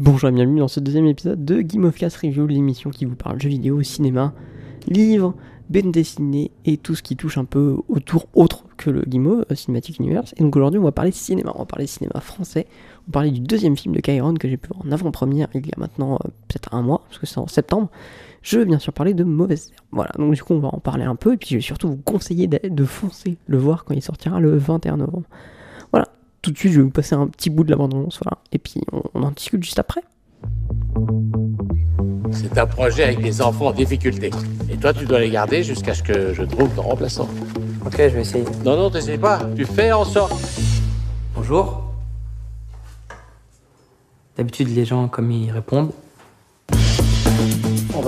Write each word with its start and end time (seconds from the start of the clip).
Bonjour 0.00 0.28
et 0.28 0.32
bienvenue 0.32 0.60
dans 0.60 0.68
ce 0.68 0.78
deuxième 0.78 1.08
épisode 1.08 1.44
de 1.44 1.60
Game 1.60 1.84
of 1.84 1.96
Cast 1.96 2.18
Review, 2.18 2.46
l'émission 2.46 2.90
qui 2.90 3.04
vous 3.04 3.16
parle 3.16 3.40
jeux 3.40 3.48
vidéo, 3.48 3.82
cinéma, 3.82 4.32
livres, 4.86 5.34
bande 5.70 5.90
dessinée 5.90 6.52
et 6.64 6.76
tout 6.76 6.94
ce 6.94 7.02
qui 7.02 7.16
touche 7.16 7.36
un 7.36 7.44
peu 7.44 7.78
autour 7.88 8.28
autre 8.32 8.62
que 8.76 8.90
le 8.90 9.02
Game 9.02 9.26
of 9.26 9.52
Cinematic 9.52 9.98
Universe. 9.98 10.34
Et 10.36 10.44
donc 10.44 10.54
aujourd'hui 10.54 10.78
on 10.78 10.84
va 10.84 10.92
parler 10.92 11.10
cinéma, 11.10 11.50
on 11.56 11.58
va 11.58 11.64
parler 11.64 11.88
cinéma 11.88 12.20
français, 12.20 12.68
on 12.68 13.06
va 13.08 13.12
parler 13.12 13.32
du 13.32 13.40
deuxième 13.40 13.76
film 13.76 13.92
de 13.92 14.00
Kyron 14.00 14.34
que 14.34 14.48
j'ai 14.48 14.56
pu 14.56 14.68
voir 14.68 14.86
en 14.86 14.92
avant-première 14.92 15.48
il 15.52 15.66
y 15.66 15.70
a 15.70 15.80
maintenant 15.80 16.14
euh, 16.14 16.28
peut-être 16.46 16.72
un 16.72 16.82
mois, 16.82 17.02
parce 17.08 17.18
que 17.18 17.26
c'est 17.26 17.38
en 17.38 17.48
septembre. 17.48 17.88
Je 18.40 18.60
veux 18.60 18.66
bien 18.66 18.78
sûr 18.78 18.92
parler 18.92 19.14
de 19.14 19.24
Mauvaise 19.24 19.72
Herbe. 19.72 19.86
Voilà, 19.90 20.12
donc 20.16 20.32
du 20.32 20.40
coup 20.40 20.54
on 20.54 20.60
va 20.60 20.68
en 20.68 20.78
parler 20.78 21.06
un 21.06 21.16
peu 21.16 21.32
et 21.32 21.36
puis 21.36 21.48
je 21.48 21.54
vais 21.56 21.60
surtout 21.60 21.88
vous 21.88 21.96
conseiller 21.96 22.46
de 22.46 22.84
foncer 22.84 23.36
le 23.48 23.58
voir 23.58 23.84
quand 23.84 23.94
il 23.94 24.02
sortira 24.02 24.38
le 24.38 24.56
21 24.56 24.98
novembre. 24.98 25.26
Voilà, 25.90 26.06
tout 26.42 26.50
de 26.50 26.58
suite, 26.58 26.72
je 26.72 26.78
vais 26.78 26.84
vous 26.84 26.90
passer 26.90 27.14
un 27.14 27.26
petit 27.26 27.50
bout 27.50 27.64
de 27.64 27.70
la 27.70 27.76
bande-annonce, 27.76 28.20
voilà. 28.22 28.38
Et 28.52 28.58
puis, 28.58 28.80
on, 28.92 29.02
on 29.14 29.22
en 29.22 29.30
discute 29.30 29.62
juste 29.62 29.78
après. 29.78 30.02
C'est 32.30 32.58
un 32.58 32.66
projet 32.66 33.04
avec 33.04 33.20
des 33.20 33.40
enfants 33.40 33.66
en 33.68 33.72
difficulté. 33.72 34.30
Et 34.70 34.76
toi, 34.76 34.92
tu 34.92 35.06
dois 35.06 35.18
les 35.18 35.30
garder 35.30 35.62
jusqu'à 35.62 35.94
ce 35.94 36.02
que 36.02 36.34
je 36.34 36.42
trouve 36.42 36.68
ton 36.74 36.82
remplaçant. 36.82 37.28
Ok, 37.84 37.96
je 37.96 38.08
vais 38.08 38.20
essayer. 38.20 38.44
Non, 38.64 38.76
non, 38.76 38.90
t'essayes 38.90 39.18
pas. 39.18 39.40
Tu 39.56 39.64
fais 39.64 39.92
en 39.92 40.04
sorte. 40.04 40.34
Bonjour. 41.34 41.84
D'habitude, 44.36 44.68
les 44.68 44.84
gens, 44.84 45.08
comme 45.08 45.30
ils 45.30 45.50
répondent. 45.50 45.92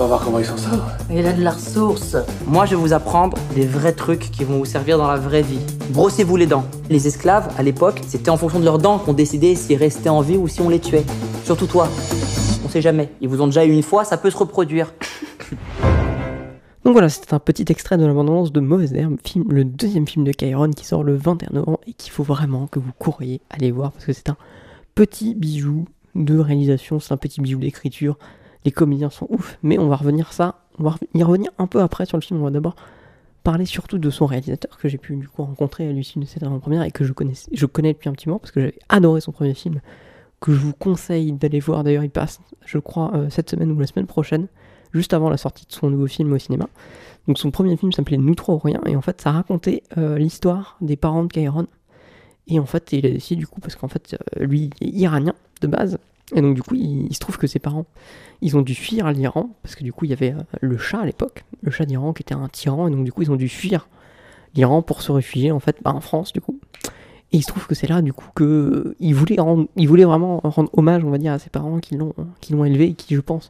On 0.01 0.05
va 0.05 0.15
voir 0.15 0.25
comment 0.25 0.39
ils 0.39 0.45
s'en 0.45 0.57
sortent. 0.57 0.81
Il 1.11 1.27
a 1.27 1.31
de 1.31 1.43
la 1.43 1.51
ressource. 1.51 2.17
Moi, 2.47 2.65
je 2.65 2.71
vais 2.71 2.81
vous 2.81 2.91
apprendre 2.91 3.37
des 3.53 3.67
vrais 3.67 3.93
trucs 3.93 4.31
qui 4.31 4.43
vont 4.43 4.57
vous 4.57 4.65
servir 4.65 4.97
dans 4.97 5.05
la 5.05 5.17
vraie 5.17 5.43
vie. 5.43 5.59
Brossez-vous 5.91 6.37
les 6.37 6.47
dents. 6.47 6.65
Les 6.89 7.05
esclaves, 7.05 7.53
à 7.55 7.61
l'époque, 7.61 8.01
c'était 8.07 8.31
en 8.31 8.37
fonction 8.37 8.59
de 8.59 8.65
leurs 8.65 8.79
dents 8.79 8.97
qu'on 8.97 9.13
décidait 9.13 9.53
s'ils 9.53 9.77
restaient 9.77 10.09
en 10.09 10.21
vie 10.21 10.37
ou 10.37 10.47
si 10.47 10.59
on 10.59 10.69
les 10.69 10.79
tuait. 10.79 11.05
Surtout 11.43 11.67
toi. 11.67 11.87
On 12.65 12.69
sait 12.69 12.81
jamais. 12.81 13.11
Ils 13.21 13.29
vous 13.29 13.43
ont 13.43 13.45
déjà 13.45 13.63
eu 13.63 13.71
une 13.71 13.83
fois, 13.83 14.03
ça 14.03 14.17
peut 14.17 14.31
se 14.31 14.37
reproduire. 14.37 14.91
Donc 16.83 16.93
voilà, 16.93 17.07
c'était 17.07 17.35
un 17.35 17.39
petit 17.39 17.65
extrait 17.69 17.97
de 17.97 18.05
la 18.07 18.11
bande-annonce 18.11 18.51
de 18.51 18.59
Mauvaise 18.59 18.95
Herbe, 18.95 19.17
film, 19.23 19.51
le 19.51 19.63
deuxième 19.63 20.07
film 20.07 20.25
de 20.25 20.31
Kyron 20.31 20.71
qui 20.71 20.83
sort 20.83 21.03
le 21.03 21.13
21 21.13 21.53
novembre 21.53 21.79
et 21.85 21.93
qu'il 21.93 22.11
faut 22.11 22.23
vraiment 22.23 22.65
que 22.65 22.79
vous 22.79 22.91
courriez 22.97 23.39
aller 23.51 23.69
voir 23.69 23.91
parce 23.91 24.05
que 24.05 24.13
c'est 24.13 24.29
un 24.29 24.37
petit 24.95 25.35
bijou 25.35 25.85
de 26.15 26.39
réalisation, 26.39 26.99
c'est 26.99 27.13
un 27.13 27.17
petit 27.17 27.39
bijou 27.39 27.59
d'écriture. 27.59 28.17
Les 28.65 28.71
comédiens 28.71 29.09
sont 29.09 29.27
ouf, 29.29 29.57
mais 29.63 29.79
on 29.79 29.87
va 29.87 29.95
revenir 29.95 30.33
ça, 30.33 30.55
on 30.79 30.83
va 30.83 30.95
y 31.13 31.23
revenir 31.23 31.51
un 31.57 31.67
peu 31.67 31.81
après 31.81 32.05
sur 32.05 32.17
le 32.17 32.21
film. 32.21 32.39
On 32.41 32.43
va 32.43 32.51
d'abord 32.51 32.75
parler 33.43 33.65
surtout 33.65 33.97
de 33.97 34.09
son 34.09 34.25
réalisateur 34.25 34.77
que 34.77 34.87
j'ai 34.87 34.97
pu 34.97 35.15
du 35.15 35.27
coup 35.27 35.43
rencontrer 35.43 35.87
à 35.87 35.91
l'issue 35.91 36.19
de 36.19 36.25
cette 36.25 36.43
avant-première 36.43 36.83
et 36.83 36.91
que 36.91 37.03
je 37.03 37.13
connais, 37.13 37.33
depuis 37.93 38.09
un 38.09 38.13
petit 38.13 38.29
moment 38.29 38.39
parce 38.39 38.51
que 38.51 38.61
j'avais 38.61 38.79
adoré 38.89 39.21
son 39.21 39.31
premier 39.31 39.53
film 39.53 39.81
que 40.39 40.53
je 40.53 40.59
vous 40.59 40.73
conseille 40.73 41.31
d'aller 41.33 41.59
voir. 41.59 41.83
D'ailleurs, 41.83 42.03
il 42.03 42.09
passe, 42.09 42.39
je 42.65 42.77
crois, 42.77 43.11
euh, 43.15 43.29
cette 43.29 43.49
semaine 43.49 43.71
ou 43.71 43.79
la 43.79 43.87
semaine 43.87 44.07
prochaine, 44.07 44.47
juste 44.93 45.13
avant 45.13 45.29
la 45.29 45.37
sortie 45.37 45.65
de 45.65 45.71
son 45.71 45.89
nouveau 45.89 46.07
film 46.07 46.33
au 46.33 46.37
cinéma. 46.37 46.67
Donc 47.27 47.37
son 47.37 47.51
premier 47.51 47.77
film 47.77 47.91
s'appelait 47.91 48.17
Nous 48.17 48.35
trois 48.35 48.55
ou 48.55 48.59
rien, 48.59 48.81
et 48.87 48.95
en 48.95 49.01
fait, 49.01 49.21
ça 49.21 49.31
racontait 49.31 49.83
euh, 49.97 50.17
l'histoire 50.17 50.77
des 50.81 50.95
parents 50.95 51.23
de 51.23 51.31
Kyron. 51.31 51.67
Et 52.47 52.59
en 52.59 52.65
fait, 52.65 52.91
il 52.91 53.05
a 53.05 53.09
décidé 53.09 53.39
du 53.39 53.47
coup, 53.47 53.61
parce 53.61 53.75
qu'en 53.75 53.87
fait, 53.87 54.17
euh, 54.39 54.45
lui, 54.45 54.71
il 54.81 54.87
est 54.87 54.91
iranien 54.91 55.35
de 55.61 55.67
base, 55.67 55.99
et 56.33 56.41
donc 56.41 56.55
du 56.55 56.63
coup, 56.63 56.75
il, 56.75 57.13
se 57.13 57.19
trouve 57.19 57.37
que 57.37 57.47
ses 57.47 57.59
parents, 57.59 57.85
ils 58.41 58.57
ont 58.57 58.61
dû 58.61 58.75
fuir 58.75 59.11
l'Iran, 59.11 59.49
parce 59.63 59.75
que 59.75 59.83
du 59.83 59.93
coup, 59.93 60.05
il 60.05 60.11
y 60.11 60.13
avait 60.13 60.33
euh, 60.33 60.43
le 60.61 60.77
chat 60.77 60.99
à 60.99 61.05
l'époque, 61.05 61.43
le 61.61 61.71
chat 61.71 61.85
d'Iran 61.85 62.13
qui 62.13 62.23
était 62.23 62.33
un 62.33 62.47
tyran, 62.47 62.87
et 62.87 62.91
donc 62.91 63.03
du 63.03 63.11
coup, 63.11 63.21
ils 63.21 63.31
ont 63.31 63.35
dû 63.35 63.49
fuir 63.49 63.87
l'Iran 64.55 64.81
pour 64.81 65.01
se 65.01 65.11
réfugier 65.11 65.51
en 65.51 65.59
fait 65.59 65.77
bah, 65.83 65.93
en 65.93 66.01
France 66.01 66.33
du 66.33 66.41
coup. 66.41 66.59
Et 67.33 67.37
il 67.37 67.41
se 67.41 67.47
trouve 67.47 67.65
que 67.65 67.75
c'est 67.75 67.87
là, 67.87 68.01
du 68.01 68.11
coup, 68.11 68.27
que 68.35 68.95
il 68.99 69.15
voulait, 69.15 69.37
voulait 69.77 70.03
vraiment 70.03 70.41
rendre 70.43 70.69
hommage, 70.73 71.03
on 71.05 71.09
va 71.09 71.17
dire, 71.17 71.31
à 71.31 71.39
ses 71.39 71.49
parents 71.49 71.79
qui 71.79 71.95
l'ont, 71.95 72.13
qui 72.41 72.51
l'ont 72.51 72.65
élevé 72.65 72.87
et 72.87 72.93
qui, 72.93 73.15
je 73.15 73.21
pense, 73.21 73.49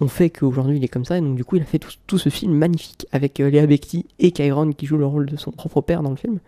ont 0.00 0.08
fait 0.08 0.30
qu'aujourd'hui 0.30 0.76
il 0.76 0.84
est 0.84 0.88
comme 0.88 1.04
ça. 1.04 1.18
Et 1.18 1.20
donc, 1.20 1.34
du 1.34 1.44
coup, 1.44 1.56
il 1.56 1.62
a 1.62 1.64
fait 1.64 1.80
tout, 1.80 2.18
ce 2.18 2.28
film 2.28 2.54
magnifique 2.54 3.06
avec 3.10 3.40
euh, 3.40 3.50
Léa 3.50 3.66
Becti 3.66 4.06
et 4.20 4.30
Kyron 4.30 4.72
qui 4.72 4.86
joue 4.86 4.96
le 4.96 5.06
rôle 5.06 5.26
de 5.26 5.36
son 5.36 5.50
propre 5.50 5.80
père 5.80 6.02
dans 6.02 6.10
le 6.10 6.16
film. 6.16 6.38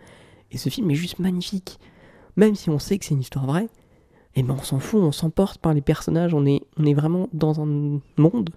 Et 0.51 0.57
ce 0.57 0.69
film 0.69 0.89
est 0.89 0.95
juste 0.95 1.19
magnifique. 1.19 1.79
Même 2.37 2.55
si 2.55 2.69
on 2.69 2.79
sait 2.79 2.97
que 2.97 3.05
c'est 3.05 3.13
une 3.13 3.21
histoire 3.21 3.45
vraie, 3.45 3.67
et 4.35 4.43
ben 4.43 4.55
on 4.59 4.63
s'en 4.63 4.79
fout, 4.79 5.01
on 5.01 5.11
s'emporte 5.11 5.59
par 5.59 5.73
les 5.73 5.81
personnages. 5.81 6.33
On 6.33 6.45
est, 6.45 6.61
on 6.77 6.85
est 6.85 6.93
vraiment 6.93 7.29
dans 7.33 7.61
un 7.61 7.99
monde 8.17 8.49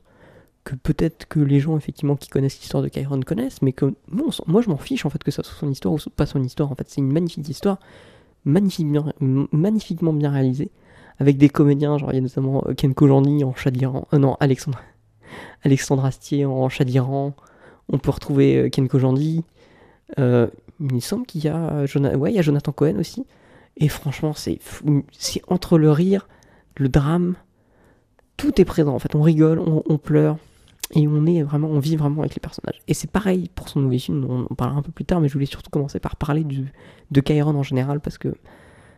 que 0.64 0.74
peut-être 0.74 1.26
que 1.28 1.38
les 1.38 1.60
gens 1.60 1.76
effectivement 1.76 2.16
qui 2.16 2.28
connaissent 2.28 2.58
l'histoire 2.58 2.82
de 2.82 2.88
Kyron 2.88 3.20
connaissent, 3.20 3.62
mais 3.62 3.72
que 3.72 3.94
moi, 4.08 4.62
je 4.62 4.68
m'en 4.70 4.78
fiche 4.78 5.06
en 5.06 5.10
fait 5.10 5.22
que 5.22 5.30
ça 5.30 5.42
soit 5.42 5.54
son 5.60 5.70
histoire 5.70 5.94
ou 5.94 5.98
pas 6.16 6.26
son 6.26 6.42
histoire. 6.42 6.72
En 6.72 6.74
fait, 6.74 6.88
c'est 6.88 7.00
une 7.00 7.12
magnifique 7.12 7.48
histoire, 7.48 7.78
magnifiquement 8.44 10.12
bien 10.12 10.30
réalisée, 10.30 10.70
avec 11.18 11.36
des 11.38 11.48
comédiens, 11.48 11.98
genre 11.98 12.10
il 12.12 12.16
y 12.16 12.18
a 12.18 12.22
notamment 12.22 12.62
euh, 12.66 12.74
Ken 12.74 12.94
Kojandi 12.94 13.44
en 13.44 13.54
chat 13.54 13.70
d'Iran, 13.70 14.06
euh, 14.12 14.18
non 14.18 14.36
Alexandre, 14.40 14.80
Alexandre 15.62 16.04
Astier 16.04 16.46
en 16.46 16.68
chat 16.68 16.84
d'Iran. 16.84 17.34
On 17.88 17.98
peut 17.98 18.10
retrouver 18.10 18.56
euh, 18.56 18.68
Ken 18.68 18.88
Kojandi. 18.88 19.44
Euh, 20.18 20.48
il 20.80 20.94
me 20.94 21.00
semble 21.00 21.26
qu'il 21.26 21.44
y 21.44 21.48
a, 21.48 21.56
euh, 21.70 21.86
Jona- 21.86 22.16
ouais, 22.16 22.32
y 22.32 22.38
a 22.38 22.42
Jonathan 22.42 22.72
Cohen 22.72 22.96
aussi. 22.98 23.24
Et 23.76 23.88
franchement, 23.88 24.32
c'est 24.34 24.58
entre 25.48 25.78
le 25.78 25.90
rire, 25.90 26.28
le 26.76 26.88
drame, 26.88 27.34
tout 28.36 28.60
est 28.60 28.64
présent. 28.64 28.94
En 28.94 28.98
fait, 28.98 29.14
on 29.14 29.22
rigole, 29.22 29.58
on, 29.58 29.82
on 29.86 29.98
pleure, 29.98 30.38
et 30.94 31.08
on 31.08 31.26
est 31.26 31.42
vraiment, 31.42 31.68
on 31.68 31.78
vit 31.78 31.96
vraiment 31.96 32.20
avec 32.20 32.34
les 32.34 32.40
personnages. 32.40 32.80
Et 32.86 32.94
c'est 32.94 33.10
pareil 33.10 33.50
pour 33.54 33.68
son 33.68 33.80
nouveau 33.80 33.98
film, 33.98 34.24
on 34.28 34.44
en 34.44 34.54
parlera 34.54 34.78
un 34.78 34.82
peu 34.82 34.92
plus 34.92 35.04
tard, 35.04 35.20
mais 35.20 35.28
je 35.28 35.32
voulais 35.32 35.46
surtout 35.46 35.70
commencer 35.70 35.98
par 35.98 36.16
parler 36.16 36.44
de 36.44 37.20
Kyron 37.20 37.56
en 37.56 37.62
général, 37.62 38.00
parce 38.00 38.18
que 38.18 38.34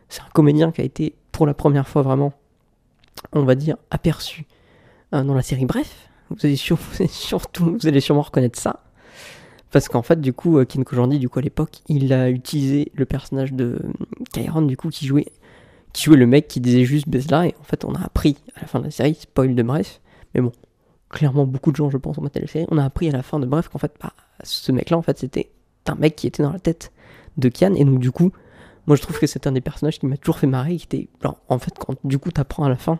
c'est 0.07 0.21
un 0.21 0.29
comédien 0.33 0.71
qui 0.71 0.81
a 0.81 0.83
été 0.83 1.15
pour 1.31 1.47
la 1.47 1.53
première 1.53 1.87
fois 1.87 2.01
vraiment, 2.03 2.33
on 3.33 3.43
va 3.43 3.55
dire, 3.55 3.77
aperçu 3.89 4.45
euh, 5.13 5.23
dans 5.23 5.33
la 5.33 5.41
série. 5.41 5.65
Bref, 5.65 6.09
vous 6.29 6.45
allez 6.45 6.55
surtout, 6.55 7.77
vous 7.81 7.87
allez 7.87 8.01
sûrement 8.01 8.21
reconnaître 8.21 8.59
ça. 8.59 8.83
Parce 9.71 9.87
qu'en 9.87 10.01
fait, 10.01 10.19
du 10.19 10.33
coup, 10.33 10.57
euh, 10.57 10.65
Ken 10.65 10.83
Kojandi, 10.83 11.19
du 11.19 11.29
coup, 11.29 11.39
à 11.39 11.41
l'époque, 11.41 11.81
il 11.87 12.11
a 12.11 12.29
utilisé 12.29 12.91
le 12.95 13.05
personnage 13.05 13.53
de 13.53 13.79
euh, 13.83 14.23
Kyron, 14.33 14.63
du 14.63 14.75
coup, 14.75 14.89
qui 14.89 15.05
jouait, 15.05 15.27
qui 15.93 16.03
jouait 16.03 16.17
le 16.17 16.25
mec 16.25 16.47
qui 16.47 16.59
disait 16.59 16.85
juste 16.85 17.07
Besla, 17.07 17.47
et 17.47 17.55
en 17.59 17.63
fait, 17.63 17.85
on 17.85 17.93
a 17.93 18.01
appris 18.01 18.37
à 18.55 18.61
la 18.61 18.67
fin 18.67 18.79
de 18.79 18.85
la 18.85 18.91
série, 18.91 19.13
spoil 19.13 19.53
de 19.53 19.63
bref, 19.63 20.01
mais 20.33 20.41
bon, 20.41 20.51
clairement, 21.09 21.45
beaucoup 21.45 21.71
de 21.71 21.75
gens, 21.75 21.89
je 21.89 21.97
pense, 21.97 22.17
ont 22.17 22.21
maté 22.21 22.39
la 22.39 22.47
série, 22.47 22.65
on 22.69 22.77
a 22.77 22.83
appris 22.83 23.09
à 23.09 23.11
la 23.11 23.21
fin 23.21 23.39
de 23.39 23.45
bref 23.45 23.69
qu'en 23.69 23.79
fait, 23.79 23.93
bah, 24.01 24.13
ce 24.43 24.71
mec-là, 24.71 24.97
en 24.97 25.03
fait, 25.03 25.19
c'était 25.19 25.51
un 25.87 25.95
mec 25.95 26.15
qui 26.15 26.27
était 26.27 26.43
dans 26.43 26.51
la 26.53 26.59
tête 26.59 26.91
de 27.37 27.49
Kian, 27.49 27.75
et 27.75 27.85
donc, 27.85 27.99
du 27.99 28.11
coup, 28.11 28.31
moi, 28.87 28.95
je 28.95 29.03
trouve 29.03 29.19
que 29.19 29.27
c'est 29.27 29.45
un 29.45 29.51
des 29.51 29.61
personnages 29.61 29.99
qui 29.99 30.07
m'a 30.07 30.17
toujours 30.17 30.39
fait 30.39 30.47
marrer, 30.47 30.77
qui 30.77 30.85
était, 30.85 31.09
en 31.47 31.59
fait, 31.59 31.73
quand 31.77 31.95
du 32.03 32.17
coup, 32.17 32.31
t'apprends 32.31 32.63
à 32.63 32.69
la 32.69 32.75
fin 32.75 32.99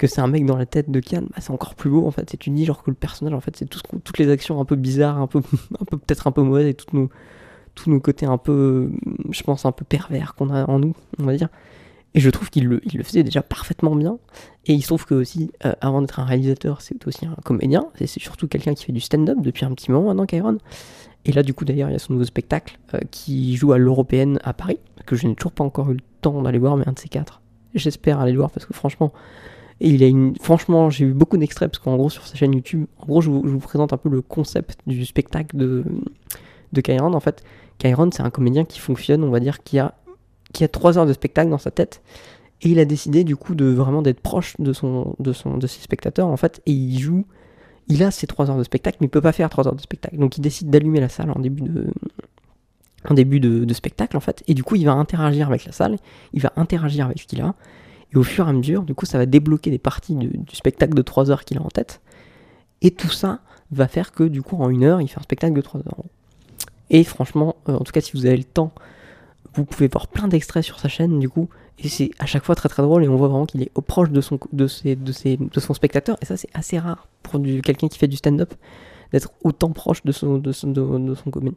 que 0.00 0.06
c'est 0.06 0.22
un 0.22 0.28
mec 0.28 0.46
dans 0.46 0.56
la 0.56 0.64
tête 0.64 0.90
de 0.90 0.98
Kian, 0.98 1.24
bah, 1.24 1.36
c'est 1.40 1.50
encore 1.50 1.74
plus 1.74 1.90
beau, 1.90 2.06
en 2.06 2.10
fait, 2.10 2.32
et 2.32 2.38
tu 2.38 2.48
dis, 2.48 2.64
genre, 2.64 2.82
que 2.82 2.90
le 2.90 2.96
personnage, 2.96 3.34
en 3.34 3.40
fait, 3.40 3.54
c'est 3.54 3.66
tout 3.66 3.78
ce 3.78 3.96
toutes 3.98 4.16
les 4.16 4.30
actions 4.30 4.58
un 4.58 4.64
peu 4.64 4.74
bizarres, 4.74 5.18
un 5.18 5.26
peu, 5.26 5.40
un 5.80 5.84
peu 5.84 5.98
peut-être 5.98 6.26
un 6.26 6.32
peu 6.32 6.40
mauvaises, 6.40 6.68
et 6.68 6.72
tous 6.72 6.96
nos, 6.96 7.10
tous 7.74 7.90
nos 7.90 8.00
côtés 8.00 8.24
un 8.24 8.38
peu, 8.38 8.90
je 9.30 9.42
pense, 9.42 9.66
un 9.66 9.72
peu 9.72 9.84
pervers 9.84 10.34
qu'on 10.34 10.48
a 10.48 10.64
en 10.70 10.78
nous, 10.78 10.94
on 11.18 11.24
va 11.24 11.36
dire. 11.36 11.50
Et 12.14 12.20
je 12.20 12.30
trouve 12.30 12.48
qu'il 12.48 12.66
le, 12.66 12.80
il 12.86 12.96
le 12.96 13.04
faisait 13.04 13.22
déjà 13.22 13.42
parfaitement 13.42 13.94
bien. 13.94 14.18
Et 14.64 14.72
il 14.72 14.80
se 14.80 14.86
trouve 14.86 15.04
que 15.04 15.14
aussi, 15.14 15.52
euh, 15.66 15.74
avant 15.82 16.00
d'être 16.00 16.18
un 16.18 16.24
réalisateur, 16.24 16.80
c'est 16.80 17.06
aussi 17.06 17.26
un 17.26 17.36
comédien. 17.44 17.86
C'est 17.94 18.08
surtout 18.08 18.48
quelqu'un 18.48 18.74
qui 18.74 18.86
fait 18.86 18.92
du 18.92 19.00
stand-up 19.00 19.36
depuis 19.40 19.66
un 19.66 19.72
petit 19.74 19.92
moment 19.92 20.08
maintenant, 20.08 20.26
Kyron. 20.26 20.58
Et 21.26 21.32
là, 21.32 21.42
du 21.42 21.52
coup, 21.52 21.66
d'ailleurs, 21.66 21.90
il 21.90 21.92
y 21.92 21.96
a 21.96 22.00
son 22.00 22.14
nouveau 22.14 22.24
spectacle 22.24 22.78
euh, 22.94 23.00
qui 23.10 23.54
joue 23.54 23.72
à 23.72 23.78
l'Européenne 23.78 24.40
à 24.42 24.54
Paris, 24.54 24.80
que 25.06 25.14
je 25.14 25.28
n'ai 25.28 25.36
toujours 25.36 25.52
pas 25.52 25.62
encore 25.62 25.90
eu 25.90 25.94
le 25.94 26.02
temps 26.22 26.42
d'aller 26.42 26.58
voir, 26.58 26.76
mais 26.76 26.88
un 26.88 26.92
de 26.92 26.98
ces 26.98 27.08
quatre. 27.08 27.42
J'espère 27.74 28.18
aller 28.18 28.32
le 28.32 28.38
voir 28.38 28.50
parce 28.50 28.66
que 28.66 28.72
franchement, 28.74 29.12
et 29.80 29.88
il 29.88 30.02
a 30.02 30.06
une. 30.06 30.36
Franchement, 30.40 30.90
j'ai 30.90 31.06
eu 31.06 31.12
beaucoup 31.12 31.38
d'extraits 31.38 31.70
parce 31.70 31.82
qu'en 31.82 31.96
gros, 31.96 32.10
sur 32.10 32.26
sa 32.26 32.36
chaîne 32.36 32.52
YouTube, 32.52 32.86
en 32.98 33.06
gros, 33.06 33.20
je 33.22 33.30
vous, 33.30 33.58
présente 33.58 33.92
un 33.92 33.96
peu 33.96 34.10
le 34.10 34.20
concept 34.20 34.78
du 34.86 35.06
spectacle 35.06 35.56
de, 35.56 35.84
de 36.72 36.80
Kyron. 36.82 37.14
En 37.14 37.20
fait, 37.20 37.42
Kyron, 37.78 38.10
c'est 38.12 38.22
un 38.22 38.30
comédien 38.30 38.64
qui 38.64 38.78
fonctionne, 38.78 39.24
on 39.24 39.30
va 39.30 39.40
dire, 39.40 39.62
qui 39.62 39.78
a, 39.78 39.94
qui 40.52 40.64
a 40.64 40.68
trois 40.68 40.98
heures 40.98 41.06
de 41.06 41.14
spectacle 41.14 41.50
dans 41.50 41.58
sa 41.58 41.70
tête. 41.70 42.02
Et 42.60 42.68
il 42.68 42.78
a 42.78 42.84
décidé, 42.84 43.24
du 43.24 43.36
coup, 43.36 43.54
de 43.54 43.64
vraiment 43.64 44.02
d'être 44.02 44.20
proche 44.20 44.54
de, 44.58 44.74
son, 44.74 45.16
de, 45.18 45.32
son, 45.32 45.56
de 45.56 45.66
ses 45.66 45.80
spectateurs, 45.80 46.28
en 46.28 46.36
fait. 46.36 46.60
Et 46.66 46.72
il 46.72 46.98
joue. 46.98 47.24
Il 47.88 48.02
a 48.02 48.10
ses 48.10 48.26
trois 48.26 48.50
heures 48.50 48.58
de 48.58 48.64
spectacle, 48.64 48.98
mais 49.00 49.06
il 49.06 49.10
peut 49.10 49.22
pas 49.22 49.32
faire 49.32 49.48
trois 49.48 49.66
heures 49.66 49.74
de 49.74 49.80
spectacle. 49.80 50.18
Donc, 50.18 50.36
il 50.36 50.42
décide 50.42 50.68
d'allumer 50.68 51.00
la 51.00 51.08
salle 51.08 51.30
en 51.30 51.40
début 51.40 51.62
de. 51.62 51.86
En 53.08 53.14
début 53.14 53.40
de 53.40 53.72
spectacle, 53.72 54.14
en 54.14 54.20
fait. 54.20 54.44
Et 54.46 54.52
du 54.52 54.62
coup, 54.62 54.76
il 54.76 54.84
va 54.84 54.92
interagir 54.92 55.48
avec 55.48 55.64
la 55.64 55.72
salle. 55.72 55.96
Il 56.34 56.42
va 56.42 56.52
interagir 56.56 57.06
avec 57.06 57.18
ce 57.18 57.26
qu'il 57.26 57.40
a. 57.40 57.54
Et 58.12 58.16
au 58.16 58.22
fur 58.22 58.46
et 58.46 58.50
à 58.50 58.52
mesure, 58.52 58.82
du 58.82 58.94
coup, 58.94 59.06
ça 59.06 59.18
va 59.18 59.26
débloquer 59.26 59.70
des 59.70 59.78
parties 59.78 60.14
du, 60.14 60.30
spectacle 60.52 60.94
de 60.94 61.02
3 61.02 61.30
heures 61.30 61.44
qu'il 61.44 61.58
a 61.58 61.62
en 61.62 61.68
tête. 61.68 62.00
Et 62.82 62.90
tout 62.90 63.10
ça 63.10 63.40
va 63.70 63.86
faire 63.86 64.12
que, 64.12 64.24
du 64.24 64.42
coup, 64.42 64.56
en 64.56 64.68
une 64.68 64.84
heure, 64.84 65.00
il 65.00 65.08
fait 65.08 65.18
un 65.18 65.22
spectacle 65.22 65.54
de 65.54 65.60
3 65.60 65.80
heures. 65.80 66.04
Et 66.90 67.04
franchement, 67.04 67.56
euh, 67.68 67.74
en 67.74 67.84
tout 67.84 67.92
cas, 67.92 68.00
si 68.00 68.12
vous 68.12 68.26
avez 68.26 68.36
le 68.36 68.44
temps, 68.44 68.72
vous 69.54 69.64
pouvez 69.64 69.88
voir 69.88 70.08
plein 70.08 70.28
d'extraits 70.28 70.64
sur 70.64 70.80
sa 70.80 70.88
chaîne, 70.88 71.20
du 71.20 71.28
coup. 71.28 71.48
Et 71.78 71.88
c'est 71.88 72.10
à 72.18 72.26
chaque 72.26 72.44
fois 72.44 72.54
très 72.54 72.68
très 72.68 72.82
drôle. 72.82 73.04
Et 73.04 73.08
on 73.08 73.16
voit 73.16 73.28
vraiment 73.28 73.46
qu'il 73.46 73.62
est 73.62 73.70
proche 73.80 74.10
de 74.10 74.20
son, 74.20 74.38
de 74.52 74.66
ses, 74.66 74.96
de 74.96 75.12
ses, 75.12 75.36
de 75.36 75.60
son 75.60 75.72
spectateur. 75.72 76.16
Et 76.20 76.26
ça, 76.26 76.36
c'est 76.36 76.50
assez 76.52 76.78
rare 76.78 77.08
pour 77.22 77.40
quelqu'un 77.62 77.88
qui 77.88 77.98
fait 77.98 78.08
du 78.08 78.16
stand-up 78.16 78.52
d'être 79.12 79.32
autant 79.42 79.70
proche 79.70 80.04
de 80.04 80.12
son, 80.12 80.38
de 80.38 80.52
son, 80.52 80.68
de, 80.68 81.14
son 81.14 81.30
comé- 81.30 81.54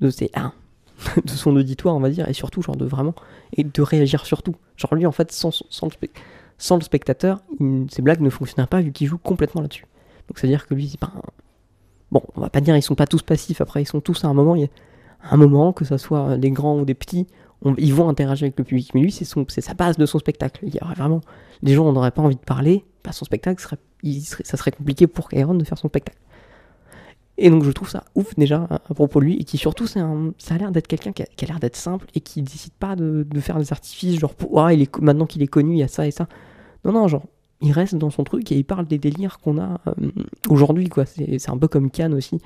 de 0.00 0.10
ses, 0.10 0.30
ah, 0.34 0.52
de 1.24 1.30
son 1.30 1.54
auditoire, 1.56 1.94
on 1.94 2.00
va 2.00 2.10
dire, 2.10 2.28
et 2.28 2.32
surtout, 2.32 2.62
genre, 2.62 2.76
de 2.76 2.84
vraiment, 2.84 3.14
et 3.52 3.64
de 3.64 3.82
réagir 3.82 4.24
surtout. 4.26 4.54
Genre, 4.76 4.94
lui, 4.94 5.06
en 5.06 5.12
fait, 5.12 5.32
sans, 5.32 5.50
sans, 5.68 5.88
le, 6.78 6.80
spectateur, 6.82 7.40
ces 7.90 8.02
blagues 8.02 8.20
ne 8.20 8.30
fonctionneraient 8.30 8.68
pas 8.68 8.80
vu 8.80 8.92
qu'il 8.92 9.06
joue 9.06 9.18
complètement 9.18 9.60
là-dessus. 9.60 9.86
Donc 10.28 10.38
c'est-à-dire 10.38 10.66
que 10.66 10.74
lui, 10.74 10.96
Bon, 12.12 12.22
on 12.36 12.40
va 12.40 12.50
pas 12.50 12.60
dire 12.60 12.76
ils 12.76 12.82
sont 12.82 12.94
pas 12.94 13.06
tous 13.06 13.22
passifs, 13.22 13.60
après 13.60 13.82
ils 13.82 13.86
sont 13.86 14.00
tous 14.00 14.24
à 14.24 14.28
un 14.28 14.34
moment, 14.34 14.54
il 14.54 14.62
y 14.62 14.64
a 14.64 14.68
un 15.30 15.36
moment, 15.36 15.72
que 15.72 15.84
ce 15.84 15.96
soit 15.96 16.36
des 16.38 16.50
grands 16.50 16.78
ou 16.78 16.84
des 16.84 16.94
petits, 16.94 17.26
on- 17.62 17.74
ils 17.76 17.92
vont 17.94 18.08
interagir 18.08 18.44
avec 18.44 18.58
le 18.58 18.64
public, 18.64 18.92
mais 18.94 19.00
lui, 19.00 19.10
c'est 19.10 19.24
sa 19.24 19.74
base 19.74 19.96
de 19.96 20.06
son 20.06 20.18
spectacle. 20.18 20.60
Il 20.66 20.74
y 20.74 20.78
aurait 20.82 20.94
vraiment... 20.94 21.20
Les 21.62 21.74
gens 21.74 21.90
n'auraient 21.92 22.10
pas 22.10 22.22
envie 22.22 22.36
de 22.36 22.40
parler, 22.40 22.84
bah, 23.02 23.12
son 23.12 23.24
spectacle, 23.24 23.60
serait, 23.60 23.78
ça 24.44 24.56
serait 24.56 24.72
compliqué 24.72 25.06
pour 25.06 25.28
Kyron 25.28 25.54
de 25.54 25.64
faire 25.64 25.78
son 25.78 25.88
spectacle. 25.88 26.18
Et 27.38 27.50
donc 27.50 27.64
je 27.64 27.70
trouve 27.70 27.88
ça 27.88 28.04
ouf 28.14 28.34
déjà 28.36 28.66
à, 28.70 28.78
propos 28.78 29.20
de 29.20 29.26
lui, 29.26 29.36
et 29.36 29.44
qui 29.44 29.58
surtout, 29.58 29.86
c'est 29.86 30.00
ça 30.38 30.54
a 30.54 30.58
l'air 30.58 30.72
d'être 30.72 30.86
quelqu'un 30.86 31.12
qui 31.12 31.22
a, 31.22 31.46
l'air 31.46 31.60
d'être 31.60 31.76
simple, 31.76 32.06
et 32.14 32.20
qui 32.20 32.42
décide 32.42 32.72
pas 32.72 32.96
de, 32.96 33.26
faire 33.40 33.58
des 33.58 33.72
artifices, 33.72 34.18
genre, 34.18 34.34
ah, 34.56 34.72
il 34.72 34.82
est, 34.82 34.98
maintenant 35.00 35.26
qu'il 35.26 35.42
est 35.42 35.48
connu, 35.48 35.74
il 35.74 35.78
y 35.78 35.82
a 35.82 35.88
ça 35.88 36.06
et 36.06 36.10
ça. 36.10 36.28
Non, 36.84 36.92
non, 36.92 37.08
genre, 37.08 37.24
il 37.60 37.72
reste 37.72 37.94
dans 37.94 38.10
son 38.10 38.24
truc 38.24 38.50
et 38.52 38.56
il 38.56 38.64
parle 38.64 38.86
des 38.86 38.98
délires 38.98 39.38
qu'on 39.40 39.58
a 39.58 39.80
euh, 39.86 40.10
aujourd'hui, 40.48 40.88
quoi. 40.88 41.04
C'est 41.06 41.50
un 41.50 41.58
peu 41.58 41.68
comme 41.68 41.90
Cannes 41.90 42.14
aussi. 42.14 42.38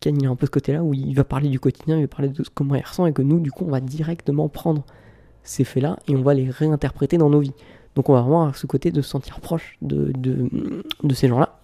Cannes, 0.00 0.16
il 0.20 0.26
a 0.26 0.30
un 0.30 0.36
peu 0.36 0.46
ce 0.46 0.50
côté-là 0.50 0.82
où 0.82 0.94
il 0.94 1.14
va 1.14 1.24
parler 1.24 1.48
du 1.48 1.60
quotidien, 1.60 1.96
il 1.98 2.02
va 2.02 2.08
parler 2.08 2.28
de 2.28 2.42
comment 2.54 2.74
il 2.74 2.82
ressent, 2.82 3.06
et 3.06 3.12
que 3.12 3.22
nous, 3.22 3.40
du 3.40 3.52
coup, 3.52 3.64
on 3.66 3.70
va 3.70 3.80
directement 3.80 4.48
prendre 4.48 4.84
ces 5.44 5.64
faits-là 5.64 5.98
et 6.08 6.16
on 6.16 6.22
va 6.22 6.34
les 6.34 6.50
réinterpréter 6.50 7.18
dans 7.18 7.30
nos 7.30 7.40
vies. 7.40 7.52
Donc 7.94 8.08
on 8.08 8.14
va 8.14 8.22
vraiment 8.22 8.40
avoir 8.42 8.56
ce 8.56 8.66
côté 8.66 8.90
de 8.90 9.00
se 9.02 9.08
sentir 9.08 9.40
proche 9.40 9.76
de, 9.82 10.10
de, 10.16 11.14
ces 11.14 11.28
gens-là. 11.28 11.60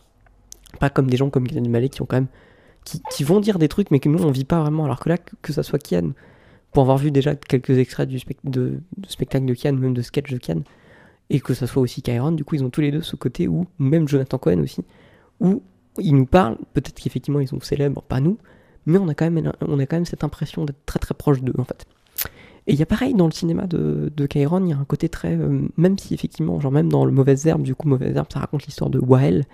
Pas 0.79 0.91
comme 0.91 1.11
des 1.11 1.17
gens 1.17 1.31
comme 1.31 1.49
Kian 1.49 1.69
Malé 1.69 1.89
qui 1.89 2.03
ont 2.03 2.07
quand 2.07 2.17
même. 2.17 2.29
Qui, 2.85 3.25
vont 3.25 3.41
dire 3.41 3.59
des 3.59 3.69
trucs, 3.69 3.91
mais 3.91 4.01
que 4.01 4.09
nous, 4.09 4.25
on 4.25 4.31
vit 4.31 4.45
pas 4.45 4.61
vraiment. 4.61 4.85
Alors 4.85 5.01
que 5.01 5.09
là, 5.09 5.19
que, 5.19 5.53
ça 5.53 5.63
soit 5.63 5.79
Kian, 5.79 6.13
pour 6.73 6.83
avoir 6.83 6.99
vu 6.99 7.11
déjà 7.11 7.35
quelques 7.35 7.79
extraits 7.79 8.09
du 8.09 8.21
de, 8.45 8.81
spectacle 9.07 9.45
de 9.45 9.55
Kian, 9.55 9.75
même 9.75 9.95
de 9.95 10.03
sketch 10.03 10.31
de 10.31 10.39
Kian, 10.39 10.63
et 11.31 11.41
que 11.41 11.55
ça 11.55 11.67
soit 11.67 11.83
aussi 11.83 12.03
Kyron, 12.03 12.33
du 12.33 12.45
coup, 12.45 12.57
ils 12.57 12.65
ont 12.65 12.71
tous 12.71 12.81
les 12.81 12.91
deux 12.91 13.03
ce 13.03 13.17
côté 13.17 13.49
où, 13.49 13.67
même 13.79 14.09
Jonathan 14.09 14.39
Cohen 14.39 14.61
aussi, 14.61 14.85
où 15.39 15.63
ils 15.99 16.15
nous 16.15 16.27
parlent, 16.27 16.59
peut-être 16.75 17.01
qu'effectivement 17.01 17.41
ils 17.41 17.49
sont 17.49 17.61
célèbres, 17.61 18.03
pas 18.03 18.21
nous, 18.21 18.39
mais 18.87 18.99
on 18.99 19.09
a 19.09 19.15
quand 19.15 19.31
même, 19.31 19.53
on 19.61 19.79
a 19.79 19.87
quand 19.87 19.97
même 19.97 20.07
cette 20.07 20.25
impression 20.25 20.65
d'être 20.65 20.85
très 20.87 20.99
très 20.99 21.15
proche 21.15 21.41
d'eux 21.43 21.55
en 21.59 21.65
fait. 21.65 21.87
Et 22.67 22.73
il 22.73 22.79
y 22.79 22.83
a 22.83 22.87
pareil 22.87 23.15
dans 23.15 23.27
le 23.27 23.33
cinéma 23.33 23.67
de, 23.67 24.13
de 24.15 24.27
Kyron, 24.27 24.65
il 24.65 24.71
y 24.71 24.73
a 24.73 24.77
un 24.77 24.85
côté 24.85 25.09
très. 25.09 25.35
euh, 25.35 25.63
même 25.77 25.99
si 25.99 26.15
effectivement, 26.15 26.61
genre 26.61 26.73
même 26.73 26.91
dans 26.91 27.05
le 27.05 27.13
Mauvaise 27.13 27.47
Herbe, 27.47 27.63
du 27.63 27.75
coup, 27.75 27.89
Mauvaise 27.89 28.15
Herbe, 28.15 28.29
ça 28.33 28.41
raconte 28.41 28.67
l'histoire 28.67 28.91
de 28.91 28.99
Wael. 28.99 29.45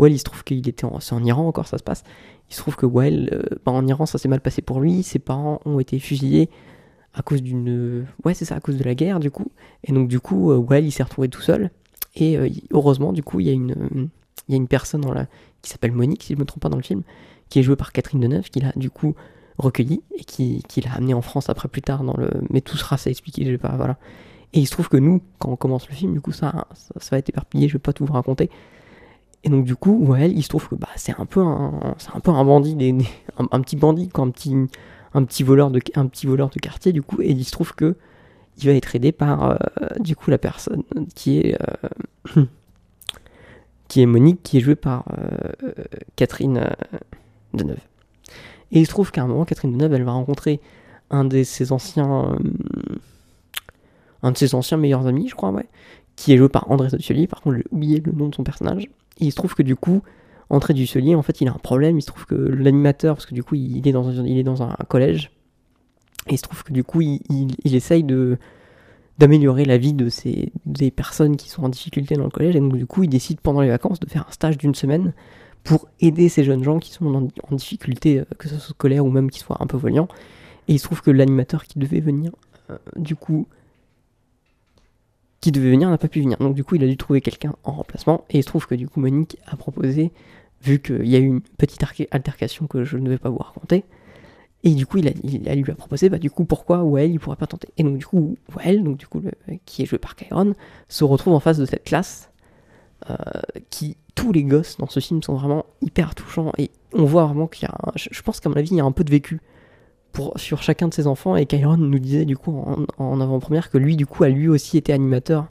Wael, 0.00 0.12
il 0.12 0.18
se 0.18 0.24
trouve 0.24 0.44
qu'il 0.44 0.66
était 0.68 0.84
en. 0.84 1.24
Iran 1.24 1.46
encore, 1.46 1.66
ça 1.66 1.78
se 1.78 1.82
passe. 1.82 2.04
Il 2.48 2.54
se 2.54 2.60
trouve 2.60 2.76
que 2.76 2.86
Wael, 2.86 3.30
euh, 3.32 3.42
bah, 3.64 3.72
en 3.72 3.86
Iran, 3.86 4.06
ça 4.06 4.18
s'est 4.18 4.28
mal 4.28 4.40
passé 4.40 4.62
pour 4.62 4.80
lui. 4.80 5.02
Ses 5.02 5.18
parents 5.18 5.60
ont 5.64 5.78
été 5.78 5.98
fusillés 5.98 6.50
à 7.14 7.22
cause 7.22 7.42
d'une. 7.42 8.06
Ouais, 8.24 8.34
c'est 8.34 8.44
ça, 8.44 8.56
à 8.56 8.60
cause 8.60 8.76
de 8.76 8.84
la 8.84 8.94
guerre, 8.94 9.20
du 9.20 9.30
coup. 9.30 9.50
Et 9.84 9.92
donc, 9.92 10.08
du 10.08 10.20
coup, 10.20 10.50
euh, 10.50 10.56
Wael, 10.56 10.84
il 10.86 10.92
s'est 10.92 11.02
retrouvé 11.02 11.28
tout 11.28 11.42
seul. 11.42 11.70
Et 12.16 12.36
euh, 12.36 12.48
heureusement, 12.72 13.12
du 13.12 13.22
coup, 13.22 13.40
il 13.40 13.46
y 13.46 13.50
a 13.50 13.52
une, 13.52 13.72
euh, 13.72 14.06
y 14.48 14.54
a 14.54 14.56
une 14.56 14.68
personne 14.68 15.04
qui 15.62 15.70
s'appelle 15.70 15.92
Monique, 15.92 16.22
si 16.22 16.32
je 16.32 16.38
ne 16.38 16.40
me 16.40 16.46
trompe 16.46 16.62
pas 16.62 16.68
dans 16.68 16.76
le 16.76 16.82
film, 16.82 17.02
qui 17.48 17.58
est 17.58 17.62
jouée 17.62 17.76
par 17.76 17.92
Catherine 17.92 18.20
Deneuve, 18.20 18.48
qui 18.50 18.60
l'a 18.60 18.72
du 18.76 18.90
coup 18.90 19.14
recueilli 19.58 20.02
et 20.16 20.24
qui, 20.24 20.62
qui 20.68 20.80
l'a 20.80 20.94
amené 20.94 21.12
en 21.12 21.20
France 21.20 21.50
après 21.50 21.68
plus 21.68 21.82
tard 21.82 22.02
dans 22.02 22.16
le. 22.16 22.30
Mais 22.50 22.60
tout 22.60 22.76
sera 22.76 22.96
ça 22.96 23.10
expliqué, 23.10 23.44
je 23.44 23.50
vais 23.50 23.58
pas. 23.58 23.74
Voilà. 23.76 23.98
Et 24.52 24.60
il 24.60 24.66
se 24.66 24.72
trouve 24.72 24.88
que 24.88 24.96
nous, 24.96 25.20
quand 25.38 25.50
on 25.50 25.56
commence 25.56 25.88
le 25.88 25.94
film, 25.94 26.12
du 26.12 26.20
coup, 26.20 26.32
ça, 26.32 26.66
ça, 26.74 27.10
va 27.12 27.18
être 27.18 27.28
éparpillé, 27.28 27.68
je 27.68 27.74
vais 27.74 27.78
pas 27.78 27.92
tout 27.92 28.04
vous 28.04 28.12
raconter. 28.12 28.50
Et 29.42 29.48
donc, 29.48 29.64
du 29.64 29.74
coup, 29.74 29.96
Wael, 30.04 30.36
il 30.36 30.42
se 30.42 30.48
trouve 30.48 30.68
que 30.68 30.74
bah, 30.74 30.88
c'est 30.96 31.18
un 31.18 31.24
peu 31.24 31.40
un, 31.40 31.94
c'est 31.98 32.14
un 32.14 32.20
peu 32.20 32.30
un 32.30 32.44
bandit, 32.44 32.74
des, 32.74 32.94
un, 33.38 33.60
petit 33.60 33.76
bandit, 33.76 34.08
quoi, 34.08 34.24
un 34.24 34.30
petit, 34.30 34.54
un 35.14 35.24
petit 35.24 35.42
voleur 35.42 35.70
de, 35.70 35.80
un 35.94 36.06
petit 36.06 36.26
voleur 36.26 36.50
de 36.50 36.58
quartier, 36.58 36.92
du 36.92 37.02
coup, 37.02 37.22
et 37.22 37.30
il 37.30 37.44
se 37.44 37.52
trouve 37.52 37.74
que 37.74 37.96
il 38.58 38.66
va 38.66 38.74
être 38.74 38.94
aidé 38.94 39.12
par, 39.12 39.50
euh, 39.50 39.56
du 40.00 40.14
coup, 40.14 40.30
la 40.30 40.36
personne 40.36 40.82
qui 41.14 41.38
est, 41.38 41.56
euh, 42.36 42.44
qui 43.88 44.02
est 44.02 44.06
Monique, 44.06 44.42
qui 44.42 44.58
est 44.58 44.60
jouée 44.60 44.76
par 44.76 45.04
euh, 45.18 45.72
Catherine 46.16 46.68
Deneuve. 47.54 47.80
Et 48.72 48.80
il 48.80 48.86
se 48.86 48.90
trouve 48.90 49.10
qu'à 49.10 49.22
un 49.22 49.26
moment, 49.26 49.46
Catherine 49.46 49.72
Deneuve, 49.72 49.94
elle 49.94 50.04
va 50.04 50.12
rencontrer 50.12 50.60
un 51.10 51.24
de 51.24 51.42
ses 51.42 51.72
anciens, 51.72 52.36
un 54.22 54.32
de 54.32 54.36
ses 54.36 54.54
anciens 54.54 54.76
meilleurs 54.76 55.06
amis, 55.06 55.28
je 55.28 55.34
crois, 55.34 55.50
ouais, 55.50 55.66
qui 56.20 56.34
est 56.34 56.36
joué 56.36 56.50
par 56.50 56.70
André 56.70 56.88
Dusselier. 56.88 57.26
Par 57.26 57.40
contre, 57.40 57.56
j'ai 57.56 57.64
oublié 57.70 58.02
le 58.04 58.12
nom 58.12 58.28
de 58.28 58.34
son 58.34 58.44
personnage. 58.44 58.84
Et 59.20 59.24
il 59.24 59.30
se 59.30 59.36
trouve 59.36 59.54
que 59.54 59.62
du 59.62 59.74
coup, 59.74 60.02
André 60.50 60.74
Dusselier, 60.74 61.14
en 61.14 61.22
fait, 61.22 61.40
il 61.40 61.48
a 61.48 61.52
un 61.52 61.58
problème. 61.58 61.98
Il 61.98 62.02
se 62.02 62.08
trouve 62.08 62.26
que 62.26 62.34
l'animateur, 62.34 63.14
parce 63.16 63.24
que 63.24 63.34
du 63.34 63.42
coup, 63.42 63.54
il 63.54 63.88
est 63.88 63.92
dans 63.92 64.62
un, 64.62 64.76
collège, 64.86 65.30
et 66.26 66.34
il 66.34 66.36
se 66.36 66.42
trouve 66.42 66.62
que 66.62 66.74
du 66.74 66.84
coup, 66.84 67.00
il, 67.00 67.74
essaye 67.74 68.04
d'améliorer 69.18 69.64
la 69.64 69.78
vie 69.78 69.94
de 69.94 70.10
ces 70.10 70.52
des 70.66 70.90
personnes 70.90 71.38
qui 71.38 71.48
sont 71.48 71.64
en 71.64 71.70
difficulté 71.70 72.16
dans 72.16 72.24
le 72.24 72.30
collège. 72.30 72.54
Et 72.54 72.60
donc, 72.60 72.76
du 72.76 72.86
coup, 72.86 73.02
il 73.02 73.08
décide 73.08 73.40
pendant 73.40 73.62
les 73.62 73.70
vacances 73.70 73.98
de 73.98 74.06
faire 74.06 74.26
un 74.28 74.32
stage 74.32 74.58
d'une 74.58 74.74
semaine 74.74 75.14
pour 75.64 75.88
aider 76.00 76.28
ces 76.28 76.44
jeunes 76.44 76.62
gens 76.62 76.78
qui 76.78 76.92
sont 76.92 77.06
en, 77.14 77.28
en 77.50 77.54
difficulté, 77.54 78.20
euh, 78.20 78.24
que 78.38 78.48
ce 78.48 78.56
soit 78.56 78.74
scolaire 78.74 79.06
ou 79.06 79.10
même 79.10 79.30
qui 79.30 79.38
soient 79.38 79.56
un 79.60 79.66
peu 79.66 79.78
voyants. 79.78 80.08
Et 80.68 80.74
il 80.74 80.78
se 80.78 80.84
trouve 80.84 81.00
que 81.00 81.10
l'animateur 81.10 81.64
qui 81.64 81.78
devait 81.78 82.00
venir, 82.00 82.30
euh, 82.70 82.76
du 82.96 83.16
coup, 83.16 83.46
qui 85.40 85.52
devait 85.52 85.70
venir 85.70 85.88
n'a 85.88 85.98
pas 85.98 86.08
pu 86.08 86.20
venir. 86.20 86.38
Donc 86.38 86.54
du 86.54 86.64
coup, 86.64 86.74
il 86.74 86.84
a 86.84 86.86
dû 86.86 86.96
trouver 86.96 87.20
quelqu'un 87.20 87.54
en 87.64 87.72
remplacement. 87.72 88.24
Et 88.30 88.38
il 88.38 88.42
se 88.42 88.48
trouve 88.48 88.66
que 88.66 88.74
du 88.74 88.88
coup, 88.88 89.00
Monique 89.00 89.38
a 89.46 89.56
proposé, 89.56 90.12
vu 90.62 90.80
qu'il 90.80 91.06
y 91.06 91.16
a 91.16 91.18
eu 91.18 91.26
une 91.26 91.40
petite 91.40 91.82
altercation 92.10 92.66
que 92.66 92.84
je 92.84 92.96
ne 92.98 93.08
vais 93.08 93.18
pas 93.18 93.30
vous 93.30 93.38
raconter, 93.38 93.84
et 94.62 94.74
du 94.74 94.86
coup, 94.86 94.98
il, 94.98 95.08
a, 95.08 95.54
lui 95.54 95.70
a 95.70 95.74
proposé, 95.74 96.10
bah 96.10 96.18
du 96.18 96.30
coup, 96.30 96.44
pourquoi 96.44 96.82
Wael, 96.82 97.12
il 97.12 97.18
pourrait 97.18 97.36
pas 97.36 97.46
tenter. 97.46 97.68
Et 97.78 97.82
donc 97.82 97.96
du 97.96 98.04
coup, 98.04 98.36
Wael, 98.54 98.84
donc 98.84 98.98
du 98.98 99.06
coup, 99.06 99.22
qui 99.64 99.82
est 99.82 99.86
joué 99.86 99.98
par 99.98 100.16
Kyron, 100.16 100.52
se 100.88 101.04
retrouve 101.04 101.32
en 101.32 101.40
face 101.40 101.56
de 101.56 101.64
cette 101.64 101.84
classe 101.84 102.30
euh, 103.08 103.16
qui 103.70 103.96
tous 104.14 104.32
les 104.32 104.44
gosses 104.44 104.76
dans 104.76 104.88
ce 104.88 105.00
film 105.00 105.22
sont 105.22 105.34
vraiment 105.34 105.64
hyper 105.80 106.14
touchants 106.14 106.52
et 106.58 106.70
on 106.92 107.04
voit 107.04 107.24
vraiment 107.24 107.46
qu'il 107.46 107.62
y 107.62 107.66
a 107.66 107.78
je 107.96 108.20
pense 108.20 108.40
qu'à 108.40 108.50
mon 108.50 108.56
avis 108.56 108.68
il 108.72 108.76
y 108.76 108.80
a 108.80 108.84
un 108.84 108.92
peu 108.92 109.04
de 109.04 109.10
vécu 109.10 109.40
pour, 110.12 110.38
sur 110.38 110.62
chacun 110.62 110.88
de 110.88 110.94
ses 110.94 111.06
enfants 111.06 111.36
et 111.36 111.46
Kyron 111.46 111.76
nous 111.76 111.98
disait 111.98 112.24
du 112.24 112.36
coup 112.36 112.52
en, 112.52 113.04
en 113.04 113.20
avant-première 113.20 113.70
que 113.70 113.78
lui 113.78 113.96
du 113.96 114.06
coup 114.06 114.24
a 114.24 114.28
lui 114.28 114.48
aussi 114.48 114.76
été 114.76 114.92
animateur 114.92 115.46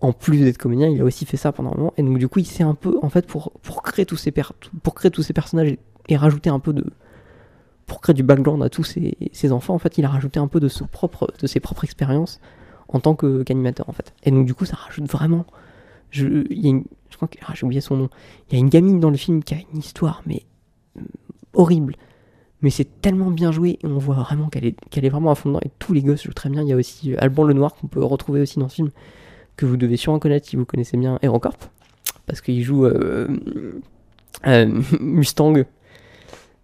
en 0.00 0.12
plus 0.12 0.38
d'être 0.38 0.58
comédien 0.58 0.88
il 0.88 1.00
a 1.00 1.04
aussi 1.04 1.24
fait 1.26 1.36
ça 1.36 1.52
pendant 1.52 1.72
un 1.72 1.76
moment 1.76 1.94
et 1.96 2.02
donc 2.02 2.18
du 2.18 2.28
coup 2.28 2.38
il 2.38 2.46
s'est 2.46 2.62
un 2.62 2.74
peu 2.74 2.98
en 3.02 3.08
fait 3.08 3.26
pour, 3.26 3.52
pour 3.62 3.82
créer 3.82 4.06
tous 4.06 4.16
ces 4.16 4.32
pour 4.82 4.94
créer 4.94 5.10
tous 5.10 5.22
ces 5.22 5.32
personnages 5.32 5.76
et, 6.08 6.16
rajouter 6.16 6.50
un 6.50 6.58
peu 6.60 6.72
de 6.72 6.86
pour 7.86 8.00
créer 8.00 8.14
du 8.14 8.22
background 8.22 8.62
à 8.62 8.68
tous 8.68 8.84
ses, 8.84 9.16
ses 9.32 9.52
enfants 9.52 9.74
en 9.74 9.78
fait 9.78 9.98
il 9.98 10.04
a 10.04 10.08
rajouté 10.08 10.40
un 10.40 10.48
peu 10.48 10.60
de, 10.60 10.68
propre, 10.90 11.32
de 11.40 11.46
ses 11.46 11.60
propres 11.60 11.84
expériences 11.84 12.40
en 12.88 13.00
tant 13.00 13.14
qu'animateur 13.14 13.88
en 13.88 13.92
fait 13.92 14.14
et 14.24 14.30
donc 14.30 14.46
du 14.46 14.54
coup 14.54 14.64
ça 14.64 14.76
rajoute 14.76 15.10
vraiment 15.10 15.46
je, 16.10 16.44
je 17.10 17.16
crois 17.16 17.28
que 17.28 17.38
ah, 17.46 17.52
j'ai 17.54 17.64
oublié 17.64 17.80
son 17.80 17.96
nom. 17.96 18.10
Il 18.48 18.54
y 18.54 18.56
a 18.56 18.60
une 18.60 18.68
gamine 18.68 19.00
dans 19.00 19.10
le 19.10 19.16
film 19.16 19.42
qui 19.42 19.54
a 19.54 19.58
une 19.72 19.78
histoire, 19.78 20.22
mais 20.26 20.42
euh, 20.96 21.02
horrible. 21.52 21.96
Mais 22.60 22.70
c'est 22.70 23.00
tellement 23.00 23.30
bien 23.30 23.52
joué 23.52 23.78
et 23.82 23.86
on 23.86 23.98
voit 23.98 24.16
vraiment 24.16 24.48
qu'elle 24.48 24.64
est, 24.64 24.76
est 24.96 25.08
vraiment 25.08 25.30
à 25.30 25.34
fond 25.36 25.50
dedans. 25.50 25.60
Et 25.64 25.70
tous 25.78 25.92
les 25.92 26.02
gosses 26.02 26.24
jouent 26.24 26.32
très 26.32 26.50
bien. 26.50 26.62
Il 26.62 26.68
y 26.68 26.72
a 26.72 26.76
aussi 26.76 27.12
euh, 27.12 27.16
Alban 27.20 27.44
Lenoir 27.44 27.74
qu'on 27.74 27.86
peut 27.86 28.02
retrouver 28.02 28.40
aussi 28.40 28.58
dans 28.58 28.68
ce 28.68 28.74
film, 28.76 28.90
que 29.56 29.64
vous 29.66 29.76
devez 29.76 29.96
sûrement 29.96 30.18
connaître 30.18 30.48
si 30.48 30.56
vous 30.56 30.64
connaissez 30.64 30.96
bien 30.96 31.18
HeroCorp. 31.22 31.70
Parce 32.26 32.40
qu'il 32.40 32.62
joue 32.62 32.84
euh, 32.84 33.28
euh, 34.46 34.82
Mustang, 35.00 35.64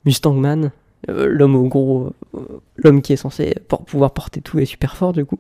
Mustang 0.04 0.34
Man, 0.34 0.72
l'homme 1.08 1.54
au 1.56 1.68
gros, 1.68 2.12
l'homme 2.76 3.02
qui 3.02 3.12
est 3.12 3.16
censé 3.16 3.54
por- 3.68 3.84
pouvoir 3.84 4.12
porter 4.12 4.40
tout 4.40 4.58
et 4.58 4.64
super 4.64 4.96
fort 4.96 5.12
du 5.12 5.24
coup, 5.24 5.38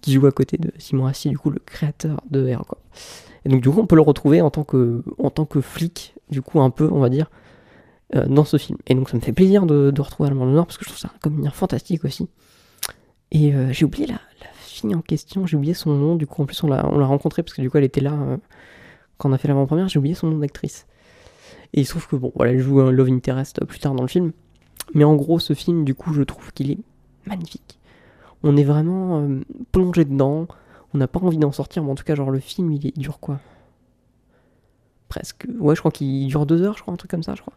qui 0.00 0.12
joue 0.12 0.26
à 0.26 0.32
côté 0.32 0.58
de 0.58 0.70
Simon 0.78 1.06
Assi, 1.06 1.30
du 1.30 1.38
coup 1.38 1.50
le 1.50 1.60
créateur 1.64 2.20
de 2.30 2.46
HeroCorp. 2.46 2.80
Et 3.44 3.48
donc 3.48 3.62
du 3.62 3.70
coup, 3.70 3.80
on 3.80 3.86
peut 3.86 3.96
le 3.96 4.02
retrouver 4.02 4.40
en 4.40 4.50
tant 4.50 4.64
que, 4.64 5.02
en 5.18 5.30
tant 5.30 5.44
que 5.44 5.60
flic, 5.60 6.14
du 6.30 6.42
coup 6.42 6.60
un 6.60 6.70
peu, 6.70 6.88
on 6.90 7.00
va 7.00 7.08
dire, 7.08 7.30
euh, 8.14 8.26
dans 8.26 8.44
ce 8.44 8.56
film. 8.56 8.78
Et 8.86 8.94
donc 8.94 9.08
ça 9.10 9.16
me 9.16 9.22
fait 9.22 9.32
plaisir 9.32 9.66
de, 9.66 9.90
de 9.90 10.00
retrouver 10.00 10.28
Allemand 10.28 10.46
Noir 10.46 10.66
parce 10.66 10.78
que 10.78 10.84
je 10.84 10.90
trouve 10.90 10.98
ça 11.00 11.10
un 11.14 11.18
comédien 11.20 11.50
fantastique 11.50 12.04
aussi. 12.04 12.28
Et 13.30 13.54
euh, 13.54 13.72
j'ai 13.72 13.84
oublié 13.84 14.06
la, 14.06 14.14
la 14.14 14.46
fille 14.58 14.94
en 14.94 15.00
question, 15.00 15.46
j'ai 15.46 15.56
oublié 15.56 15.74
son 15.74 15.90
nom. 15.94 16.16
Du 16.16 16.26
coup, 16.26 16.42
en 16.42 16.46
plus, 16.46 16.62
on 16.62 16.68
l'a, 16.68 16.86
on 16.88 16.98
l'a 16.98 17.06
rencontrée 17.06 17.42
parce 17.42 17.54
que 17.54 17.62
du 17.62 17.70
coup, 17.70 17.78
elle 17.78 17.84
était 17.84 18.00
là 18.00 18.12
euh, 18.12 18.36
quand 19.18 19.30
on 19.30 19.32
a 19.32 19.38
fait 19.38 19.48
l'avant-première. 19.48 19.88
J'ai 19.88 19.98
oublié 19.98 20.14
son 20.14 20.28
nom 20.28 20.38
d'actrice. 20.38 20.86
Et 21.72 21.80
il 21.80 21.84
se 21.84 21.90
trouve 21.90 22.06
que 22.06 22.16
bon, 22.16 22.32
voilà, 22.36 22.52
elle 22.52 22.60
joue 22.60 22.80
un 22.80 22.90
Love 22.92 23.08
Interest 23.08 23.64
plus 23.64 23.80
tard 23.80 23.94
dans 23.94 24.02
le 24.02 24.08
film. 24.08 24.32
Mais 24.94 25.02
en 25.04 25.14
gros, 25.16 25.38
ce 25.40 25.54
film, 25.54 25.84
du 25.84 25.94
coup, 25.94 26.12
je 26.12 26.22
trouve 26.22 26.52
qu'il 26.52 26.70
est 26.70 26.78
magnifique. 27.26 27.78
On 28.42 28.56
est 28.56 28.64
vraiment 28.64 29.26
plongé 29.72 30.04
dedans 30.04 30.46
on 30.92 30.98
n'a 30.98 31.08
pas 31.08 31.18
envie 31.18 31.38
d'en 31.38 31.50
sortir, 31.50 31.82
mais 31.82 31.90
en 31.90 31.96
tout 31.96 32.04
cas, 32.04 32.14
genre 32.14 32.30
le 32.30 32.38
film, 32.38 32.70
il, 32.70 32.86
est- 32.86 32.92
il 32.94 33.00
dure 33.00 33.18
quoi 33.18 33.40
Presque. 35.14 35.46
Ouais, 35.60 35.76
je 35.76 35.80
crois 35.80 35.92
qu'il 35.92 36.26
dure 36.26 36.44
deux 36.44 36.62
heures, 36.62 36.76
je 36.76 36.82
crois, 36.82 36.92
un 36.92 36.96
truc 36.96 37.08
comme 37.08 37.22
ça, 37.22 37.36
je 37.36 37.40
crois. 37.40 37.54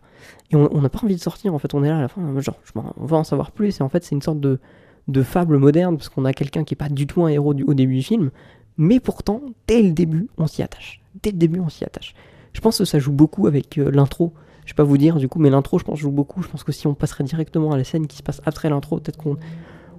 Et 0.52 0.56
on 0.56 0.80
n'a 0.80 0.90
pas 0.90 1.00
envie 1.04 1.16
de 1.16 1.20
sortir, 1.20 1.56
en 1.56 1.58
fait, 1.58 1.74
on 1.74 1.84
est 1.84 1.90
là 1.90 1.98
à 1.98 2.02
la 2.02 2.08
fin, 2.08 2.22
genre, 2.40 2.60
on 2.76 3.06
va 3.06 3.18
en 3.18 3.24
savoir 3.24 3.50
plus, 3.50 3.80
et 3.80 3.84
en 3.84 3.90
fait, 3.90 4.04
c'est 4.04 4.14
une 4.14 4.22
sorte 4.22 4.40
de, 4.40 4.60
de 5.08 5.24
fable 5.24 5.58
moderne, 5.58 5.98
parce 5.98 6.08
qu'on 6.10 6.24
a 6.26 6.34
quelqu'un 6.34 6.64
qui 6.64 6.76
est 6.76 6.78
pas 6.78 6.90
du 6.90 7.08
tout 7.08 7.24
un 7.24 7.30
héros 7.30 7.56
au 7.66 7.74
début 7.74 7.96
du 7.96 8.04
film, 8.04 8.30
mais 8.78 9.00
pourtant, 9.00 9.42
dès 9.68 9.82
le 9.82 9.92
début, 9.92 10.30
on 10.38 10.46
s'y 10.46 10.62
attache. 10.62 11.02
Dès 11.24 11.32
le 11.32 11.38
début, 11.38 11.60
on 11.60 11.70
s'y 11.70 11.84
attache. 11.84 12.14
Je 12.54 12.62
pense 12.62 12.78
que 12.78 12.86
ça 12.86 13.00
joue 13.00 13.12
beaucoup 13.12 13.48
avec 13.48 13.80
euh, 13.80 13.90
l'intro. 13.90 14.34
Je 14.66 14.74
vais 14.74 14.76
pas 14.76 14.84
vous 14.84 15.00
dire, 15.00 15.16
du 15.16 15.28
coup, 15.28 15.40
mais 15.40 15.50
l'intro, 15.50 15.80
je 15.80 15.84
pense, 15.84 15.98
joue 15.98 16.12
beaucoup. 16.12 16.44
Je 16.44 16.48
pense 16.48 16.64
que 16.64 16.72
si 16.72 16.86
on 16.86 16.94
passerait 16.94 17.24
directement 17.24 17.72
à 17.72 17.78
la 17.78 17.84
scène 17.84 18.06
qui 18.06 18.18
se 18.18 18.24
passe 18.24 18.40
après 18.46 18.70
l'intro, 18.70 19.00
peut-être 19.00 19.18
qu'on 19.18 19.38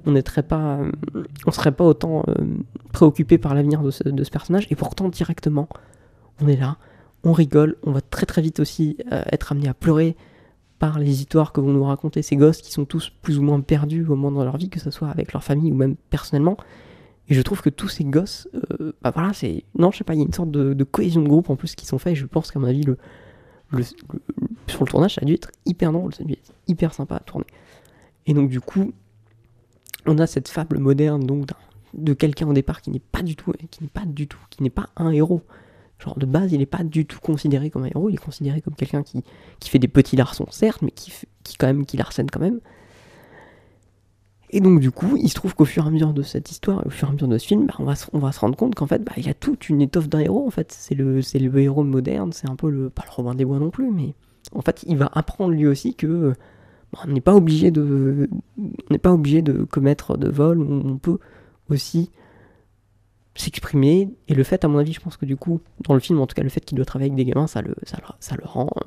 on 0.06 0.12
n'était 0.12 0.42
pas, 0.42 0.78
euh, 0.78 1.24
on 1.44 1.50
serait 1.50 1.72
pas 1.72 1.84
autant 1.84 2.22
euh, 2.28 2.34
préoccupé 2.92 3.36
par 3.36 3.54
l'avenir 3.54 3.82
de 3.82 3.90
ce 3.90 4.30
personnage. 4.30 4.68
Et 4.70 4.76
pourtant, 4.76 5.08
directement, 5.08 5.68
on 6.40 6.48
est 6.48 6.56
là, 6.56 6.76
on 7.24 7.32
rigole, 7.32 7.76
on 7.82 7.92
va 7.92 8.00
très 8.00 8.26
très 8.26 8.42
vite 8.42 8.60
aussi 8.60 8.96
euh, 9.12 9.22
être 9.32 9.52
amené 9.52 9.68
à 9.68 9.74
pleurer 9.74 10.16
par 10.78 10.98
les 10.98 11.20
histoires 11.20 11.52
que 11.52 11.60
vont 11.60 11.72
nous 11.72 11.84
raconter 11.84 12.22
ces 12.22 12.36
gosses 12.36 12.62
qui 12.62 12.70
sont 12.70 12.84
tous 12.84 13.10
plus 13.22 13.38
ou 13.38 13.42
moins 13.42 13.60
perdus 13.60 14.04
au 14.04 14.14
moment 14.14 14.38
de 14.38 14.44
leur 14.44 14.56
vie, 14.56 14.68
que 14.68 14.78
ce 14.78 14.90
soit 14.90 15.08
avec 15.08 15.32
leur 15.32 15.42
famille 15.42 15.72
ou 15.72 15.74
même 15.74 15.96
personnellement. 16.10 16.56
Et 17.28 17.34
je 17.34 17.42
trouve 17.42 17.60
que 17.60 17.70
tous 17.70 17.88
ces 17.88 18.04
gosses, 18.04 18.48
euh, 18.54 18.92
bah 19.02 19.10
voilà, 19.14 19.32
c'est. 19.32 19.64
Non, 19.76 19.90
je 19.90 19.98
sais 19.98 20.04
pas, 20.04 20.14
il 20.14 20.18
y 20.18 20.22
a 20.22 20.26
une 20.26 20.32
sorte 20.32 20.50
de, 20.50 20.84
cohésion 20.84 21.20
de 21.20 21.28
groupe 21.28 21.50
en 21.50 21.56
plus 21.56 21.74
qui 21.74 21.84
sont 21.84 21.98
faits, 21.98 22.12
et 22.12 22.16
je 22.16 22.26
pense 22.26 22.50
qu'à 22.50 22.58
mon 22.58 22.66
avis, 22.66 22.82
le, 22.82 22.96
sur 24.66 24.84
le 24.84 24.90
tournage, 24.90 25.16
ça 25.16 25.20
a 25.22 25.24
dû 25.24 25.34
être 25.34 25.50
hyper 25.66 25.92
drôle, 25.92 26.14
ça 26.14 26.22
a 26.22 26.26
dû 26.26 26.32
être 26.32 26.54
hyper 26.68 26.94
sympa 26.94 27.16
à 27.16 27.20
tourner. 27.20 27.46
Et 28.26 28.32
donc, 28.32 28.48
du 28.48 28.60
coup, 28.60 28.92
on 30.06 30.18
a 30.18 30.26
cette 30.26 30.48
fable 30.48 30.78
moderne 30.78 31.26
de 31.94 32.12
quelqu'un 32.14 32.48
au 32.48 32.52
départ 32.52 32.80
qui 32.80 32.90
n'est 32.90 32.98
pas 32.98 33.22
du 33.22 33.36
tout, 33.36 33.52
qui 33.70 33.82
n'est 33.82 33.90
pas 33.90 34.06
du 34.06 34.26
tout, 34.26 34.40
qui 34.48 34.62
n'est 34.62 34.70
pas 34.70 34.88
un 34.96 35.10
héros. 35.10 35.42
Genre 35.98 36.18
de 36.18 36.26
base, 36.26 36.52
il 36.52 36.58
n'est 36.58 36.66
pas 36.66 36.84
du 36.84 37.06
tout 37.06 37.18
considéré 37.18 37.70
comme 37.70 37.82
un 37.82 37.88
héros, 37.88 38.08
il 38.08 38.14
est 38.14 38.24
considéré 38.24 38.60
comme 38.60 38.74
quelqu'un 38.74 39.02
qui, 39.02 39.24
fait 39.64 39.80
des 39.80 39.88
petits 39.88 40.16
larçons, 40.16 40.46
certes, 40.50 40.82
mais 40.82 40.92
qui, 40.92 41.12
qui 41.42 41.56
quand 41.56 41.66
même, 41.66 41.86
qui 41.86 41.96
larcène 41.96 42.30
quand 42.30 42.40
même. 42.40 42.60
Et 44.50 44.60
donc 44.60 44.80
du 44.80 44.90
coup, 44.90 45.16
il 45.16 45.28
se 45.28 45.34
trouve 45.34 45.54
qu'au 45.54 45.64
fur 45.64 45.84
et 45.84 45.88
à 45.88 45.90
mesure 45.90 46.14
de 46.14 46.22
cette 46.22 46.50
histoire, 46.50 46.86
au 46.86 46.90
fur 46.90 47.08
et 47.08 47.10
à 47.10 47.14
mesure 47.14 47.28
de 47.28 47.36
ce 47.36 47.46
film, 47.46 47.66
bah, 47.66 47.74
on, 47.78 47.84
va 47.84 48.32
se, 48.32 48.40
rendre 48.40 48.56
compte 48.56 48.74
qu'en 48.74 48.86
fait, 48.86 49.02
bah, 49.02 49.12
il 49.16 49.26
y 49.26 49.28
a 49.28 49.34
toute 49.34 49.68
une 49.68 49.82
étoffe 49.82 50.08
d'un 50.08 50.20
héros. 50.20 50.46
En 50.46 50.50
fait, 50.50 50.72
c'est 50.72 50.94
le, 50.94 51.20
héros 51.58 51.84
moderne, 51.84 52.32
c'est 52.32 52.48
un 52.48 52.56
peu 52.56 52.70
le, 52.70 52.88
pas 52.88 53.02
le 53.04 53.10
Robin 53.10 53.34
des 53.34 53.44
Bois 53.44 53.58
non 53.58 53.70
plus, 53.70 53.90
mais 53.90 54.14
en 54.54 54.62
fait, 54.62 54.84
il 54.86 54.96
va 54.96 55.10
apprendre 55.12 55.52
lui 55.52 55.66
aussi 55.66 55.94
que 55.94 56.32
bah, 56.92 57.00
on 57.06 57.12
n'est 57.12 57.20
pas 57.20 57.34
obligé 57.34 57.70
de, 57.70 58.30
on 58.58 58.92
n'est 58.92 58.98
pas 58.98 59.12
obligé 59.12 59.42
de 59.42 59.64
commettre 59.64 60.16
de 60.16 60.30
vol. 60.30 60.62
On 60.62 60.96
peut 60.96 61.18
aussi 61.68 62.10
s'exprimer. 63.40 64.08
Et 64.28 64.34
le 64.34 64.42
fait, 64.44 64.64
à 64.64 64.68
mon 64.68 64.78
avis, 64.78 64.92
je 64.92 65.00
pense 65.00 65.16
que 65.16 65.26
du 65.26 65.36
coup, 65.36 65.60
dans 65.86 65.94
le 65.94 66.00
film, 66.00 66.20
en 66.20 66.26
tout 66.26 66.34
cas, 66.34 66.42
le 66.42 66.48
fait 66.48 66.60
qu'il 66.64 66.76
doit 66.76 66.84
travailler 66.84 67.10
avec 67.10 67.24
des 67.24 67.30
gamins, 67.30 67.46
ça 67.46 67.62
le, 67.62 67.74
ça 67.84 67.98
ça 68.20 68.36
le 68.36 68.44
rend, 68.44 68.68
euh, 68.76 68.80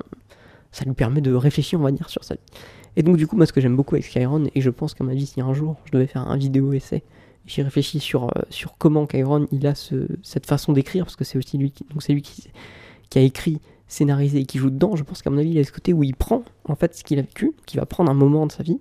ça 0.70 0.84
lui 0.84 0.92
permet 0.94 1.20
de 1.20 1.32
réfléchir, 1.34 1.80
on 1.80 1.82
va 1.82 1.90
dire, 1.92 2.08
sur 2.08 2.24
sa 2.24 2.34
vie. 2.34 2.40
Et 2.96 3.02
donc, 3.02 3.16
du 3.16 3.26
coup, 3.26 3.36
moi, 3.36 3.46
ce 3.46 3.52
que 3.52 3.60
j'aime 3.60 3.76
beaucoup 3.76 3.94
avec 3.94 4.04
Skyron, 4.04 4.44
et 4.54 4.60
je 4.60 4.70
pense 4.70 4.94
qu'à 4.94 5.02
mon 5.04 5.10
avis, 5.10 5.26
si 5.26 5.40
un 5.40 5.54
jour 5.54 5.76
je 5.86 5.92
devais 5.92 6.06
faire 6.06 6.28
un 6.28 6.36
vidéo 6.36 6.72
essai, 6.74 7.02
j'y 7.46 7.62
réfléchis 7.62 8.00
sur, 8.00 8.24
euh, 8.24 8.42
sur 8.50 8.76
comment 8.78 9.06
Kyron 9.06 9.48
il 9.50 9.66
a 9.66 9.74
ce, 9.74 10.06
cette 10.22 10.46
façon 10.46 10.72
d'écrire, 10.72 11.04
parce 11.04 11.16
que 11.16 11.24
c'est 11.24 11.38
aussi 11.38 11.56
lui 11.58 11.70
qui, 11.70 11.84
donc 11.90 12.02
c'est 12.02 12.12
lui 12.12 12.22
qui, 12.22 12.48
qui 13.08 13.18
a 13.18 13.22
écrit, 13.22 13.60
scénarisé 13.88 14.40
et 14.40 14.44
qui 14.46 14.58
joue 14.58 14.70
dedans. 14.70 14.96
Je 14.96 15.02
pense 15.02 15.20
qu'à 15.22 15.30
mon 15.30 15.38
avis, 15.38 15.50
il 15.50 15.58
a 15.58 15.64
ce 15.64 15.72
côté 15.72 15.92
où 15.92 16.02
il 16.02 16.14
prend 16.14 16.44
en 16.66 16.76
fait 16.76 16.94
ce 16.94 17.02
qu'il 17.04 17.18
a 17.18 17.22
vécu, 17.22 17.52
qui 17.66 17.76
va 17.78 17.84
prendre 17.86 18.10
un 18.10 18.14
moment 18.14 18.46
de 18.46 18.52
sa 18.52 18.62
vie, 18.62 18.78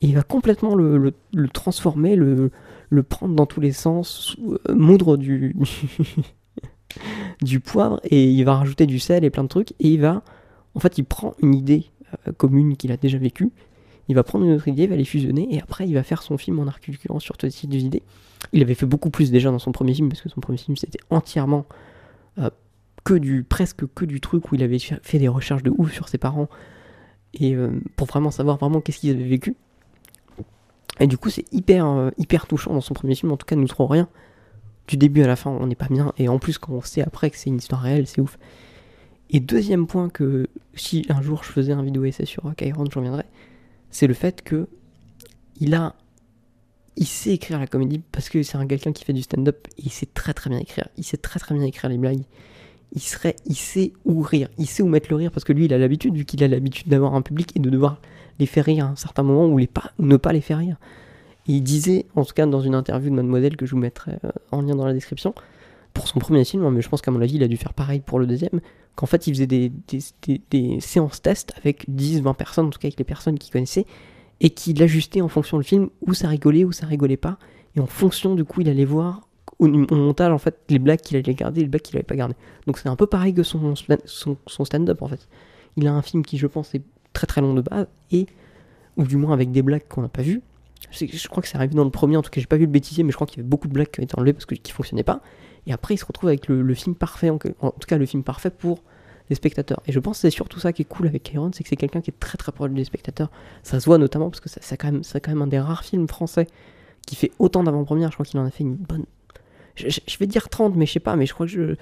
et 0.00 0.06
il 0.06 0.14
va 0.14 0.22
complètement 0.22 0.74
le- 0.74 1.12
le 1.32 1.48
transformer, 1.48 2.16
le, 2.16 2.50
le 2.92 3.02
prendre 3.02 3.34
dans 3.34 3.46
tous 3.46 3.60
les 3.60 3.72
sens, 3.72 4.36
euh, 4.46 4.74
moudre 4.74 5.16
du, 5.16 5.56
du 7.42 7.58
poivre, 7.58 8.00
et 8.04 8.30
il 8.30 8.44
va 8.44 8.56
rajouter 8.56 8.84
du 8.84 8.98
sel 8.98 9.24
et 9.24 9.30
plein 9.30 9.44
de 9.44 9.48
trucs, 9.48 9.72
et 9.80 9.88
il 9.88 10.00
va, 10.00 10.22
en 10.74 10.80
fait, 10.80 10.98
il 10.98 11.04
prend 11.04 11.34
une 11.42 11.54
idée 11.54 11.86
euh, 12.28 12.32
commune 12.32 12.76
qu'il 12.76 12.92
a 12.92 12.98
déjà 12.98 13.16
vécue, 13.16 13.50
il 14.08 14.14
va 14.14 14.22
prendre 14.22 14.44
une 14.44 14.52
autre 14.52 14.68
idée, 14.68 14.82
il 14.82 14.90
va 14.90 14.96
les 14.96 15.06
fusionner, 15.06 15.48
et 15.54 15.60
après 15.60 15.88
il 15.88 15.94
va 15.94 16.02
faire 16.02 16.22
son 16.22 16.36
film 16.36 16.58
en 16.58 16.66
articulant 16.66 17.18
sur 17.18 17.38
toutes 17.38 17.50
ces 17.50 17.66
idées. 17.66 18.02
Il 18.52 18.60
avait 18.60 18.74
fait 18.74 18.84
beaucoup 18.84 19.08
plus 19.08 19.30
déjà 19.30 19.50
dans 19.50 19.58
son 19.58 19.72
premier 19.72 19.94
film, 19.94 20.10
parce 20.10 20.20
que 20.20 20.28
son 20.28 20.42
premier 20.42 20.58
film 20.58 20.76
c'était 20.76 21.00
entièrement 21.08 21.64
euh, 22.38 22.50
que 23.04 23.14
du, 23.14 23.42
presque 23.42 23.86
que 23.94 24.04
du 24.04 24.20
truc 24.20 24.52
où 24.52 24.54
il 24.54 24.62
avait 24.62 24.78
fait 24.78 25.18
des 25.18 25.28
recherches 25.28 25.62
de 25.62 25.72
ouf 25.78 25.94
sur 25.94 26.10
ses 26.10 26.18
parents, 26.18 26.48
et 27.40 27.56
pour 27.96 28.06
vraiment 28.06 28.30
savoir 28.30 28.58
vraiment 28.58 28.82
qu'est-ce 28.82 28.98
qu'ils 28.98 29.12
avaient 29.12 29.24
vécu. 29.24 29.56
Et 31.00 31.06
du 31.06 31.18
coup 31.18 31.30
c'est 31.30 31.44
hyper, 31.52 31.86
euh, 31.86 32.10
hyper 32.18 32.46
touchant 32.46 32.72
dans 32.72 32.80
son 32.80 32.94
premier 32.94 33.14
film, 33.14 33.32
en 33.32 33.36
tout 33.36 33.46
cas 33.46 33.56
nous 33.56 33.68
trop 33.68 33.86
rien. 33.86 34.08
Du 34.88 34.96
début 34.96 35.22
à 35.22 35.26
la 35.26 35.36
fin 35.36 35.50
on 35.50 35.66
n'est 35.66 35.74
pas 35.74 35.88
bien, 35.88 36.12
et 36.18 36.28
en 36.28 36.38
plus 36.38 36.58
quand 36.58 36.72
on 36.72 36.82
sait 36.82 37.02
après 37.02 37.30
que 37.30 37.36
c'est 37.36 37.50
une 37.50 37.56
histoire 37.56 37.80
réelle, 37.80 38.06
c'est 38.06 38.20
ouf. 38.20 38.38
Et 39.30 39.40
deuxième 39.40 39.86
point 39.86 40.10
que 40.10 40.48
si 40.74 41.06
un 41.08 41.22
jour 41.22 41.42
je 41.44 41.50
faisais 41.50 41.72
un 41.72 41.82
vidéo 41.82 42.04
essai 42.04 42.26
sur 42.26 42.54
Kyron, 42.56 42.84
j'en 42.92 43.00
reviendrai, 43.00 43.24
c'est 43.90 44.06
le 44.06 44.14
fait 44.14 44.42
que 44.42 44.68
il 45.58 45.74
a 45.74 45.94
il 46.96 47.06
sait 47.06 47.30
écrire 47.30 47.58
la 47.58 47.66
comédie 47.66 48.02
parce 48.12 48.28
que 48.28 48.42
c'est 48.42 48.56
un 48.56 48.66
quelqu'un 48.66 48.92
qui 48.92 49.04
fait 49.04 49.12
du 49.12 49.22
stand-up 49.22 49.66
et 49.78 49.84
il 49.84 49.90
sait 49.90 50.06
très 50.06 50.34
très 50.34 50.50
bien 50.50 50.58
écrire. 50.58 50.88
Il 50.98 51.04
sait 51.04 51.16
très 51.16 51.40
très 51.40 51.54
bien 51.54 51.64
écrire 51.64 51.88
les 51.88 51.98
blagues. 51.98 52.24
Il 52.94 53.00
serait, 53.00 53.36
il 53.46 53.54
sait 53.56 53.92
où 54.04 54.20
rire, 54.20 54.48
il 54.58 54.66
sait 54.66 54.82
où 54.82 54.86
mettre 54.88 55.08
le 55.10 55.16
rire 55.16 55.30
parce 55.30 55.44
que 55.44 55.52
lui 55.52 55.64
il 55.64 55.72
a 55.72 55.78
l'habitude 55.78 56.14
vu 56.14 56.24
qu'il 56.26 56.44
a 56.44 56.48
l'habitude 56.48 56.88
d'avoir 56.88 57.14
un 57.14 57.22
public 57.22 57.52
et 57.56 57.58
de 57.58 57.70
devoir 57.70 58.00
les 58.38 58.46
faire 58.46 58.64
rire 58.66 58.84
à 58.86 58.88
un 58.88 58.96
certain 58.96 59.22
moment 59.22 59.46
ou 59.46 59.56
les 59.56 59.66
pas 59.66 59.92
ou 59.98 60.04
ne 60.04 60.16
pas 60.16 60.32
les 60.32 60.42
faire 60.42 60.58
rire. 60.58 60.76
Et 61.48 61.54
il 61.54 61.62
disait, 61.62 62.04
en 62.14 62.24
tout 62.24 62.34
cas 62.34 62.46
dans 62.46 62.60
une 62.60 62.74
interview 62.74 63.10
de 63.10 63.14
Mademoiselle 63.14 63.56
que 63.56 63.64
je 63.66 63.72
vous 63.74 63.80
mettrai 63.80 64.12
euh, 64.24 64.30
en 64.50 64.60
lien 64.62 64.74
dans 64.76 64.84
la 64.86 64.92
description, 64.92 65.34
pour 65.94 66.06
son 66.06 66.18
premier 66.18 66.44
film, 66.44 66.64
hein, 66.64 66.70
mais 66.70 66.82
je 66.82 66.88
pense 66.88 67.02
qu'à 67.02 67.10
mon 67.10 67.20
avis 67.20 67.36
il 67.36 67.42
a 67.42 67.48
dû 67.48 67.56
faire 67.56 67.74
pareil 67.74 68.00
pour 68.00 68.18
le 68.18 68.26
deuxième, 68.26 68.60
qu'en 68.94 69.06
fait 69.06 69.26
il 69.26 69.32
faisait 69.34 69.46
des, 69.46 69.72
des, 69.88 70.40
des- 70.50 70.80
séances 70.80 71.20
tests 71.22 71.52
avec 71.58 71.88
10-20 71.88 72.34
personnes, 72.34 72.66
en 72.66 72.70
tout 72.70 72.78
cas 72.78 72.88
avec 72.88 72.98
les 72.98 73.04
personnes 73.04 73.38
qu'il 73.38 73.52
connaissait, 73.52 73.86
et 74.40 74.50
qu'il 74.50 74.82
ajustait 74.82 75.20
en 75.20 75.28
fonction 75.28 75.58
du 75.58 75.64
film 75.64 75.88
où 76.06 76.14
ça 76.14 76.28
rigolait, 76.28 76.64
où 76.64 76.72
ça 76.72 76.86
rigolait 76.86 77.16
pas, 77.16 77.38
et 77.76 77.80
en 77.80 77.86
fonction 77.86 78.34
du 78.34 78.44
coup 78.44 78.60
il 78.60 78.68
allait 78.68 78.84
voir 78.84 79.28
au, 79.58 79.68
montage 79.68 80.32
en 80.32 80.38
fait 80.38 80.56
les 80.68 80.78
blagues 80.78 81.00
qu'il 81.00 81.16
allait 81.16 81.34
garder 81.34 81.60
et 81.60 81.64
les 81.64 81.68
blagues 81.68 81.82
qu'il 81.82 81.96
allait 81.96 82.02
pas 82.02 82.16
garder. 82.16 82.34
Donc 82.66 82.78
c'est 82.78 82.88
un 82.88 82.96
peu 82.96 83.06
pareil 83.06 83.34
que 83.34 83.42
son, 83.42 83.74
son, 83.74 84.64
stand-up 84.64 85.02
en 85.02 85.08
fait. 85.08 85.28
Il 85.76 85.86
a 85.86 85.92
un 85.92 86.02
film 86.02 86.24
qui 86.24 86.38
je 86.38 86.46
pense 86.46 86.74
est 86.74 86.82
très 87.12 87.26
très 87.26 87.40
long 87.40 87.54
de 87.54 87.62
base, 87.62 87.86
et 88.10 88.26
ou 88.96 89.04
du 89.04 89.16
moins 89.16 89.32
avec 89.32 89.52
des 89.52 89.62
blagues 89.62 89.86
qu'on 89.88 90.02
n'a 90.02 90.08
pas 90.08 90.22
vues. 90.22 90.42
Je, 90.90 91.28
crois 91.28 91.42
que 91.42 91.48
c'est 91.48 91.56
arrivé 91.56 91.74
dans 91.74 91.84
le 91.84 91.90
premier, 91.90 92.16
en 92.16 92.22
tout 92.22 92.30
cas 92.30 92.40
j'ai 92.40 92.46
pas 92.46 92.56
vu 92.56 92.66
le 92.66 92.70
bêtisier, 92.70 93.04
mais 93.04 93.12
je 93.12 93.16
crois 93.16 93.26
qu'il 93.26 93.38
y 93.38 93.40
avait 93.40 93.48
beaucoup 93.48 93.68
de 93.68 93.72
blagues 93.72 93.90
qui 93.90 94.00
ont 94.00 94.02
été 94.02 94.18
enlevées 94.18 94.32
parce 94.32 94.46
que 94.46 94.54
qui 94.54 94.72
fonctionnaient 94.72 95.04
pas. 95.04 95.22
Et 95.66 95.72
après 95.72 95.94
il 95.94 95.98
se 95.98 96.04
retrouve 96.04 96.28
avec 96.28 96.48
le, 96.48 96.74
film 96.74 96.94
parfait, 96.94 97.30
en, 97.30 97.38
en 97.60 97.70
tout 97.70 97.86
cas 97.86 97.96
le 97.96 98.04
film 98.04 98.22
parfait 98.22 98.50
pour 98.50 98.82
les 99.30 99.36
spectateurs. 99.36 99.80
Et 99.86 99.92
je 99.92 100.00
pense 100.00 100.18
que 100.18 100.20
c'est 100.22 100.30
surtout 100.30 100.60
ça 100.60 100.72
qui 100.72 100.82
est 100.82 100.86
cool 100.86 101.06
avec 101.06 101.22
Kyron, 101.22 101.50
c'est 101.54 101.62
que 101.62 101.68
c'est 101.68 101.76
quelqu'un 101.76 102.00
qui 102.00 102.10
est 102.10 102.18
très 102.18 102.36
très 102.36 102.52
proche 102.52 102.70
des 102.70 102.84
spectateurs. 102.84 103.30
Ça 103.62 103.80
se 103.80 103.86
voit 103.86 103.98
notamment 103.98 104.28
parce 104.28 104.40
que 104.40 104.48
c'est 104.48 104.76
quand, 104.76 104.90
même- 104.90 105.02
quand 105.02 105.28
même 105.28 105.42
un 105.42 105.46
des 105.46 105.60
rares 105.60 105.84
films 105.84 106.08
français 106.08 106.46
qui 107.06 107.16
fait 107.16 107.32
autant 107.38 107.62
d'avant-première. 107.62 108.10
Je 108.10 108.16
crois 108.16 108.26
qu'il 108.26 108.38
en 108.40 108.44
a 108.44 108.50
fait 108.50 108.64
une 108.64 108.74
bonne. 108.74 109.04
Je, 109.76 110.18
vais 110.18 110.26
dire 110.26 110.48
30, 110.48 110.76
mais 110.76 110.86
je 110.86 110.92
sais 110.92 111.00
pas, 111.00 111.16
mais 111.16 111.26
je 111.26 111.34
crois 111.34 111.46
que 111.46 111.52
je. 111.52 111.74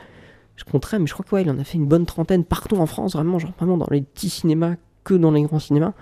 Je 0.56 0.64
compterai, 0.64 0.99
mais 0.99 1.06
je 1.06 1.14
crois 1.14 1.25
que 1.25 1.35
ouais, 1.35 1.40
il 1.40 1.50
en 1.50 1.59
a 1.59 1.64
fait 1.64 1.78
une 1.78 1.87
bonne 1.87 2.04
trentaine 2.04 2.44
partout 2.44 2.76
en 2.76 2.85
France, 2.85 3.14
vraiment, 3.14 3.38
genre 3.38 3.52
vraiment 3.59 3.78
dans 3.78 3.87
les 3.90 4.02
petits 4.02 4.28
cinémas 4.28 4.75
que 5.04 5.14
dans 5.14 5.30
les 5.30 5.42
grands 5.42 5.59
cinémas. 5.59 5.94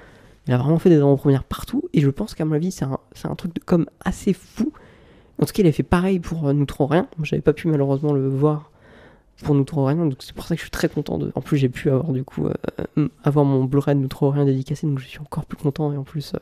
Il 0.48 0.54
a 0.54 0.58
vraiment 0.58 0.78
fait 0.78 0.88
des 0.88 0.96
avant-premières 0.96 1.44
partout, 1.44 1.84
et 1.92 2.00
je 2.00 2.08
pense 2.08 2.34
qu'à 2.34 2.44
mon 2.44 2.54
avis, 2.54 2.72
c'est 2.72 2.84
un, 2.84 3.34
truc 3.36 3.54
de 3.54 3.60
com 3.60 3.86
assez 4.04 4.32
fou. 4.32 4.72
En 5.40 5.46
tout 5.46 5.52
cas, 5.52 5.62
il 5.62 5.68
a 5.68 5.72
fait 5.72 5.82
pareil 5.82 6.18
pour 6.18 6.48
euh, 6.48 6.54
Nous 6.54 6.64
Trop 6.64 6.86
Rien. 6.86 7.06
J'avais 7.22 7.42
pas 7.42 7.52
pu 7.52 7.68
malheureusement 7.68 8.12
le 8.12 8.26
voir 8.28 8.72
pour 9.42 9.54
Nous 9.54 9.64
Trop 9.64 9.84
Rien, 9.84 10.06
donc 10.06 10.16
c'est 10.20 10.34
pour 10.34 10.46
ça 10.46 10.56
que 10.56 10.58
je 10.58 10.64
suis 10.64 10.70
très 10.70 10.88
content 10.88 11.18
de. 11.18 11.30
En 11.34 11.40
plus, 11.40 11.58
j'ai 11.58 11.68
pu 11.68 11.90
avoir 11.90 12.12
du 12.12 12.24
coup 12.24 12.46
euh, 12.46 13.08
avoir 13.22 13.44
mon 13.44 13.64
Blu-ray 13.64 13.94
de 13.94 14.00
Nous 14.00 14.08
Trop 14.08 14.30
Rien 14.30 14.44
dédicacé, 14.44 14.86
donc 14.86 14.98
je 14.98 15.06
suis 15.06 15.20
encore 15.20 15.44
plus 15.44 15.58
content, 15.58 15.92
et 15.92 15.96
en 15.96 16.02
plus, 16.02 16.32
euh, 16.34 16.38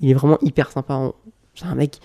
il 0.00 0.10
est 0.10 0.14
vraiment 0.14 0.38
hyper 0.40 0.72
sympa. 0.72 1.12
C'est 1.54 1.66
un 1.66 1.74
mec. 1.74 2.00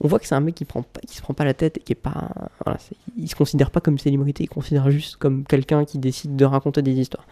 On 0.00 0.08
voit 0.08 0.18
que 0.18 0.26
c'est 0.26 0.34
un 0.34 0.40
mec 0.40 0.54
qui 0.54 0.64
prend 0.64 0.82
pas, 0.82 1.00
qui 1.00 1.16
se 1.16 1.22
prend 1.22 1.34
pas 1.34 1.44
la 1.44 1.54
tête 1.54 1.78
et 1.78 1.80
qui 1.80 1.92
est 1.92 1.96
pas, 1.96 2.30
voilà, 2.64 2.78
il 3.16 3.28
se 3.28 3.34
considère 3.34 3.70
pas 3.70 3.80
comme 3.80 3.98
célébrité, 3.98 4.44
il 4.44 4.48
considère 4.48 4.90
juste 4.90 5.16
comme 5.16 5.44
quelqu'un 5.44 5.84
qui 5.84 5.98
décide 5.98 6.36
de 6.36 6.44
raconter 6.44 6.82
des 6.82 6.92
histoires. 6.92 7.26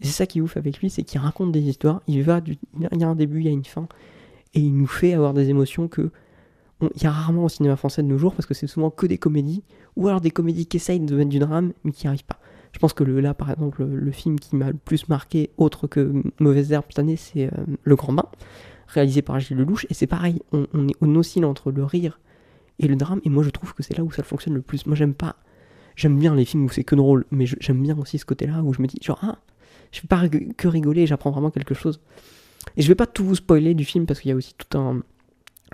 Et 0.00 0.06
c'est 0.06 0.12
ça 0.12 0.26
qui 0.26 0.38
est 0.38 0.40
ouf 0.40 0.56
avec 0.56 0.78
lui, 0.78 0.90
c'est 0.90 1.02
qu'il 1.02 1.20
raconte 1.20 1.52
des 1.52 1.62
histoires, 1.62 2.00
il 2.06 2.22
va 2.22 2.40
du, 2.40 2.56
il 2.78 3.00
y 3.00 3.04
a 3.04 3.08
un 3.08 3.14
début, 3.14 3.40
il 3.40 3.46
y 3.46 3.48
a 3.48 3.52
une 3.52 3.64
fin, 3.64 3.88
et 4.54 4.60
il 4.60 4.74
nous 4.74 4.86
fait 4.86 5.12
avoir 5.12 5.34
des 5.34 5.50
émotions 5.50 5.88
que 5.88 6.10
il 6.80 7.02
y 7.02 7.06
a 7.06 7.10
rarement 7.10 7.44
au 7.44 7.48
cinéma 7.48 7.74
français 7.74 8.04
de 8.04 8.06
nos 8.06 8.18
jours 8.18 8.34
parce 8.36 8.46
que 8.46 8.54
c'est 8.54 8.68
souvent 8.68 8.90
que 8.90 9.06
des 9.06 9.18
comédies 9.18 9.64
ou 9.96 10.06
alors 10.06 10.20
des 10.20 10.30
comédies 10.30 10.66
qui 10.66 10.76
essayent 10.76 11.00
de 11.00 11.16
mettre 11.16 11.28
du 11.28 11.40
drame 11.40 11.72
mais 11.82 11.90
qui 11.90 12.06
n'y 12.06 12.08
arrivent 12.08 12.24
pas. 12.24 12.38
Je 12.72 12.78
pense 12.78 12.92
que 12.92 13.02
le, 13.02 13.20
là, 13.20 13.34
par 13.34 13.50
exemple, 13.50 13.84
le, 13.84 13.96
le 13.96 14.10
film 14.12 14.38
qui 14.38 14.54
m'a 14.54 14.68
le 14.68 14.76
plus 14.76 15.08
marqué, 15.08 15.50
autre 15.56 15.86
que 15.86 16.22
Mauvaise 16.38 16.70
Herbe 16.70 16.84
cette 16.88 16.98
année, 16.98 17.16
c'est 17.16 17.46
euh, 17.46 17.64
Le 17.82 17.96
Grand 17.96 18.12
Bain, 18.12 18.26
réalisé 18.88 19.22
par 19.22 19.38
Gilles 19.38 19.56
Lelouch. 19.56 19.86
Et 19.90 19.94
c'est 19.94 20.06
pareil, 20.06 20.42
on, 20.52 20.64
est, 20.88 20.94
on 21.00 21.14
oscille 21.14 21.44
entre 21.44 21.70
le 21.70 21.84
rire 21.84 22.18
et 22.78 22.88
le 22.88 22.96
drame. 22.96 23.20
Et 23.24 23.30
moi, 23.30 23.42
je 23.42 23.50
trouve 23.50 23.74
que 23.74 23.82
c'est 23.82 23.96
là 23.96 24.04
où 24.04 24.10
ça 24.10 24.22
fonctionne 24.22 24.54
le 24.54 24.62
plus. 24.62 24.86
Moi, 24.86 24.96
j'aime 24.96 25.14
pas. 25.14 25.36
J'aime 25.96 26.18
bien 26.18 26.34
les 26.34 26.44
films 26.44 26.64
où 26.64 26.68
c'est 26.68 26.84
que 26.84 26.94
drôle, 26.94 27.24
mais 27.30 27.44
j'aime 27.46 27.82
bien 27.82 27.98
aussi 27.98 28.18
ce 28.18 28.24
côté-là 28.24 28.62
où 28.62 28.72
je 28.72 28.80
me 28.80 28.86
dis, 28.86 28.98
genre, 29.02 29.18
ah, 29.22 29.38
je 29.90 30.00
fais 30.00 30.06
pas 30.06 30.28
que 30.28 30.68
rigoler, 30.68 31.06
j'apprends 31.06 31.30
vraiment 31.30 31.50
quelque 31.50 31.74
chose. 31.74 32.00
Et 32.76 32.82
je 32.82 32.88
vais 32.88 32.94
pas 32.94 33.06
tout 33.06 33.24
vous 33.24 33.34
spoiler 33.34 33.74
du 33.74 33.84
film 33.84 34.06
parce 34.06 34.20
qu'il 34.20 34.28
y 34.28 34.32
a 34.32 34.36
aussi 34.36 34.54
tout 34.56 34.78
un, 34.78 35.00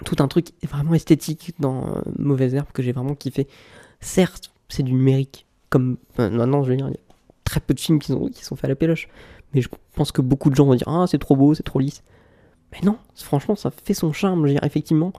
tout 0.04 0.16
un 0.20 0.28
truc 0.28 0.48
vraiment 0.62 0.94
esthétique 0.94 1.52
dans 1.58 1.88
euh, 1.88 2.00
Mauvaise 2.18 2.54
Herbe 2.54 2.68
que 2.72 2.82
j'ai 2.82 2.92
vraiment 2.92 3.14
kiffé. 3.14 3.46
Certes, 4.00 4.52
c'est 4.68 4.82
du 4.82 4.92
numérique, 4.92 5.46
comme 5.68 5.98
maintenant, 6.18 6.62
je 6.62 6.70
veux 6.70 6.76
dire, 6.76 6.88
il 6.88 6.94
y 6.94 6.96
a 6.96 7.00
très 7.44 7.60
peu 7.60 7.74
de 7.74 7.80
films 7.80 7.98
qui 7.98 8.12
sont, 8.12 8.28
qui 8.28 8.44
sont 8.44 8.56
faits 8.56 8.64
à 8.64 8.68
la 8.68 8.76
péloche, 8.76 9.08
mais 9.52 9.60
je 9.60 9.68
pense 9.94 10.12
que 10.12 10.22
beaucoup 10.22 10.50
de 10.50 10.54
gens 10.54 10.64
vont 10.64 10.74
dire 10.74 10.88
Ah, 10.88 11.06
c'est 11.08 11.18
trop 11.18 11.36
beau, 11.36 11.54
c'est 11.54 11.62
trop 11.62 11.78
lisse. 11.78 12.02
Mais 12.74 12.80
non, 12.84 12.98
franchement, 13.14 13.54
ça 13.54 13.70
fait 13.70 13.94
son 13.94 14.12
charme. 14.12 14.46
Dire, 14.46 14.62
effectivement, 14.64 15.12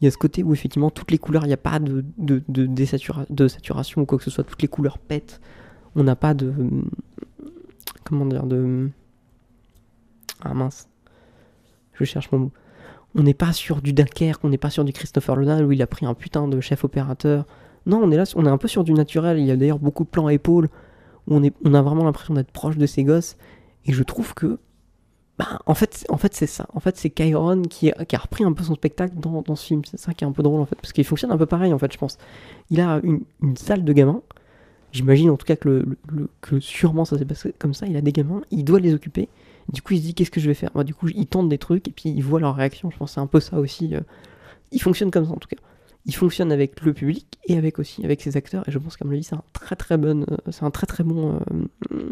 il 0.00 0.04
y 0.04 0.08
a 0.08 0.10
ce 0.10 0.18
côté 0.18 0.42
où, 0.42 0.52
effectivement, 0.52 0.90
toutes 0.90 1.10
les 1.10 1.18
couleurs, 1.18 1.44
il 1.44 1.48
n'y 1.48 1.54
a 1.54 1.56
pas 1.56 1.78
de, 1.78 2.04
de, 2.18 3.46
saturation 3.46 4.02
ou 4.02 4.06
quoi 4.06 4.18
que 4.18 4.24
ce 4.24 4.30
soit, 4.30 4.44
toutes 4.44 4.62
les 4.62 4.68
couleurs 4.68 4.98
pètent. 4.98 5.40
On 5.94 6.04
n'a 6.04 6.16
pas 6.16 6.34
de. 6.34 6.52
Comment 8.04 8.26
dire 8.26 8.44
De. 8.44 8.90
Ah 10.42 10.54
mince. 10.54 10.88
Je 11.94 12.04
cherche 12.04 12.30
mon 12.30 12.38
mot. 12.38 12.52
on 13.16 13.22
n'est 13.22 13.34
pas 13.34 13.52
sur 13.52 13.82
du 13.82 13.92
Dunkerque, 13.92 14.44
on 14.44 14.50
n'est 14.50 14.58
pas 14.58 14.70
sur 14.70 14.84
du 14.84 14.92
Christopher 14.92 15.36
Nolan 15.36 15.64
où 15.64 15.72
il 15.72 15.82
a 15.82 15.86
pris 15.88 16.06
un 16.06 16.14
putain 16.14 16.46
de 16.46 16.60
chef 16.60 16.84
opérateur. 16.84 17.44
Non, 17.86 18.00
on 18.02 18.10
est 18.12 18.36
on 18.36 18.46
est 18.46 18.50
un 18.50 18.58
peu 18.58 18.68
sur 18.68 18.84
du 18.84 18.92
naturel. 18.92 19.38
Il 19.38 19.46
y 19.46 19.50
a 19.50 19.56
d'ailleurs 19.56 19.80
beaucoup 19.80 20.04
de 20.04 20.08
plans 20.08 20.26
à 20.26 20.32
épaules 20.32 20.68
où 21.26 21.36
on, 21.36 21.50
on 21.64 21.74
a 21.74 21.82
vraiment 21.82 22.04
l'impression 22.04 22.34
d'être 22.34 22.52
proche 22.52 22.76
de 22.76 22.86
ses 22.86 23.02
gosses. 23.02 23.36
Et 23.86 23.92
je 23.92 24.02
trouve 24.02 24.34
que, 24.34 24.58
bah, 25.38 25.60
en 25.66 25.74
fait, 25.74 26.04
c'est 26.32 26.46
ça. 26.46 26.66
En 26.74 26.80
fait, 26.80 26.96
c'est 26.96 27.10
Kyron 27.10 27.62
qui, 27.62 27.92
a 27.92 28.18
repris 28.18 28.42
un 28.42 28.52
peu 28.52 28.64
son 28.64 28.74
spectacle 28.74 29.14
dans, 29.16 29.54
ce 29.54 29.66
film. 29.66 29.82
C'est 29.84 29.98
ça 29.98 30.12
qui 30.12 30.24
est 30.24 30.26
un 30.26 30.32
peu 30.32 30.42
drôle 30.42 30.60
en 30.60 30.66
fait, 30.66 30.74
parce 30.74 30.92
qu'il 30.92 31.04
fonctionne 31.04 31.30
un 31.30 31.38
peu 31.38 31.46
pareil 31.46 31.72
en 31.72 31.78
fait, 31.78 31.92
je 31.92 31.98
pense. 31.98 32.18
Il 32.70 32.80
a 32.80 33.00
une, 33.04 33.22
salle 33.56 33.84
de 33.84 33.92
gamins. 33.92 34.20
J'imagine 34.90 35.30
en 35.30 35.36
tout 35.36 35.46
cas 35.46 35.54
que, 35.54 35.68
le, 35.68 35.98
le, 36.08 36.60
sûrement 36.60 37.04
ça 37.04 37.18
s'est 37.18 37.24
passé 37.24 37.54
comme 37.58 37.72
ça. 37.72 37.86
Il 37.86 37.96
a 37.96 38.00
des 38.00 38.12
gamins, 38.12 38.40
il 38.50 38.64
doit 38.64 38.80
les 38.80 38.94
occuper. 38.94 39.28
Du 39.72 39.80
coup, 39.82 39.92
il 39.92 39.98
se 39.98 40.02
dit 40.02 40.14
qu'est-ce 40.14 40.30
que 40.30 40.40
je 40.40 40.48
vais 40.48 40.54
faire? 40.54 40.72
Du 40.84 40.94
coup, 40.94 41.08
il 41.08 41.26
tente 41.26 41.48
des 41.48 41.58
trucs 41.58 41.86
et 41.86 41.92
puis 41.92 42.10
il 42.10 42.22
voit 42.22 42.40
leur 42.40 42.56
réaction. 42.56 42.90
Je 42.90 42.96
pense 42.96 43.12
c'est 43.12 43.20
un 43.20 43.26
peu 43.26 43.38
ça 43.38 43.60
aussi. 43.60 43.94
Euh. 43.94 44.00
Il 44.72 44.82
fonctionne 44.82 45.10
comme 45.12 45.26
ça 45.26 45.32
en 45.32 45.36
tout 45.36 45.48
cas. 45.48 45.56
Il 46.06 46.14
fonctionne 46.14 46.50
avec 46.50 46.80
le 46.80 46.92
public 46.94 47.26
et 47.46 47.56
avec 47.56 47.78
aussi 47.78 48.04
avec 48.04 48.22
ses 48.22 48.36
acteurs. 48.36 48.64
Et 48.66 48.72
je 48.72 48.78
pense 48.78 48.96
qu'à 48.96 49.04
mon 49.04 49.12
avis, 49.12 49.22
c'est 49.22 49.36
un 49.36 49.44
très 49.52 49.76
très 49.76 49.98
bon, 49.98 50.24
euh, 50.28 50.36
c'est 50.50 50.64
un 50.64 50.70
très 50.70 50.86
très 50.86 51.04
bon 51.04 51.38
euh, 51.92 52.10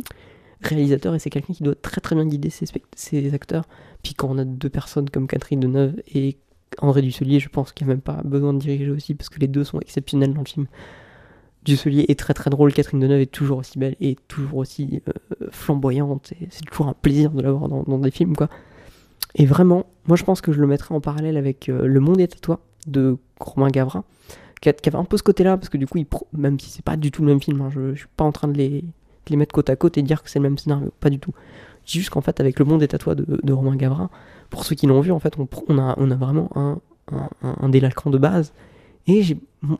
réalisateur 0.63 1.15
et 1.15 1.19
c'est 1.19 1.31
quelqu'un 1.31 1.55
qui 1.55 1.63
doit 1.63 1.75
très 1.75 2.01
très 2.01 2.15
bien 2.15 2.27
guider 2.27 2.51
ses, 2.51 3.35
acteurs. 3.35 3.65
Puis 4.03 4.15
quand 4.15 4.29
on 4.31 4.39
a 4.39 4.45
deux 4.45 4.71
personnes 4.71 5.11
comme 5.11 5.27
Catherine 5.27 5.61
Deneuve 5.61 6.01
et 6.15 6.37
André 6.79 7.03
Dusselier, 7.03 7.41
je 7.41 7.49
pense 7.49 7.73
qu'il 7.73 7.87
n'y 7.87 7.93
a 7.93 7.95
même 7.95 8.03
pas 8.03 8.23
besoin 8.25 8.53
de 8.53 8.59
diriger 8.59 8.91
aussi 8.91 9.15
parce 9.15 9.29
que 9.29 9.39
les 9.39 9.49
deux 9.49 9.65
sont 9.65 9.81
exceptionnels 9.81 10.35
dans 10.35 10.41
le 10.41 10.49
film. 10.49 10.67
Dusselier 11.65 12.07
est 12.09 12.19
très 12.19 12.33
très 12.33 12.49
drôle, 12.49 12.73
Catherine 12.73 13.01
Deneuve 13.01 13.21
est 13.21 13.27
toujours 13.27 13.59
aussi 13.59 13.79
belle 13.79 13.97
et 14.01 14.17
toujours 14.29 14.59
aussi 14.59 15.03
euh, 15.09 15.49
flamboyante, 15.51 16.33
c'est 16.49 16.65
toujours 16.65 16.87
un 16.87 16.95
plaisir 16.95 17.33
de 17.33 17.43
la 17.43 17.51
voir 17.51 17.69
dans, 17.69 17.83
dans, 17.83 17.99
des 17.99 18.13
films, 18.13 18.37
quoi. 18.37 18.49
Et 19.35 19.47
vraiment, 19.47 19.87
moi 20.07 20.17
je 20.17 20.23
pense 20.23 20.41
que 20.41 20.53
je 20.53 20.61
le 20.61 20.69
mettrais 20.69 20.95
en 20.95 21.01
parallèle 21.01 21.37
avec 21.37 21.69
euh, 21.69 21.87
Le 21.87 21.99
Monde 21.99 22.21
est 22.21 22.33
à 22.33 22.39
toi 22.39 22.61
de 22.87 23.19
Romain 23.41 23.69
Gavra, 23.69 24.05
qui, 24.61 24.69
avait 24.69 24.95
un 24.95 25.05
peu 25.05 25.17
ce 25.17 25.25
côté-là, 25.25 25.57
parce 25.57 25.69
que 25.69 25.77
du 25.77 25.89
coup, 25.89 25.99
il 25.99 26.07
même 26.33 26.61
si 26.61 26.71
c'est 26.71 26.85
pas 26.85 26.97
du 26.97 27.11
tout 27.11 27.23
le 27.23 27.29
même 27.29 27.43
film, 27.43 27.61
hein, 27.61 27.71
je, 27.75 27.95
je, 27.95 27.99
suis 27.99 28.09
pas 28.17 28.25
en 28.25 28.31
train 28.31 28.47
de 28.47 28.57
les, 28.57 28.85
les, 29.29 29.37
mettre 29.37 29.55
côte 29.55 29.71
à 29.71 29.77
côte 29.77 29.99
et 29.99 30.03
dire 30.03 30.23
que 30.23 30.31
c'est 30.31 30.39
le 30.39 30.45
même 30.45 30.59
scénario, 30.59 30.93
pas 31.01 31.11
du 31.11 31.19
tout. 31.19 31.33
Dis 31.87 31.99
juste 31.99 32.11
qu'en 32.11 32.21
fait, 32.21 32.41
avec 32.41 32.59
Le 32.59 32.65
Monde 32.65 32.83
à 32.83 32.99
toi 32.99 33.15
de, 33.15 33.53
Romain 33.53 33.77
Gavra, 33.77 34.11
pour 34.51 34.65
ceux 34.65 34.75
qui 34.75 34.87
l'ont 34.87 35.01
vu, 35.01 35.13
en 35.13 35.19
fait, 35.19 35.35
on, 35.39 35.79
a, 35.79 35.95
on 35.99 36.11
a 36.11 36.17
vraiment 36.17 36.51
un, 36.55 36.79
un, 37.13 37.29
un 37.43 37.69
de 37.69 38.19
base 38.19 38.53
et 39.07 39.23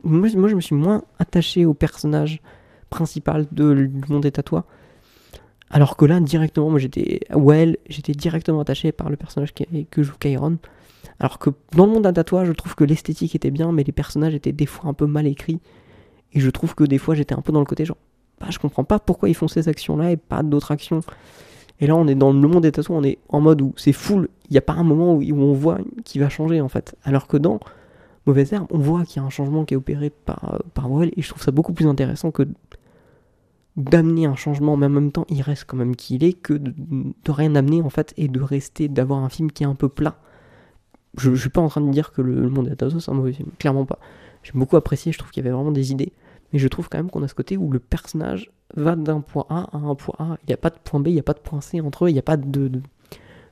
moi, 0.03 0.27
je 0.29 0.55
me 0.55 0.61
suis 0.61 0.75
moins 0.75 1.03
attaché 1.19 1.65
au 1.65 1.73
personnage 1.73 2.41
principal 2.89 3.45
Le 3.55 3.89
Monde 4.09 4.25
à 4.25 4.43
toi. 4.43 4.65
Alors 5.69 5.97
que 5.97 6.05
là, 6.05 6.19
directement, 6.21 6.69
moi 6.69 6.79
j'étais. 6.79 7.19
Well, 7.33 7.77
j'étais 7.89 8.13
directement 8.13 8.61
attaché 8.61 8.93
par 8.93 9.09
le 9.09 9.17
personnage 9.17 9.53
que 9.53 10.03
joue 10.03 10.15
Kyron. 10.17 10.57
Alors 11.19 11.39
que 11.39 11.49
dans 11.75 11.85
le 11.87 11.91
monde 11.93 12.05
à 12.05 12.23
toi, 12.23 12.45
je 12.45 12.51
trouve 12.51 12.75
que 12.75 12.83
l'esthétique 12.83 13.35
était 13.35 13.51
bien, 13.51 13.71
mais 13.71 13.83
les 13.83 13.91
personnages 13.91 14.33
étaient 14.33 14.51
des 14.51 14.65
fois 14.65 14.89
un 14.89 14.93
peu 14.93 15.07
mal 15.07 15.27
écrits. 15.27 15.59
Et 16.33 16.39
je 16.39 16.49
trouve 16.49 16.75
que 16.75 16.83
des 16.83 16.97
fois 16.97 17.15
j'étais 17.15 17.33
un 17.33 17.41
peu 17.41 17.51
dans 17.51 17.59
le 17.59 17.65
côté 17.65 17.85
genre, 17.85 17.97
bah, 18.39 18.47
je 18.49 18.59
comprends 18.59 18.83
pas 18.83 18.99
pourquoi 18.99 19.29
ils 19.29 19.35
font 19.35 19.47
ces 19.47 19.67
actions-là 19.67 20.11
et 20.11 20.17
pas 20.17 20.43
d'autres 20.43 20.71
actions. 20.71 21.01
Et 21.79 21.87
là, 21.87 21.95
on 21.95 22.07
est 22.07 22.15
dans 22.15 22.33
le 22.33 22.47
monde 22.47 22.63
des 22.63 22.71
tatouages, 22.71 22.97
on 22.97 23.03
est 23.03 23.19
en 23.29 23.39
mode 23.39 23.61
où 23.61 23.73
c'est 23.77 23.93
full, 23.93 24.29
il 24.49 24.53
n'y 24.53 24.57
a 24.57 24.61
pas 24.61 24.73
un 24.73 24.83
moment 24.83 25.13
où, 25.13 25.21
on 25.21 25.53
voit 25.53 25.77
qui 26.05 26.19
va 26.19 26.29
changer 26.29 26.61
en 26.61 26.69
fait. 26.69 26.95
Alors 27.03 27.27
que 27.27 27.37
dans 27.37 27.59
Mauvaise 28.25 28.51
Herbe, 28.53 28.67
on 28.71 28.79
voit 28.79 29.05
qu'il 29.05 29.21
y 29.21 29.23
a 29.23 29.27
un 29.27 29.29
changement 29.29 29.63
qui 29.63 29.73
est 29.73 29.77
opéré 29.77 30.09
par, 30.09 30.61
par 30.73 30.91
Well, 30.91 31.11
et 31.15 31.21
je 31.21 31.29
trouve 31.29 31.41
ça 31.41 31.51
beaucoup 31.51 31.73
plus 31.73 31.87
intéressant 31.87 32.31
que 32.31 32.47
d'amener 33.77 34.25
un 34.25 34.35
changement, 34.35 34.75
mais 34.75 34.87
en 34.87 34.89
même 34.89 35.11
temps, 35.11 35.25
il 35.29 35.41
reste 35.41 35.65
quand 35.67 35.77
même 35.77 35.95
qui 35.95 36.15
il 36.15 36.23
est, 36.23 36.33
que 36.33 36.53
de, 36.53 37.13
rien 37.29 37.53
amener 37.55 37.81
en 37.81 37.89
fait, 37.89 38.13
et 38.17 38.27
de 38.27 38.41
rester, 38.41 38.87
d'avoir 38.87 39.23
un 39.23 39.29
film 39.29 39.51
qui 39.51 39.63
est 39.63 39.67
un 39.67 39.75
peu 39.75 39.87
plat. 39.87 40.19
Je, 41.17 41.35
je 41.35 41.39
suis 41.39 41.49
pas 41.49 41.61
en 41.61 41.69
train 41.69 41.81
de 41.81 41.91
dire 41.91 42.11
que 42.11 42.21
le, 42.21 42.49
Monde 42.49 42.67
est 42.67 42.99
c'est 42.99 43.11
un 43.11 43.13
mauvais 43.13 43.33
film, 43.33 43.49
clairement 43.59 43.85
pas. 43.85 43.99
J'ai 44.41 44.53
beaucoup 44.53 44.77
apprécié, 44.77 45.11
je 45.11 45.19
trouve 45.19 45.31
qu'il 45.31 45.43
y 45.43 45.47
avait 45.47 45.55
vraiment 45.55 45.71
des 45.71 45.91
idées, 45.91 46.11
mais 46.53 46.59
je 46.59 46.67
trouve 46.67 46.89
quand 46.89 46.97
même 46.97 47.09
qu'on 47.09 47.23
a 47.23 47.27
ce 47.27 47.35
côté 47.35 47.57
où 47.57 47.71
le 47.71 47.79
personnage 47.79 48.51
va 48.75 48.95
d'un 48.95 49.21
point 49.21 49.45
A 49.49 49.69
à 49.75 49.77
un 49.77 49.95
point 49.95 50.15
A, 50.19 50.37
il 50.43 50.47
n'y 50.47 50.53
a 50.53 50.57
pas 50.57 50.69
de 50.69 50.77
point 50.83 50.99
B, 50.99 51.07
il 51.07 51.13
n'y 51.13 51.19
a 51.19 51.23
pas 51.23 51.33
de 51.33 51.39
point 51.39 51.61
C 51.61 51.81
entre 51.81 52.05
eux, 52.05 52.09
il 52.09 52.13
n'y 52.13 52.19
a 52.19 52.23
pas 52.23 52.37
de, 52.37 52.67
de, 52.67 52.81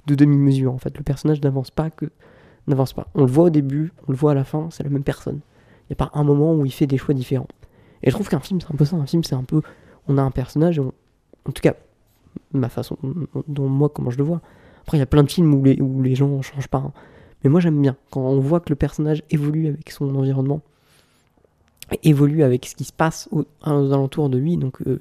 de 0.08 0.16
demi-mesure 0.16 0.74
en 0.74 0.78
fait. 0.78 0.98
Le 0.98 1.04
personnage 1.04 1.42
n'avance 1.42 1.72
pas 1.72 1.90
que 1.90 2.08
n'avance 2.68 2.94
pas. 2.94 3.08
On 3.16 3.26
le 3.26 3.32
voit 3.32 3.46
au 3.46 3.50
début, 3.50 3.92
on 4.08 4.12
le 4.12 4.18
voit 4.18 4.32
à 4.32 4.34
la 4.36 4.44
fin, 4.44 4.70
c'est 4.72 4.84
la 4.84 4.90
même 4.90 5.04
personne. 5.04 5.40
Il 5.84 5.92
n'y 5.94 5.94
a 5.94 6.08
pas 6.08 6.12
un 6.18 6.24
moment 6.24 6.56
où 6.56 6.66
il 6.66 6.72
fait 6.72 6.88
des 6.88 6.98
choix 6.98 7.14
différents. 7.14 7.48
Et 8.02 8.10
je 8.10 8.16
trouve 8.16 8.28
qu'un 8.28 8.40
film, 8.40 8.60
c'est 8.60 8.72
un 8.72 8.78
peu 8.78 8.86
ça. 8.86 8.96
Un 8.96 9.06
film, 9.06 9.24
c'est 9.24 9.36
un 9.36 9.44
peu. 9.44 9.62
On 10.08 10.18
a 10.18 10.22
un 10.22 10.32
personnage, 10.32 10.80
on, 10.80 10.92
en 11.48 11.52
tout 11.52 11.62
cas, 11.62 11.76
ma 12.54 12.70
façon, 12.70 12.98
dont 13.48 13.70
moi, 13.70 13.90
comment 13.90 14.10
je 14.10 14.18
le 14.18 14.24
vois. 14.24 14.42
Après, 14.82 14.98
il 14.98 15.00
y 15.00 15.04
a 15.04 15.08
plein 15.08 15.24
de 15.24 15.32
films 15.32 15.54
où 15.54 15.64
les, 15.64 15.80
où 15.82 16.02
les 16.02 16.16
gens 16.16 16.28
ne 16.28 16.42
changent 16.42 16.68
pas. 16.68 16.80
Hein. 16.80 16.94
Mais 17.44 17.50
moi, 17.50 17.60
j'aime 17.60 17.80
bien 17.80 17.96
quand 18.12 18.22
on 18.22 18.40
voit 18.40 18.60
que 18.60 18.70
le 18.70 18.76
personnage 18.76 19.24
évolue 19.30 19.68
avec 19.68 19.92
son 19.92 20.14
environnement, 20.16 20.62
évolue 22.04 22.44
avec 22.44 22.66
ce 22.66 22.76
qui 22.76 22.84
se 22.84 22.94
passe 22.94 23.30
aux, 23.32 23.46
alentours 23.64 24.30
de 24.30 24.38
lui, 24.38 24.58
donc 24.58 24.82
euh, 24.88 25.00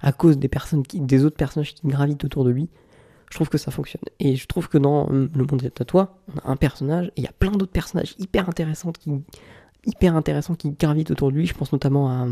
à 0.00 0.12
cause 0.12 0.38
des 0.38 0.48
personnes, 0.48 0.82
qui, 0.82 1.00
des 1.00 1.24
autres 1.24 1.36
personnages 1.36 1.74
qui 1.74 1.86
gravitent 1.86 2.24
autour 2.24 2.44
de 2.44 2.50
lui 2.50 2.68
je 3.30 3.36
trouve 3.36 3.48
que 3.48 3.58
ça 3.58 3.70
fonctionne. 3.70 4.02
Et 4.18 4.36
je 4.36 4.46
trouve 4.46 4.68
que 4.68 4.76
dans 4.76 5.06
Le 5.08 5.28
Monde 5.36 5.70
à 5.78 5.84
toi, 5.84 6.18
on 6.34 6.48
a 6.48 6.52
un 6.52 6.56
personnage, 6.56 7.06
et 7.08 7.12
il 7.18 7.24
y 7.24 7.28
a 7.28 7.32
plein 7.32 7.52
d'autres 7.52 7.72
personnages 7.72 8.14
hyper 8.18 8.48
intéressants 8.48 8.92
qui, 8.92 9.12
hyper 9.86 10.16
intéressants 10.16 10.56
qui 10.56 10.72
gravitent 10.72 11.12
autour 11.12 11.30
de 11.30 11.36
lui. 11.36 11.46
Je 11.46 11.54
pense 11.54 11.72
notamment 11.72 12.28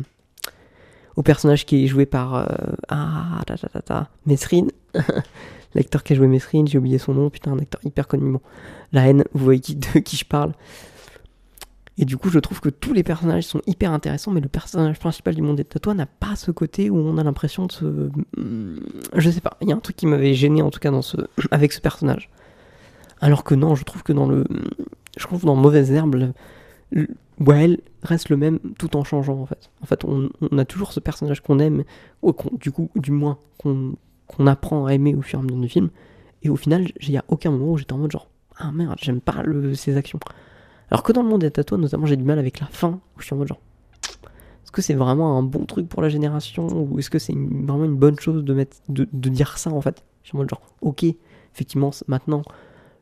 au 1.17 1.23
personnage 1.23 1.67
qui 1.67 1.85
est 1.85 1.87
joué 1.87 2.05
par 2.05 2.35
euh, 2.35 2.47
ah, 2.89 3.43
ta, 3.47 3.57
ta, 3.57 3.69
ta, 3.69 3.81
ta. 3.81 4.11
L'acteur 5.75 6.03
qui 6.03 6.15
a 6.15 6.17
joué 6.17 6.27
Mesrine, 6.27 6.67
j'ai 6.67 6.79
oublié 6.79 6.99
son 6.99 7.15
nom, 7.15 7.31
putain, 7.31 7.53
un 7.53 7.59
acteur 7.59 7.81
hyper 7.85 8.09
connu. 8.09 8.33
Bon, 8.33 8.41
la 8.93 9.07
haine, 9.07 9.25
vous 9.35 9.45
voyez 9.45 9.61
qui, 9.61 9.77
de 9.77 9.99
qui 10.01 10.17
je 10.17 10.25
parle. 10.25 10.53
Et 12.01 12.05
du 12.05 12.17
coup, 12.17 12.31
je 12.31 12.39
trouve 12.39 12.61
que 12.61 12.69
tous 12.69 12.93
les 12.93 13.03
personnages 13.03 13.43
sont 13.43 13.61
hyper 13.67 13.93
intéressants, 13.93 14.31
mais 14.31 14.41
le 14.41 14.49
personnage 14.49 15.01
principal 15.01 15.35
du 15.35 15.43
monde 15.43 15.57
des 15.57 15.65
tatouages 15.65 15.97
n'a 15.97 16.07
pas 16.07 16.37
ce 16.37 16.53
côté 16.53 16.91
où 16.91 16.97
on 16.97 17.19
a 17.19 17.25
l'impression 17.25 17.67
de 17.67 17.73
se. 17.73 17.85
Hmm, 18.37 18.79
je 19.17 19.31
sais 19.31 19.41
pas, 19.41 19.57
il 19.61 19.69
y 19.69 19.73
a 19.73 19.77
un 19.77 19.81
truc 19.81 19.97
qui 19.97 20.07
m'avait 20.07 20.35
gêné 20.35 20.63
en 20.63 20.71
tout 20.71 20.79
cas 20.79 20.93
dans 20.93 21.03
ce... 21.03 21.17
avec 21.51 21.73
ce 21.73 21.81
personnage. 21.81 22.31
Alors 23.21 23.43
que 23.43 23.57
non, 23.57 23.75
je 23.75 23.83
trouve 23.83 24.05
que 24.05 24.13
dans 24.13 24.27
le. 24.27 24.45
Je 25.19 25.27
trouve 25.27 25.45
dans 25.45 25.57
Mauvaise 25.57 25.91
Herbe, 25.91 26.33
le... 26.91 27.09
Well 27.41 27.81
reste 28.03 28.31
le 28.31 28.37
même 28.37 28.59
tout 28.79 28.97
en 28.97 29.05
changeant 29.05 29.39
en 29.41 29.47
fait. 29.47 29.71
En 29.83 29.87
fait, 29.87 30.05
on, 30.05 30.31
a 30.57 30.65
toujours 30.65 30.93
ce 30.93 31.01
personnage 31.01 31.41
qu'on 31.41 31.59
aime, 31.59 31.85
ou 32.23 32.35
du 32.53 32.71
coup, 32.71 32.91
du 32.95 33.11
moins, 33.11 33.39
qu'on 33.59 33.97
apprend 34.47 34.87
à 34.87 34.95
aimer 34.95 35.15
au 35.15 35.23
fur 35.23 35.39
et 35.39 35.43
à 35.43 35.45
mesure 35.45 35.61
du 35.61 35.69
film. 35.69 35.91
Et 36.43 36.49
au 36.49 36.57
final, 36.57 36.89
il 37.01 37.11
n'y 37.11 37.19
a 37.19 37.25
aucun 37.29 37.51
moment 37.51 37.73
où 37.73 37.77
j'étais 37.77 37.93
en 37.93 37.99
mode 37.99 38.13
genre, 38.13 38.29
ah 38.57 38.71
merde, 38.73 38.97
j'aime 39.01 39.21
pas 39.21 39.43
ses 39.75 39.97
actions. 39.97 40.19
Alors 40.91 41.03
que 41.03 41.13
dans 41.13 41.23
le 41.23 41.29
monde 41.29 41.43
des 41.43 41.51
tatouages, 41.51 41.81
notamment, 41.81 42.07
j'ai 42.07 42.17
du 42.17 42.25
mal 42.25 42.39
avec 42.39 42.61
la 42.61 42.67
fin, 42.67 43.01
où 43.17 43.21
je 43.21 43.27
suis 43.27 43.35
en 43.35 43.39
mode 43.39 43.49
genre, 43.49 43.61
est-ce 44.65 44.73
que 44.73 44.83
c'est 44.83 44.95
vraiment 44.95 45.39
un 45.39 45.43
bon 45.43 45.65
truc 45.65 45.89
pour 45.89 46.03
la 46.03 46.09
génération, 46.09 46.67
ou 46.67 46.99
est-ce 46.99 47.11
que 47.11 47.19
c'est 47.19 47.35
vraiment 47.35 47.85
une 47.85 47.97
bonne 47.97 48.19
chose 48.19 48.45
de, 48.45 48.55
mettre, 48.55 48.77
de, 48.89 49.29
dire 49.29 49.59
ça 49.59 49.71
en 49.71 49.81
fait? 49.81 50.05
Je 50.23 50.29
suis 50.29 50.37
en 50.37 50.41
mode 50.41 50.51
genre, 50.51 50.63
ok, 50.81 51.05
effectivement, 51.55 51.91
maintenant, 52.07 52.43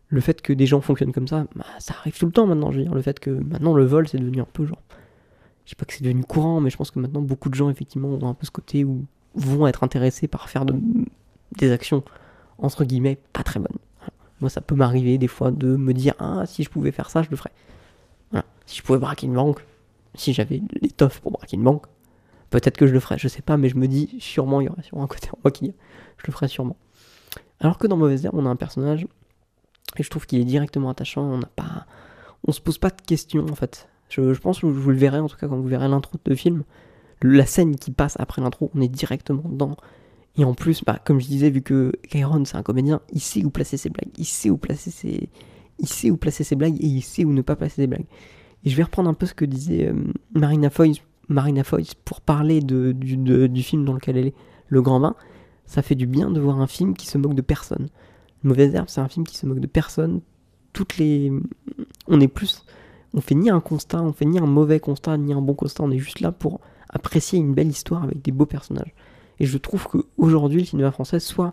le 0.08 0.20
fait 0.20 0.40
que 0.42 0.52
des 0.52 0.66
gens 0.66 0.80
fonctionnent 0.80 1.12
comme 1.12 1.28
ça, 1.28 1.46
bah, 1.54 1.64
ça 1.78 1.94
arrive 1.98 2.18
tout 2.18 2.26
le 2.26 2.32
temps 2.32 2.46
maintenant, 2.46 2.70
je 2.70 2.78
veux 2.78 2.84
dire, 2.84 2.94
le 2.94 3.02
fait 3.02 3.18
que 3.18 3.30
maintenant 3.30 3.74
le 3.74 3.84
vol 3.84 4.06
c'est 4.06 4.18
devenu 4.18 4.40
un 4.40 4.46
peu 4.52 4.64
genre, 4.64 4.82
je 5.64 5.70
sais 5.70 5.76
pas 5.76 5.84
que 5.84 5.92
c'est 5.92 6.04
devenu 6.04 6.22
courant, 6.22 6.60
mais 6.60 6.70
je 6.70 6.76
pense 6.76 6.92
que 6.92 7.00
maintenant 7.00 7.22
beaucoup 7.22 7.48
de 7.48 7.54
gens 7.54 7.68
effectivement 7.70 8.10
ont 8.10 8.28
un 8.28 8.34
peu 8.34 8.46
ce 8.46 8.52
côté 8.52 8.84
où 8.84 9.04
vont 9.34 9.66
être 9.66 9.82
intéressés 9.82 10.28
par 10.28 10.48
faire 10.48 10.64
de, 10.64 10.74
des 11.58 11.72
actions, 11.72 12.04
entre 12.58 12.84
guillemets, 12.84 13.18
pas 13.32 13.42
très 13.42 13.60
bonnes. 13.60 13.78
Moi, 14.40 14.50
ça 14.50 14.60
peut 14.60 14.74
m'arriver 14.74 15.18
des 15.18 15.28
fois 15.28 15.50
de 15.50 15.76
me 15.76 15.94
dire 15.94 16.14
Ah, 16.18 16.44
si 16.46 16.62
je 16.62 16.70
pouvais 16.70 16.92
faire 16.92 17.10
ça, 17.10 17.22
je 17.22 17.30
le 17.30 17.36
ferais. 17.36 17.52
Si 18.66 18.78
je 18.78 18.82
pouvais 18.82 18.98
braquer 18.98 19.26
une 19.26 19.34
banque, 19.34 19.64
si 20.14 20.32
j'avais 20.32 20.62
l'étoffe 20.80 21.20
pour 21.20 21.32
braquer 21.32 21.56
une 21.56 21.64
banque, 21.64 21.86
peut-être 22.50 22.76
que 22.76 22.86
je 22.86 22.92
le 22.92 23.00
ferais, 23.00 23.18
je 23.18 23.28
sais 23.28 23.42
pas, 23.42 23.56
mais 23.56 23.68
je 23.68 23.76
me 23.76 23.88
dis 23.88 24.16
sûrement, 24.18 24.60
il 24.60 24.64
y 24.64 24.68
aurait 24.68 24.82
sûrement 24.82 25.04
un 25.04 25.08
côté 25.08 25.28
en 25.32 25.38
moi 25.44 25.50
qui 25.50 25.74
je 26.18 26.26
le 26.26 26.32
ferais 26.32 26.48
sûrement. 26.48 26.76
Alors 27.60 27.78
que 27.78 27.86
dans 27.86 27.96
Mauvaise 27.96 28.24
Herbe, 28.24 28.36
on 28.36 28.46
a 28.46 28.50
un 28.50 28.56
personnage, 28.56 29.06
et 29.96 30.02
je 30.02 30.10
trouve 30.10 30.26
qu'il 30.26 30.40
est 30.40 30.44
directement 30.44 30.90
attachant, 30.90 31.22
on 31.22 31.38
n'a 31.38 31.50
pas. 31.54 31.86
On 32.46 32.52
se 32.52 32.60
pose 32.60 32.78
pas 32.78 32.90
de 32.90 33.00
questions 33.00 33.46
en 33.50 33.54
fait. 33.54 33.88
Je, 34.08 34.38
pense 34.38 34.60
que 34.60 34.66
vous 34.66 34.90
le 34.90 34.96
verrez, 34.96 35.18
en 35.18 35.26
tout 35.26 35.36
cas, 35.36 35.48
quand 35.48 35.56
vous 35.56 35.66
verrez 35.66 35.88
l'intro 35.88 36.16
de 36.24 36.34
film, 36.34 36.62
la 37.22 37.46
scène 37.46 37.76
qui 37.76 37.90
passe 37.90 38.16
après 38.20 38.40
l'intro, 38.40 38.70
on 38.74 38.80
est 38.80 38.88
directement 38.88 39.42
dans 39.46 39.76
et 40.38 40.44
en 40.44 40.54
plus, 40.54 40.84
bah, 40.84 40.98
comme 41.02 41.18
je 41.18 41.26
disais, 41.26 41.50
vu 41.50 41.62
que 41.62 41.92
Kyron 42.10 42.44
c'est 42.44 42.56
un 42.56 42.62
comédien, 42.62 43.00
il 43.10 43.20
sait 43.20 43.44
où 43.44 43.50
placer 43.50 43.76
ses 43.76 43.88
blagues, 43.88 44.10
il 44.18 44.26
sait 44.26 44.50
où 44.50 44.58
placer 44.58 44.90
ses, 44.90 45.30
il 45.78 45.88
sait 45.88 46.10
où 46.10 46.16
placer 46.16 46.44
ses 46.44 46.56
blagues 46.56 46.76
et 46.78 46.86
il 46.86 47.02
sait 47.02 47.24
où 47.24 47.32
ne 47.32 47.42
pas 47.42 47.56
placer 47.56 47.76
ses 47.76 47.86
blagues. 47.86 48.06
Et 48.66 48.70
je 48.70 48.76
vais 48.76 48.82
reprendre 48.82 49.08
un 49.08 49.14
peu 49.14 49.26
ce 49.26 49.32
que 49.32 49.44
disait 49.44 49.88
euh, 49.88 49.94
Marina 50.34 50.70
Foïs, 50.70 51.00
Marina 51.28 51.62
Foïs 51.62 51.94
pour 51.94 52.20
parler 52.20 52.60
du, 52.60 53.62
film 53.62 53.84
dans 53.84 53.94
lequel 53.94 54.16
elle 54.16 54.26
est, 54.26 54.34
Le 54.68 54.82
Grand 54.82 54.98
Bain. 54.98 55.14
Ça 55.66 55.82
fait 55.82 55.94
du 55.94 56.06
bien 56.06 56.30
de 56.30 56.40
voir 56.40 56.60
un 56.60 56.66
film 56.66 56.94
qui 56.94 57.06
se 57.06 57.16
moque 57.16 57.34
de 57.34 57.42
personne. 57.42 57.88
Mauvaise 58.42 58.74
Herbe, 58.74 58.88
c'est 58.88 59.00
un 59.00 59.08
film 59.08 59.24
qui 59.24 59.36
se 59.36 59.46
moque 59.46 59.60
de 59.60 59.68
personne. 59.68 60.20
Toutes 60.72 60.98
les, 60.98 61.32
on 62.08 62.20
est 62.20 62.28
plus, 62.28 62.64
on 63.14 63.20
fait 63.20 63.36
ni 63.36 63.50
un 63.50 63.60
constat, 63.60 64.02
on 64.02 64.12
fait 64.12 64.24
ni 64.24 64.38
un 64.38 64.46
mauvais 64.46 64.80
constat, 64.80 65.16
ni 65.16 65.32
un 65.32 65.40
bon 65.40 65.54
constat. 65.54 65.84
On 65.84 65.90
est 65.92 65.98
juste 65.98 66.20
là 66.20 66.32
pour 66.32 66.60
apprécier 66.88 67.38
une 67.38 67.54
belle 67.54 67.68
histoire 67.68 68.02
avec 68.02 68.20
des 68.20 68.32
beaux 68.32 68.46
personnages. 68.46 68.94
Et 69.38 69.46
je 69.46 69.58
trouve 69.58 69.86
qu'aujourd'hui, 69.86 70.60
le 70.60 70.66
cinéma 70.66 70.90
français, 70.90 71.20
soit 71.20 71.52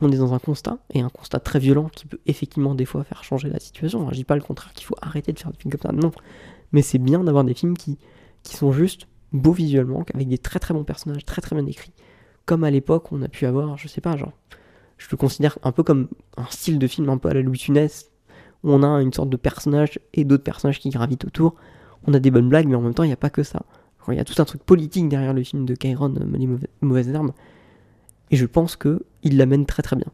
on 0.00 0.10
est 0.10 0.16
dans 0.16 0.34
un 0.34 0.38
constat, 0.38 0.78
et 0.92 1.00
un 1.00 1.08
constat 1.08 1.38
très 1.38 1.58
violent 1.58 1.88
qui 1.88 2.06
peut 2.06 2.18
effectivement 2.26 2.74
des 2.74 2.84
fois 2.84 3.04
faire 3.04 3.22
changer 3.24 3.48
la 3.48 3.60
situation. 3.60 4.08
Je 4.10 4.14
dis 4.14 4.24
pas 4.24 4.34
le 4.34 4.42
contraire 4.42 4.72
qu'il 4.72 4.84
faut 4.84 4.96
arrêter 5.00 5.32
de 5.32 5.38
faire 5.38 5.52
des 5.52 5.58
films 5.58 5.72
comme 5.72 5.80
ça, 5.80 5.92
non. 5.92 6.10
Mais 6.72 6.82
c'est 6.82 6.98
bien 6.98 7.24
d'avoir 7.24 7.44
des 7.44 7.54
films 7.54 7.76
qui, 7.76 7.98
qui 8.42 8.56
sont 8.56 8.72
juste 8.72 9.06
beaux 9.32 9.52
visuellement, 9.52 10.04
avec 10.14 10.28
des 10.28 10.38
très 10.38 10.58
très 10.58 10.74
bons 10.74 10.84
personnages, 10.84 11.24
très 11.24 11.42
très 11.42 11.56
bien 11.56 11.66
écrits. 11.66 11.92
Comme 12.44 12.64
à 12.64 12.70
l'époque, 12.70 13.12
on 13.12 13.22
a 13.22 13.28
pu 13.28 13.46
avoir, 13.46 13.76
je 13.78 13.88
sais 13.88 14.00
pas, 14.00 14.16
genre, 14.16 14.32
je 14.98 15.06
le 15.10 15.16
considère 15.16 15.58
un 15.62 15.72
peu 15.72 15.82
comme 15.82 16.08
un 16.36 16.46
style 16.50 16.78
de 16.78 16.86
film 16.86 17.08
un 17.08 17.18
peu 17.18 17.28
à 17.28 17.34
la 17.34 17.42
Louis 17.42 17.58
Funès, 17.58 18.10
où 18.62 18.72
on 18.72 18.82
a 18.82 19.02
une 19.02 19.12
sorte 19.12 19.30
de 19.30 19.36
personnage 19.36 19.98
et 20.14 20.24
d'autres 20.24 20.44
personnages 20.44 20.78
qui 20.78 20.90
gravitent 20.90 21.24
autour. 21.24 21.54
On 22.06 22.14
a 22.14 22.18
des 22.18 22.30
bonnes 22.30 22.48
blagues, 22.48 22.66
mais 22.66 22.74
en 22.74 22.80
même 22.80 22.94
temps, 22.94 23.02
il 23.02 23.08
n'y 23.08 23.12
a 23.12 23.16
pas 23.16 23.30
que 23.30 23.42
ça. 23.42 23.62
Il 24.08 24.14
y 24.14 24.20
a 24.20 24.24
tout 24.24 24.40
un 24.40 24.44
truc 24.44 24.62
politique 24.64 25.08
derrière 25.08 25.32
le 25.32 25.44
film 25.44 25.64
de 25.64 25.74
Kyron, 25.74 26.14
euh, 26.16 26.36
Les 26.36 26.48
Mauvaises 26.80 27.08
Herbes. 27.08 27.32
Et 28.30 28.36
je 28.36 28.46
pense 28.46 28.76
qu'il 28.76 29.36
l'amène 29.36 29.66
très 29.66 29.82
très 29.82 29.96
bien. 29.96 30.08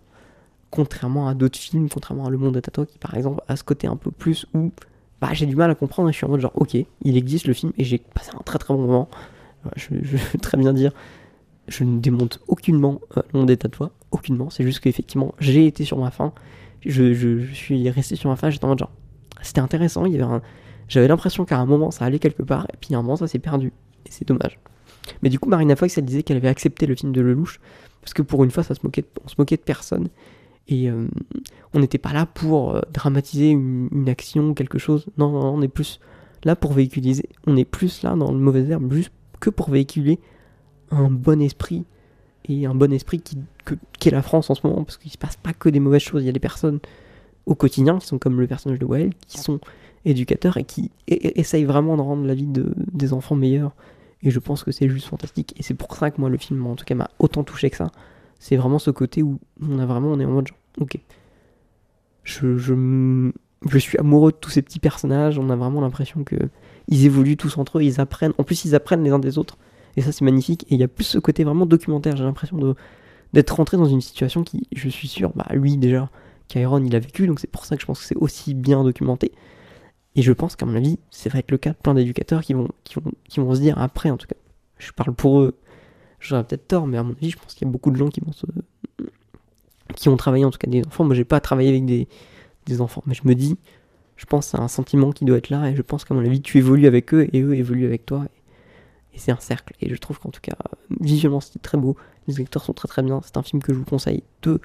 Contrairement 0.71 1.29
à 1.29 1.35
d'autres 1.35 1.59
films, 1.59 1.89
contrairement 1.89 2.27
à 2.27 2.31
Le 2.31 2.37
Monde 2.37 2.55
de 2.55 2.61
Tato, 2.61 2.85
qui 2.85 2.99
par 2.99 3.15
exemple 3.15 3.43
a 3.49 3.57
ce 3.57 3.65
côté 3.65 3.87
un 3.87 3.97
peu 3.97 4.11
plus 4.11 4.47
où 4.53 4.73
bah, 5.21 5.31
j'ai 5.33 5.47
du 5.47 5.57
mal 5.57 5.71
à 5.71 5.75
comprendre 5.75 6.09
et 6.09 6.13
je 6.13 6.17
suis 6.17 6.27
en 6.27 6.31
mode 6.31 6.41
genre, 6.41 6.53
ok, 6.55 6.75
il 6.75 7.17
existe 7.17 7.47
le 7.47 7.55
film 7.55 7.73
et 7.77 7.85
j'ai 7.85 7.99
passé 7.99 8.31
un 8.35 8.43
très 8.43 8.59
très 8.59 8.75
bon 8.75 8.81
moment. 8.81 9.09
Je, 9.77 9.89
je 10.03 10.17
veux 10.17 10.39
très 10.43 10.57
bien 10.57 10.73
dire, 10.73 10.93
je 11.67 11.85
ne 11.85 11.99
démonte 11.99 12.41
aucunement 12.49 13.01
euh, 13.17 13.23
Le 13.33 13.39
Monde 13.41 13.49
des 13.49 13.57
Tatouages, 13.57 13.91
aucunement. 14.11 14.51
C'est 14.51 14.65
juste 14.65 14.81
qu'effectivement, 14.81 15.35
j'ai 15.39 15.67
été 15.67 15.85
sur 15.85 15.99
ma 15.99 16.11
fin. 16.11 16.33
Je, 16.87 17.13
je, 17.13 17.41
je, 17.41 17.55
suis 17.55 17.91
resté 17.91 18.17
sur 18.17 18.31
ma 18.31 18.37
fin, 18.37 18.51
j'étais 18.51 18.65
en 18.65 18.69
mode 18.69 18.79
genre, 18.79 18.93
c'était 19.43 19.61
intéressant, 19.61 20.05
il 20.07 20.13
y 20.13 20.15
avait 20.15 20.25
un, 20.25 20.43
j'avais 20.89 21.09
l'impression 21.09 21.45
qu'à 21.45 21.59
un 21.59 21.67
moment 21.67 21.91
ça 21.91 22.05
allait 22.05 22.21
quelque 22.21 22.43
part, 22.43 22.67
et 22.73 22.77
puis 22.81 22.95
à 22.95 22.99
un 22.99 23.03
moment 23.03 23.17
ça 23.17 23.27
s'est 23.27 23.41
perdu. 23.41 23.73
Et 24.07 24.11
c'est 24.11 24.27
dommage. 24.27 24.59
Mais 25.23 25.29
du 25.29 25.39
coup, 25.39 25.49
Marina 25.49 25.75
Fox, 25.75 25.99
elle 25.99 26.05
disait 26.05 26.23
qu'elle 26.23 26.37
avait 26.37 26.49
accepté 26.49 26.87
le 26.87 26.95
film 26.95 27.13
de 27.13 27.21
Lelouch, 27.21 27.61
parce 28.01 28.15
que 28.15 28.23
pour 28.23 28.45
une 28.45 28.51
fois, 28.51 28.63
ça 28.63 28.75
se 28.75 28.81
moquait 28.85 29.05
on 29.25 29.29
se 29.29 29.35
moquait 29.39 29.57
de 29.57 29.63
personne. 29.63 30.09
Et 30.69 30.91
euh, 30.91 31.09
on 31.73 31.81
n'était 31.81 31.99
pas 31.99 32.13
là 32.13 32.27
pour 32.27 32.77
euh, 32.77 32.81
dramatiser 32.93 33.49
une, 33.51 34.09
action, 34.09 34.55
quelque 34.55 34.79
chose. 34.79 35.07
Non, 35.17 35.35
on 35.35 35.63
est 35.63 35.69
plus 35.69 35.99
là 36.45 36.57
pour 36.57 36.73
véhiculer. 36.73 37.15
On 37.47 37.57
est 37.57 37.65
plus 37.65 38.03
là 38.03 38.15
dans 38.15 38.31
le 38.31 38.39
mauvais 38.39 38.69
herbe, 38.69 38.93
juste 38.93 39.13
que 39.41 39.51
pour 39.51 39.71
véhiculer 39.71 40.19
un 40.91 41.11
bon 41.11 41.41
esprit. 41.41 41.85
Et 42.51 42.65
un 42.65 42.75
bon 42.75 42.93
esprit 42.93 43.21
qui, 43.21 43.37
que, 43.65 43.75
qui 43.99 44.09
est 44.09 44.13
la 44.13 44.23
France 44.23 44.49
en 44.49 44.55
ce 44.55 44.67
moment, 44.67 44.85
parce 44.85 44.97
qu'il 44.97 45.11
se 45.11 45.19
passe 45.19 45.37
pas 45.37 45.53
que 45.53 45.69
des 45.69 45.81
mauvaises 45.81 46.03
choses. 46.03 46.23
Il 46.23 46.27
y 46.27 46.31
a 46.31 46.33
des 46.33 46.41
personnes 46.41 46.81
au 47.45 47.55
quotidien 47.55 47.99
qui 47.99 48.07
sont 48.07 48.19
comme 48.19 48.41
le 48.41 48.47
personnage 48.47 48.79
de 48.79 48.85
Wael, 48.87 49.13
qui 49.27 49.39
sont 49.39 49.61
éducateurs 50.05 50.57
et 50.57 50.65
qui 50.65 50.91
essayent 51.07 51.65
vraiment 51.65 51.97
de 51.97 52.03
rendre 52.03 52.27
la 52.27 52.35
vie 52.35 52.47
de, 52.47 52.73
des 52.77 53.13
enfants 53.13 53.35
meilleure. 53.35 53.75
Et 54.23 54.31
je 54.31 54.39
pense 54.39 54.65
que 54.65 54.73
c'est 54.73 54.89
juste 54.89 55.07
fantastique. 55.07 55.55
Et 55.59 55.63
c'est 55.63 55.75
pour 55.75 55.95
ça 55.95 56.11
que 56.11 56.21
moi, 56.21 56.29
le 56.29 56.39
film, 56.39 56.67
en 56.67 56.75
tout 56.75 56.85
cas, 56.85 56.95
m'a 56.95 57.11
autant 57.19 57.45
touché 57.45 57.71
que 57.71 57.77
ça. 57.77 57.91
C'est 58.39 58.57
vraiment 58.57 58.79
ce 58.79 58.91
côté 58.91 59.23
où 59.23 59.39
on 59.61 59.79
a 59.79 59.87
vraiment, 59.87 60.09
on 60.09 60.21
est 60.21 60.25
en 60.25 60.31
mode 60.31 60.49
genre, 60.49 60.59
ok. 60.81 60.99
Je, 62.23 62.57
je, 62.59 63.31
je 63.69 63.79
suis 63.79 63.99
amoureux 63.99 64.33
de 64.33 64.37
tous 64.37 64.51
ces 64.51 64.63
petits 64.63 64.81
personnages. 64.81 65.39
On 65.39 65.51
a 65.51 65.57
vraiment 65.57 65.81
l'impression 65.81 66.25
que 66.25 66.37
ils 66.89 67.05
évoluent 67.07 67.37
tous 67.37 67.59
entre 67.59 67.79
eux, 67.79 67.83
ils 67.83 68.01
apprennent. 68.01 68.33
En 68.39 68.45
plus, 68.45 68.65
ils 68.65 68.75
apprennent 68.75 69.03
les 69.03 69.11
uns 69.11 69.19
des 69.19 69.39
autres. 69.39 69.59
Et 69.97 70.03
ça, 70.03 70.13
c'est 70.13 70.25
magnifique. 70.25 70.65
Et 70.71 70.75
il 70.75 70.81
y 70.81 70.85
a 70.85 70.89
plus 70.89 71.05
ce 71.05 71.19
côté 71.19 71.45
vraiment 71.45 71.67
documentaire. 71.67 72.17
J'ai 72.17 72.25
l'impression 72.25 72.77
d'être 73.33 73.51
rentré 73.51 73.77
dans 73.77 73.87
une 73.87 74.01
situation 74.01 74.45
qui, 74.45 74.67
je 74.75 74.89
suis 74.89 75.09
sûr, 75.09 75.33
bah 75.35 75.47
lui 75.53 75.77
déjà, 75.77 76.11
Kyron, 76.49 76.85
il 76.85 76.95
a 76.95 76.99
vécu. 76.99 77.27
Donc 77.27 77.41
c'est 77.41 77.51
pour 77.51 77.65
ça 77.65 77.77
que 77.77 77.83
je 77.83 77.87
pense 77.87 78.01
que 78.01 78.07
c'est 78.07 78.17
aussi 78.17 78.55
bien 78.55 78.85
documenté. 78.85 79.33
Et 80.15 80.23
je 80.23 80.33
pense 80.33 80.57
qu'à 80.57 80.67
mon 80.67 80.75
avis, 80.75 80.99
ça 81.11 81.29
va 81.31 81.39
être 81.39 81.51
le 81.51 81.59
cas 81.59 81.71
de 81.71 81.77
plein 81.77 81.95
d'éducateurs 81.95 82.43
qui 82.43 82.55
vont, 82.55 82.69
qui, 82.85 82.95
vont, 82.95 83.13
qui 83.29 83.41
vont 83.41 83.55
se 83.55 83.61
dire 83.61 83.79
après, 83.79 84.11
en 84.11 84.17
tout 84.17 84.27
cas, 84.27 84.37
je 84.79 84.93
parle 84.93 85.15
pour 85.15 85.41
eux, 85.41 85.57
j'aurais 86.21 86.45
peut-être 86.45 86.69
tort, 86.69 86.87
mais 86.87 86.99
à 86.99 87.03
mon 87.03 87.13
avis, 87.13 87.31
je 87.31 87.39
pense 87.39 87.55
qu'il 87.55 87.67
y 87.67 87.71
a 87.71 87.73
beaucoup 87.73 87.91
de 87.91 87.97
gens 87.97 88.09
qui 88.09 88.21
vont 88.21 88.33
se. 88.33 88.47
qui 89.95 90.09
ont 90.09 90.17
travaillé 90.17 90.45
en 90.45 90.51
tout 90.51 90.59
cas 90.59 90.69
des 90.69 90.85
enfants. 90.87 91.05
Moi, 91.05 91.15
j'ai 91.15 91.25
pas 91.25 91.41
travaillé 91.41 91.71
avec 91.71 91.85
des, 91.85 92.81
enfants, 92.81 93.03
mais 93.07 93.15
je 93.15 93.23
me 93.25 93.35
dis, 93.35 93.57
je 94.17 94.27
pense 94.27 94.49
c'est 94.49 94.61
un 94.61 94.69
sentiment 94.69 95.11
qui 95.11 95.25
doit 95.25 95.39
être 95.39 95.49
là, 95.49 95.71
et 95.71 95.75
je 95.77 95.83
pense 95.83 96.05
qu'à 96.05 96.15
mon 96.15 96.21
avis, 96.21 96.43
tu 96.43 96.59
évolues 96.59 96.87
avec 96.87 97.15
eux, 97.15 97.29
et 97.33 97.41
eux 97.41 97.55
évoluent 97.55 97.87
avec 97.87 98.05
toi, 98.05 98.27
et, 99.15 99.19
c'est 99.19 99.33
un 99.33 99.41
cercle. 99.41 99.75
Et 99.81 99.89
je 99.89 99.97
trouve 99.97 100.21
qu'en 100.21 100.31
tout 100.31 100.41
cas, 100.41 100.57
visuellement, 101.01 101.41
c'était 101.41 101.59
très 101.59 101.79
beau, 101.79 101.97
les 102.29 102.41
acteurs 102.41 102.63
sont 102.63 102.75
très 102.75 102.89
très 102.89 103.03
bien, 103.03 103.21
c'est 103.25 103.37
un 103.37 103.43
film 103.43 103.63
que 103.63 103.73
je 103.73 103.79
vous 103.79 103.87
conseille 103.87 104.23
de, 104.43 104.61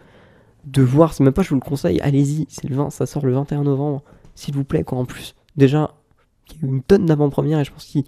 de 0.65 0.83
voir, 0.83 1.13
c'est 1.13 1.23
même 1.23 1.33
pas 1.33 1.41
je 1.43 1.49
vous 1.49 1.55
le 1.55 1.61
conseille, 1.61 1.99
allez-y, 2.01 2.45
c'est 2.49 2.67
le 2.67 2.75
20, 2.75 2.89
ça 2.89 3.05
sort 3.05 3.25
le 3.25 3.33
21 3.33 3.63
novembre, 3.63 4.03
s'il 4.35 4.53
vous 4.53 4.65
plaît, 4.65 4.83
quoi, 4.83 4.97
en 4.97 5.05
plus. 5.05 5.33
Déjà, 5.55 5.95
il 6.49 6.61
y 6.61 6.65
a 6.65 6.67
eu 6.67 6.71
une 6.71 6.83
tonne 6.83 7.05
d'avant-première, 7.05 7.59
et 7.61 7.63
je 7.63 7.71
pense 7.71 7.85
que 7.85 7.99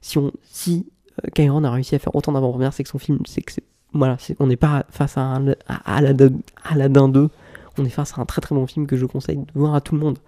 si, 0.00 0.18
on, 0.18 0.32
si 0.44 0.86
euh, 0.86 0.95
Kyron 1.34 1.64
a 1.64 1.70
réussi 1.70 1.94
à 1.94 1.98
faire 1.98 2.14
autant 2.14 2.32
d'avant-première, 2.32 2.72
c'est 2.72 2.82
que 2.82 2.88
son 2.88 2.98
film, 2.98 3.20
c'est 3.26 3.42
que 3.42 3.52
c'est. 3.52 3.64
Voilà, 3.92 4.18
on 4.40 4.46
n'est 4.46 4.56
pas 4.56 4.84
face 4.90 5.16
à, 5.16 5.22
un, 5.22 5.48
à 5.68 5.96
Aladdin, 5.96 6.32
Aladdin 6.64 7.08
2, 7.08 7.30
on 7.78 7.84
est 7.84 7.90
face 7.90 8.18
à 8.18 8.20
un 8.20 8.26
très 8.26 8.40
très 8.40 8.54
bon 8.54 8.66
film 8.66 8.86
que 8.86 8.96
je 8.96 9.06
conseille 9.06 9.38
de 9.38 9.46
voir 9.54 9.74
à 9.74 9.80
tout 9.80 9.94
le 9.94 10.00
monde. 10.00 10.18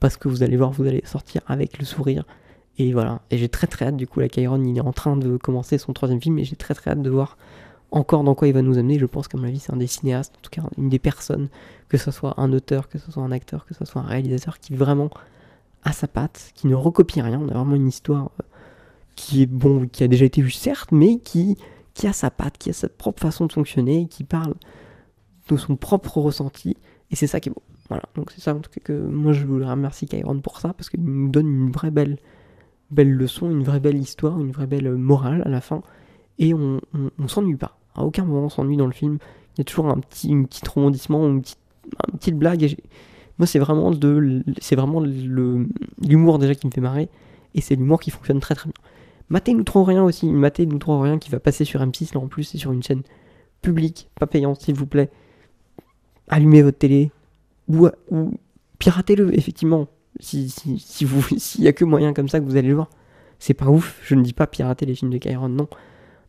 Parce 0.00 0.16
que 0.16 0.28
vous 0.28 0.42
allez 0.42 0.56
voir, 0.56 0.70
vous 0.70 0.86
allez 0.86 1.02
sortir 1.04 1.42
avec 1.46 1.78
le 1.78 1.84
sourire. 1.84 2.24
Et 2.78 2.92
voilà, 2.92 3.20
et 3.30 3.38
j'ai 3.38 3.48
très 3.48 3.66
très 3.66 3.86
hâte, 3.86 3.96
du 3.96 4.06
coup, 4.06 4.20
la 4.20 4.28
Kyron, 4.28 4.62
il 4.64 4.76
est 4.76 4.80
en 4.80 4.92
train 4.92 5.16
de 5.16 5.36
commencer 5.36 5.78
son 5.78 5.92
troisième 5.92 6.20
film, 6.20 6.38
et 6.38 6.44
j'ai 6.44 6.56
très 6.56 6.74
très 6.74 6.92
hâte 6.92 7.02
de 7.02 7.10
voir 7.10 7.36
encore 7.90 8.24
dans 8.24 8.34
quoi 8.34 8.48
il 8.48 8.54
va 8.54 8.62
nous 8.62 8.78
amener. 8.78 8.98
Je 8.98 9.06
pense 9.06 9.28
qu'à 9.28 9.38
mon 9.38 9.44
avis, 9.44 9.60
c'est 9.60 9.72
un 9.72 9.76
des 9.76 9.86
cinéastes, 9.86 10.34
en 10.38 10.40
tout 10.42 10.50
cas 10.50 10.62
une 10.76 10.88
des 10.88 10.98
personnes, 10.98 11.48
que 11.88 11.96
ce 11.96 12.10
soit 12.10 12.34
un 12.38 12.52
auteur, 12.52 12.88
que 12.88 12.98
ce 12.98 13.12
soit 13.12 13.22
un 13.22 13.32
acteur, 13.32 13.66
que 13.66 13.74
ce 13.74 13.84
soit 13.84 14.02
un 14.02 14.06
réalisateur, 14.06 14.58
qui 14.58 14.74
vraiment 14.74 15.10
a 15.84 15.92
sa 15.92 16.08
patte, 16.08 16.50
qui 16.54 16.66
ne 16.66 16.74
recopie 16.74 17.20
rien. 17.20 17.40
On 17.40 17.48
a 17.48 17.54
vraiment 17.54 17.76
une 17.76 17.86
histoire 17.86 18.30
euh, 18.40 18.44
qui 19.16 19.42
est 19.42 19.46
bon, 19.46 19.86
qui 19.86 20.04
a 20.04 20.08
déjà 20.08 20.24
été 20.24 20.42
vue 20.42 20.50
certes, 20.50 20.92
mais 20.92 21.18
qui, 21.18 21.56
qui 21.94 22.06
a 22.06 22.12
sa 22.12 22.30
patte, 22.30 22.58
qui 22.58 22.70
a 22.70 22.72
sa 22.72 22.88
propre 22.88 23.22
façon 23.22 23.46
de 23.46 23.52
fonctionner, 23.52 24.06
qui 24.08 24.24
parle 24.24 24.54
de 25.48 25.56
son 25.56 25.76
propre 25.76 26.18
ressenti. 26.18 26.76
Et 27.10 27.16
c'est 27.16 27.26
ça 27.26 27.40
qui 27.40 27.48
est 27.48 27.52
beau. 27.52 27.62
Voilà, 27.88 28.04
donc 28.14 28.30
c'est 28.30 28.40
ça 28.40 28.54
en 28.54 28.60
tout 28.60 28.70
cas 28.70 28.80
que 28.82 28.92
moi 28.92 29.32
je 29.32 29.44
voulais 29.44 29.66
remercier 29.66 30.08
Kyron 30.08 30.40
pour 30.40 30.58
ça, 30.58 30.72
parce 30.72 30.88
qu'il 30.88 31.04
nous 31.04 31.28
donne 31.28 31.46
une 31.46 31.70
vraie 31.70 31.90
belle, 31.90 32.18
belle 32.90 33.12
leçon, 33.12 33.50
une 33.50 33.62
vraie 33.62 33.80
belle 33.80 33.98
histoire, 33.98 34.40
une 34.40 34.52
vraie 34.52 34.66
belle 34.66 34.90
morale 34.92 35.42
à 35.44 35.50
la 35.50 35.60
fin. 35.60 35.82
Et 36.38 36.54
on, 36.54 36.80
on, 37.18 37.28
s'ennuie 37.28 37.56
pas. 37.56 37.78
À 37.94 38.02
aucun 38.02 38.24
moment 38.24 38.46
on 38.46 38.48
s'ennuie 38.48 38.76
dans 38.76 38.86
le 38.86 38.92
film. 38.92 39.18
Il 39.54 39.58
y 39.58 39.60
a 39.60 39.64
toujours 39.64 39.88
un 39.88 40.00
petit, 40.00 40.32
un 40.34 40.44
petit 40.44 40.62
rebondissement, 40.68 41.28
une 41.28 41.42
petite, 41.42 41.58
une 42.12 42.18
petite 42.18 42.36
blague. 42.36 42.64
Et 42.64 42.76
moi, 43.38 43.46
c'est 43.46 43.58
vraiment 43.58 43.90
de, 43.90 44.42
c'est 44.60 44.76
vraiment 44.76 45.00
l'humour 45.00 46.38
déjà 46.38 46.54
qui 46.54 46.66
me 46.66 46.72
fait 46.72 46.80
marrer, 46.80 47.08
et 47.54 47.60
c'est 47.60 47.76
l'humour 47.76 48.00
qui 48.00 48.10
fonctionne 48.10 48.40
très 48.40 48.54
très 48.54 48.70
bien. 48.70 48.90
Maté 49.28 49.54
nous 49.54 49.64
trop 49.64 49.84
rien 49.84 50.02
aussi, 50.04 50.26
Maté 50.26 50.66
nous 50.66 50.78
trop 50.78 51.00
rien 51.00 51.18
qui 51.18 51.30
va 51.30 51.40
passer 51.40 51.64
sur 51.64 51.80
M6 51.80 52.14
là 52.14 52.20
en 52.20 52.28
plus, 52.28 52.44
c'est 52.44 52.58
sur 52.58 52.72
une 52.72 52.82
chaîne 52.82 53.02
publique, 53.62 54.10
pas 54.18 54.26
payante 54.26 54.60
s'il 54.60 54.74
vous 54.74 54.86
plaît. 54.86 55.10
Allumez 56.28 56.62
votre 56.62 56.78
télé 56.78 57.10
ou, 57.68 57.88
piratez-le 58.78 59.36
effectivement. 59.36 59.88
Si 60.20 60.52
vous 61.02 61.22
s'il 61.38 61.64
y 61.64 61.68
a 61.68 61.72
que 61.72 61.84
moyen 61.84 62.12
comme 62.12 62.28
ça 62.28 62.40
que 62.40 62.44
vous 62.44 62.56
allez 62.56 62.68
le 62.68 62.74
voir, 62.74 62.90
c'est 63.38 63.54
pas 63.54 63.68
ouf. 63.68 64.00
Je 64.04 64.14
ne 64.14 64.22
dis 64.22 64.32
pas 64.32 64.46
pirater 64.46 64.86
les 64.86 64.94
films 64.94 65.10
de 65.10 65.18
Kyron, 65.18 65.48
non. 65.48 65.68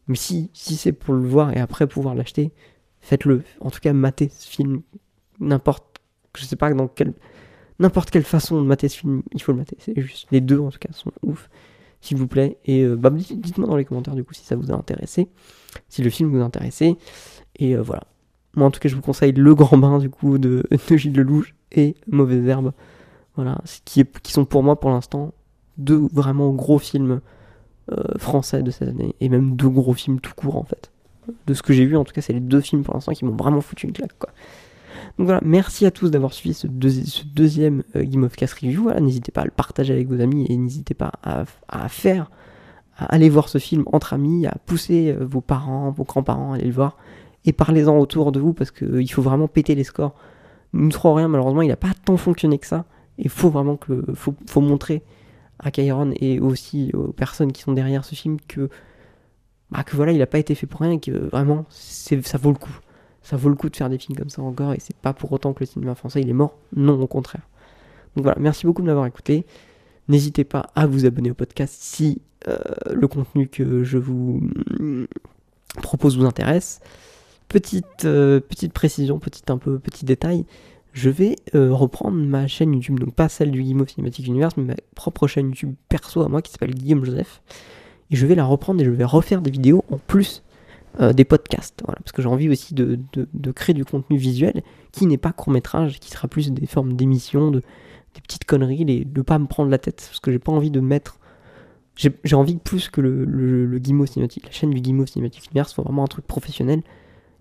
Mais 0.08 0.16
si, 0.16 0.50
si 0.54 0.76
c'est 0.76 0.92
pour 0.92 1.14
le 1.14 1.28
voir 1.28 1.56
et 1.56 1.60
après 1.60 1.88
pouvoir 1.88 2.16
l'acheter, 2.16 2.52
faites-le. 3.02 3.44
En 3.60 3.72
tout 3.72 3.80
cas, 3.80 3.94
matez 3.94 4.30
ce 4.30 4.48
film 4.48 4.82
n'importe 5.40 5.96
je 6.38 6.46
sais 6.46 6.56
pas 6.56 6.74
dans 6.74 6.88
quelle 6.88 7.14
n'importe 7.80 8.12
quelle 8.12 8.24
façon 8.24 8.62
de 8.62 8.66
mater 8.66 8.88
ce 8.90 9.00
film, 9.00 9.24
il 9.34 9.42
faut 9.42 9.52
le 9.52 9.58
mater. 9.58 9.76
C'est 9.80 10.00
juste 10.00 10.28
les 10.32 10.42
deux 10.42 10.60
en 10.60 10.72
tout 10.72 10.80
cas 10.80 10.92
sont 10.92 11.12
ouf, 11.24 11.50
s'il 12.06 12.18
vous 12.18 12.28
plaît. 12.28 12.58
Et 12.66 12.84
euh, 12.84 12.96
bah, 12.96 13.10
dites-moi 13.10 13.68
dans 13.68 13.76
les 13.76 13.86
commentaires 13.86 14.16
du 14.16 14.24
coup 14.24 14.34
si 14.34 14.46
ça 14.46 14.56
vous 14.56 14.72
a 14.72 14.76
intéressé, 14.76 15.28
si 15.90 16.04
le 16.04 16.10
film 16.10 16.30
vous 16.30 16.42
a 16.42 16.46
intéressé. 16.46 16.96
Et 17.58 17.76
euh, 17.76 17.82
voilà. 17.82 18.04
Moi 18.56 18.68
en 18.68 18.72
tout 18.72 18.80
cas 18.80 18.90
je 18.90 18.96
vous 18.96 19.02
conseille 19.02 19.34
Le 19.34 19.56
Grand 19.56 19.78
Bain 19.78 20.00
du 20.00 20.10
coup 20.10 20.38
de, 20.38 20.64
de 20.90 20.98
Gilles 20.98 21.16
Lelouch 21.16 21.56
et 21.72 21.96
Mauvaise 22.08 22.48
Herbe. 22.48 22.72
Voilà, 23.36 23.62
qui, 23.84 24.00
est, 24.00 24.20
qui 24.20 24.32
sont 24.32 24.46
pour 24.46 24.64
moi 24.64 24.80
pour 24.80 24.90
l'instant 24.92 25.34
deux 25.78 26.08
vraiment 26.14 26.52
gros 26.52 26.80
films 26.80 27.20
euh, 27.92 28.18
français 28.18 28.64
de 28.64 28.72
cette 28.72 28.88
année. 28.88 29.16
Et 29.20 29.28
même 29.28 29.56
deux 29.56 29.70
gros 29.70 29.94
films 29.94 30.22
tout 30.22 30.34
court 30.36 30.56
en 30.56 30.64
fait. 30.64 30.92
De 31.48 31.54
ce 31.54 31.64
que 31.64 31.74
j'ai 31.74 31.86
vu 31.86 31.98
en 31.98 32.06
tout 32.06 32.14
cas 32.14 32.22
c'est 32.22 32.34
les 32.34 32.40
deux 32.40 32.62
films 32.62 32.84
pour 32.84 32.94
l'instant 32.94 33.12
qui 33.14 33.26
m'ont 33.26 33.36
vraiment 33.36 33.62
foutu 33.62 33.88
une 33.88 33.94
claque 33.94 34.18
quoi. 34.18 34.30
Donc 35.18 35.28
voilà, 35.28 35.42
merci 35.46 35.86
à 35.86 35.92
tous 35.92 36.12
d'avoir 36.12 36.34
suivi 36.34 36.54
ce, 36.54 36.68
deuxi 36.68 37.06
ce 37.06 37.24
deuxième 37.24 37.84
euh, 37.96 38.04
Game 38.04 38.24
of 38.24 38.36
Cast 38.36 38.56
Review. 38.56 38.84
Voilà, 38.84 39.00
n'hésitez 39.00 39.32
pas 39.32 39.42
à 39.42 39.46
le 39.46 39.52
partager 39.52 39.94
avec 39.94 40.08
vos 40.08 40.20
amis 40.20 40.46
et 40.50 40.58
n'hésitez 40.58 40.94
pas 40.94 41.14
à, 41.24 41.46
à, 41.70 41.88
faire, 41.88 42.30
à 42.98 43.06
aller 43.06 43.30
voir 43.30 43.48
ce 43.48 43.58
film 43.58 43.84
entre 43.94 44.14
amis, 44.14 44.46
à 44.46 44.56
pousser 44.66 45.12
euh, 45.12 45.26
vos 45.26 45.42
parents, 45.42 45.90
vos 45.92 46.04
grands-parents 46.04 46.52
à 46.52 46.56
aller 46.56 46.66
le 46.66 46.74
voir 46.74 46.98
et 47.46 47.54
parlez-en 47.54 47.98
autour 47.98 48.32
de 48.32 48.40
vous 48.40 48.54
parce 48.54 48.72
qu'il 48.72 48.88
euh, 48.88 49.06
faut 49.08 49.22
vraiment 49.22 49.48
péter 49.48 49.76
les 49.76 49.84
scores. 49.84 50.16
Nous 50.74 50.90
trop 50.90 51.14
rien, 51.14 51.28
malheureusement, 51.28 51.62
il 51.62 51.70
n'a 51.70 51.78
pas 51.78 51.94
tant 52.04 52.18
fonctionné 52.18 52.58
que 52.58 52.68
ça. 52.68 52.86
Et 53.18 53.30
faut 53.30 53.50
vraiment 53.50 53.78
que 53.78 54.04
faut, 54.14 54.34
faut 54.48 54.62
montrer 54.62 55.04
à 55.60 55.72
Kyron 55.72 56.12
et 56.20 56.42
aussi 56.42 56.92
aux 56.94 57.14
personnes 57.14 57.54
qui 57.54 57.62
sont 57.62 57.72
derrière 57.72 58.04
ce 58.04 58.14
film 58.14 58.38
que 58.46 58.70
bah, 59.72 59.84
que 59.84 59.96
voilà, 59.96 60.12
il 60.12 60.18
n'a 60.18 60.26
pas 60.26 60.40
été 60.40 60.54
fait 60.54 60.68
pour 60.68 60.82
rien 60.82 60.92
et 60.92 61.00
que 61.00 61.12
vraiment 61.12 61.66
ça 61.70 62.38
vaut 62.38 62.50
le 62.50 62.58
coup 62.58 62.78
ça 63.26 63.38
vaut 63.38 63.50
le 63.50 63.56
coup 63.56 63.70
de 63.70 63.76
faire 63.76 63.90
des 63.90 63.98
films 63.98 64.18
comme 64.18 64.30
ça 64.30 64.44
encore 64.44 64.74
et 64.74 64.80
c'est 64.80 64.96
pas 64.96 65.12
pour 65.12 65.32
autant 65.32 65.54
que 65.54 65.62
le 65.62 65.66
cinéma 65.66 65.96
français 65.96 66.22
il 66.22 66.30
est 66.30 66.34
mort, 66.34 66.58
non 66.76 67.02
au 67.02 67.08
contraire. 67.08 67.42
Donc 68.16 68.24
voilà, 68.24 68.40
merci 68.40 68.68
beaucoup 68.68 68.84
de 68.84 68.88
m'avoir 68.88 69.08
écouté. 69.08 69.46
N'hésitez 70.08 70.44
pas 70.44 70.70
à 70.76 70.86
vous 70.86 71.08
abonner 71.08 71.32
au 71.32 71.34
podcast 71.34 71.76
si 71.78 72.22
euh, 72.48 72.58
le 72.94 73.08
contenu 73.08 73.48
que 73.48 73.84
je 73.84 73.98
vous 73.98 74.42
propose 75.82 76.18
vous 76.18 76.26
intéresse. 76.26 76.80
petite, 77.50 78.06
euh, 78.06 78.40
petite 78.40 78.74
précision, 78.74 79.18
petit, 79.18 79.42
un 79.48 79.58
peu, 79.58 79.80
petit 79.80 80.06
détail, 80.06 80.46
je 80.94 81.10
vais 81.10 81.36
euh, 81.56 81.74
reprendre 81.74 82.16
ma 82.16 82.46
chaîne 82.46 82.74
YouTube, 82.74 83.00
donc 83.00 83.16
pas 83.16 83.28
celle 83.28 83.50
du 83.50 83.64
Guillaume 83.64 83.88
Cinematic 83.88 84.28
Universe, 84.28 84.56
mais 84.56 84.64
ma 84.64 84.76
propre 84.94 85.26
chaîne 85.26 85.48
YouTube 85.48 85.74
perso 85.90 86.22
à 86.22 86.30
moi 86.30 86.44
qui 86.44 86.52
s'appelle 86.52 86.76
Guillaume 86.76 87.04
Joseph. 87.04 87.42
Et 88.12 88.16
je 88.16 88.28
vais 88.28 88.36
la 88.36 88.46
reprendre 88.46 88.82
et 88.82 88.86
je 88.86 88.92
vais 88.92 89.04
refaire 89.04 89.42
des 89.42 89.50
vidéos 89.50 89.84
en 89.92 89.98
plus 89.98 90.44
euh, 91.00 91.14
des 91.14 91.26
podcasts. 91.26 91.84
Parce 91.86 92.12
que 92.12 92.22
j'ai 92.22 92.28
envie 92.28 92.50
aussi 92.50 92.74
de, 92.74 93.00
de- 93.14 93.52
créer 93.52 93.74
du 93.74 93.86
contenu 93.86 94.18
visuel 94.18 94.64
qui 94.92 95.06
n'est 95.06 95.18
pas 95.18 95.32
court 95.32 95.52
métrage, 95.52 96.00
qui 96.00 96.10
sera 96.12 96.28
plus 96.28 96.52
des 96.52 96.66
formes 96.68 96.94
d'émissions, 96.94 97.52
de, 97.52 97.60
des 98.14 98.22
petites 98.22 98.46
conneries, 98.46 98.86
les, 98.86 99.06
de 99.06 99.22
pas 99.22 99.40
me 99.40 99.48
prendre 99.48 99.70
la 99.70 99.78
tête, 99.78 100.06
parce 100.08 100.20
que 100.20 100.32
j'ai 100.32 100.40
pas 100.40 100.52
envie 100.52 100.72
de 100.72 100.80
mettre. 100.80 101.20
J'ai 101.98 102.36
envie 102.36 102.58
plus 102.58 102.90
que 102.90 103.00
le, 103.00 103.24
le, 103.24 103.66
le 103.66 104.06
Cinématique, 104.06 104.46
la 104.46 104.52
chaîne 104.52 104.72
du 104.72 104.82
Guimau 104.82 105.06
Cinématique 105.06 105.46
Universe 105.52 105.72
soit 105.72 105.84
vraiment 105.86 106.04
un 106.04 106.08
truc 106.08 106.28
professionnel. 106.28 106.82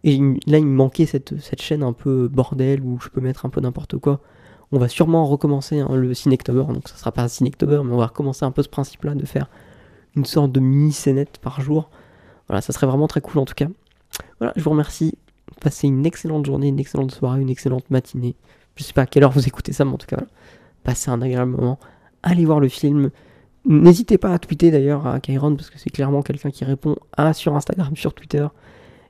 Et 0.04 0.16
là, 0.46 0.58
il 0.58 0.66
me 0.66 0.76
manquait 0.76 1.06
cette, 1.06 1.40
cette 1.40 1.60
chaîne 1.60 1.82
un 1.82 1.92
peu 1.92 2.28
bordel 2.28 2.80
où 2.82 3.00
je 3.00 3.08
peux 3.08 3.20
mettre 3.20 3.46
un 3.46 3.48
peu 3.48 3.60
n'importe 3.60 3.98
quoi. 3.98 4.20
On 4.70 4.78
va 4.78 4.88
sûrement 4.88 5.26
recommencer 5.26 5.80
hein, 5.80 5.96
le 5.96 6.14
Cinectober, 6.14 6.72
donc 6.72 6.88
ça 6.88 6.96
sera 6.96 7.10
pas 7.10 7.22
un 7.22 7.28
Cinectober, 7.28 7.80
mais 7.84 7.92
on 7.92 7.96
va 7.96 8.06
recommencer 8.06 8.44
un 8.44 8.52
peu 8.52 8.62
ce 8.62 8.68
principe-là 8.68 9.14
de 9.14 9.24
faire 9.26 9.48
une 10.14 10.24
sorte 10.24 10.52
de 10.52 10.60
mini 10.60 10.92
scénette 10.92 11.38
par 11.38 11.60
jour. 11.60 11.90
Voilà, 12.54 12.62
ça 12.62 12.72
serait 12.72 12.86
vraiment 12.86 13.08
très 13.08 13.20
cool 13.20 13.40
en 13.40 13.44
tout 13.44 13.54
cas. 13.54 13.66
Voilà, 14.38 14.52
je 14.54 14.62
vous 14.62 14.70
remercie. 14.70 15.18
Passez 15.60 15.88
une 15.88 16.06
excellente 16.06 16.46
journée, 16.46 16.68
une 16.68 16.78
excellente 16.78 17.10
soirée, 17.10 17.40
une 17.40 17.50
excellente 17.50 17.90
matinée. 17.90 18.36
Je 18.76 18.84
sais 18.84 18.92
pas 18.92 19.02
à 19.02 19.06
quelle 19.06 19.24
heure 19.24 19.32
vous 19.32 19.48
écoutez 19.48 19.72
ça, 19.72 19.84
mais 19.84 19.90
en 19.90 19.98
tout 19.98 20.06
cas, 20.06 20.22
passez 20.84 21.10
un 21.10 21.20
agréable 21.20 21.50
moment. 21.50 21.80
Allez 22.22 22.44
voir 22.44 22.60
le 22.60 22.68
film. 22.68 23.10
N'hésitez 23.64 24.18
pas 24.18 24.32
à 24.32 24.38
tweeter 24.38 24.70
d'ailleurs 24.70 25.04
à 25.04 25.18
Kyron 25.18 25.56
parce 25.56 25.68
que 25.68 25.80
c'est 25.80 25.90
clairement 25.90 26.22
quelqu'un 26.22 26.52
qui 26.52 26.64
répond 26.64 26.94
à 27.16 27.32
sur 27.32 27.56
Instagram, 27.56 27.96
sur 27.96 28.14
Twitter. 28.14 28.46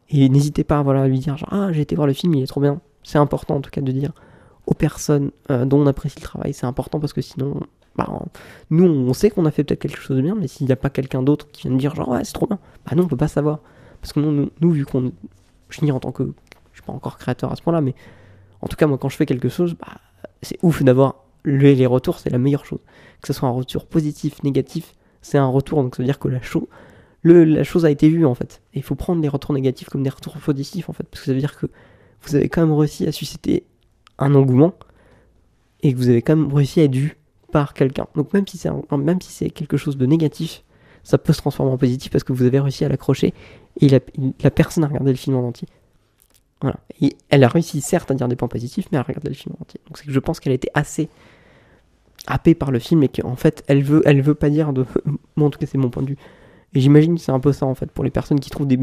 Et 0.09 0.31
n'hésitez 0.31 0.65
pas 0.65 0.79
à 0.79 1.07
lui 1.07 1.19
dire 1.19 1.37
genre 1.37 1.53
ah 1.53 1.71
j'ai 1.71 1.83
été 1.83 1.95
voir 1.97 2.07
le 2.07 2.15
film, 2.15 2.33
il 2.33 2.45
est 2.45 2.47
trop 2.47 2.63
bien. 2.63 2.81
C'est 3.03 3.19
important 3.19 3.57
en 3.57 3.61
tout 3.61 3.71
cas 3.71 3.83
de 3.83 3.93
dire 3.93 4.13
aux 4.65 4.75
personnes 4.75 5.33
euh, 5.51 5.67
dont 5.67 5.81
on 5.81 5.87
apprécie 5.87 6.19
le 6.19 6.25
travail, 6.25 6.55
c'est 6.55 6.65
important 6.65 6.99
parce 6.99 7.13
que 7.13 7.21
sinon, 7.21 7.61
bah, 7.97 8.09
nous 8.71 8.85
on 8.85 9.13
sait 9.13 9.31
qu'on 9.31 9.47
a 9.47 9.51
fait 9.51 9.65
peut-être 9.65 9.81
quelque 9.81 10.01
chose 10.01 10.17
de 10.17 10.23
bien, 10.23 10.35
mais 10.35 10.49
s'il 10.49 10.67
n'y 10.67 10.73
a 10.73 10.77
pas 10.77 10.91
quelqu'un 10.91 11.23
d'autre 11.23 11.49
qui 11.53 11.63
vient 11.63 11.73
de 11.73 11.79
dire 11.79 11.95
genre 11.95 12.09
ouais 12.09 12.25
c'est 12.25 12.33
trop 12.33 12.47
bien, 12.47 12.59
bah 12.87 12.93
non 12.97 13.05
on 13.05 13.09
peut 13.09 13.17
pas 13.17 13.29
savoir. 13.29 13.61
Parce 14.01 14.13
que 14.13 14.21
nous, 14.21 14.71
vu 14.71 14.85
qu'on, 14.85 15.13
je 15.71 15.91
en 15.91 15.99
tant 16.01 16.13
que, 16.13 16.25
je 16.73 16.79
suis 16.79 16.83
pas 16.83 16.93
encore 16.93 17.17
créateur 17.17 17.51
à 17.51 17.57
ce 17.57 17.63
point-là, 17.63 17.81
mais 17.81 17.95
en 18.61 18.67
tout 18.67 18.77
cas 18.77 18.87
moi 18.87 18.99
quand 18.99 19.09
je 19.09 19.17
fais 19.17 19.27
quelque 19.27 19.49
chose, 19.49 19.75
bah, 19.81 19.89
c'est 20.43 20.59
ouf 20.63 20.83
d'avoir 20.83 21.25
le- 21.43 21.73
les 21.73 21.87
retours, 21.87 22.19
c'est 22.19 22.31
la 22.31 22.39
meilleure 22.39 22.67
chose. 22.67 22.81
Que 23.23 23.29
ce 23.29 23.33
soit 23.33 23.49
un 23.49 23.53
retour 23.53 23.87
positif, 23.87 24.43
négatif, 24.43 24.95
c'est 25.23 25.39
un 25.39 25.47
retour, 25.47 25.83
donc 25.83 25.97
ça 25.97 26.03
veut 26.03 26.07
dire 26.07 26.19
que 26.19 26.29
la 26.29 26.43
chose, 26.43 26.67
le, 27.23 27.45
la 27.45 27.65
chose 27.65 27.87
a 27.87 27.91
été 27.91 28.09
vue 28.11 28.27
en 28.27 28.35
fait. 28.35 28.61
Et 28.75 28.79
il 28.81 28.83
faut 28.83 28.95
prendre 28.95 29.23
les 29.23 29.29
retours 29.29 29.55
négatifs 29.55 29.89
comme 29.89 30.03
des 30.03 30.11
retours 30.11 30.37
positifs 30.37 30.91
en 30.91 30.93
fait, 30.93 31.05
parce 31.05 31.21
que 31.21 31.27
ça 31.27 31.33
veut 31.33 31.39
dire 31.41 31.57
que 31.59 31.67
vous 32.23 32.35
avez 32.37 32.49
quand 32.51 32.61
même 32.67 32.75
réussi 32.75 33.07
à 33.07 33.13
susciter 33.13 33.65
un 34.19 34.35
engouement 34.35 34.75
et 35.83 35.93
que 35.93 35.99
vous 35.99 36.09
avez 36.09 36.21
quand 36.23 36.37
même 36.37 36.53
réussi 36.53 36.81
à 36.81 36.85
être 36.85 36.95
vu 36.95 37.17
par 37.55 37.73
quelqu'un. 37.73 38.09
Donc 38.17 38.33
même 38.33 38.49
si 38.49 38.59
c'est 38.59 38.69
même 38.91 39.21
si 39.21 39.31
c'est 39.31 39.49
quelque 39.49 39.77
chose 39.77 39.97
de 39.97 40.07
négatif, 40.07 40.65
ça 41.05 41.19
peut 41.19 41.33
se 41.33 41.39
transformer 41.39 41.71
en 41.71 41.79
positif 41.79 42.11
parce 42.11 42.25
que 42.25 42.33
vous 42.33 42.43
avez 42.43 42.59
réussi 42.59 42.85
à 42.85 42.89
l'accrocher 42.89 43.33
et 43.81 43.89
la, 43.89 44.01
personne 44.51 44.83
a 44.83 44.89
regardé 44.89 45.13
le 45.13 45.17
film 45.17 45.37
en 45.37 45.47
entier. 45.47 45.69
Voilà. 46.61 46.81
Et 47.01 47.17
elle 47.31 47.45
a 47.45 47.49
réussi 47.49 47.81
certes 47.81 48.11
à 48.11 48.15
dire 48.15 48.27
des 48.27 48.35
points 48.35 48.49
positifs, 48.49 48.87
mais 48.91 48.99
à 48.99 49.03
regarder 49.03 49.29
le 49.29 49.37
film 49.37 49.55
en 49.57 49.63
entier. 49.63 49.79
Donc 49.87 49.99
c'est 49.99 50.05
que 50.05 50.11
je 50.11 50.19
pense 50.19 50.41
qu'elle 50.41 50.51
a 50.51 50.57
été 50.57 50.69
assez 50.75 51.09
happée 52.27 52.57
par 52.57 52.73
le 52.73 52.81
film 52.81 53.05
et 53.05 53.09
qu'en 53.09 53.37
fait 53.37 53.63
elle 53.69 53.85
veut, 53.85 54.03
elle 54.05 54.21
veut 54.21 54.35
pas 54.35 54.51
dire 54.51 54.73
de. 54.73 54.85
Moi 55.37 55.47
en 55.47 55.51
tout 55.51 55.61
cas 55.61 55.67
c'est 55.67 55.79
mon 55.79 55.91
point 55.91 56.03
de 56.03 56.09
vue. 56.09 56.19
Et 56.75 56.81
j'imagine 56.81 57.15
que 57.15 57.21
c'est 57.21 57.31
un 57.31 57.39
peu 57.39 57.53
ça 57.53 57.67
en 57.67 57.77
fait 57.77 57.93
pour 57.93 58.03
les 58.03 58.11
personnes 58.11 58.41
qui 58.41 58.51
trouvent 58.51 58.67
des, 58.67 58.81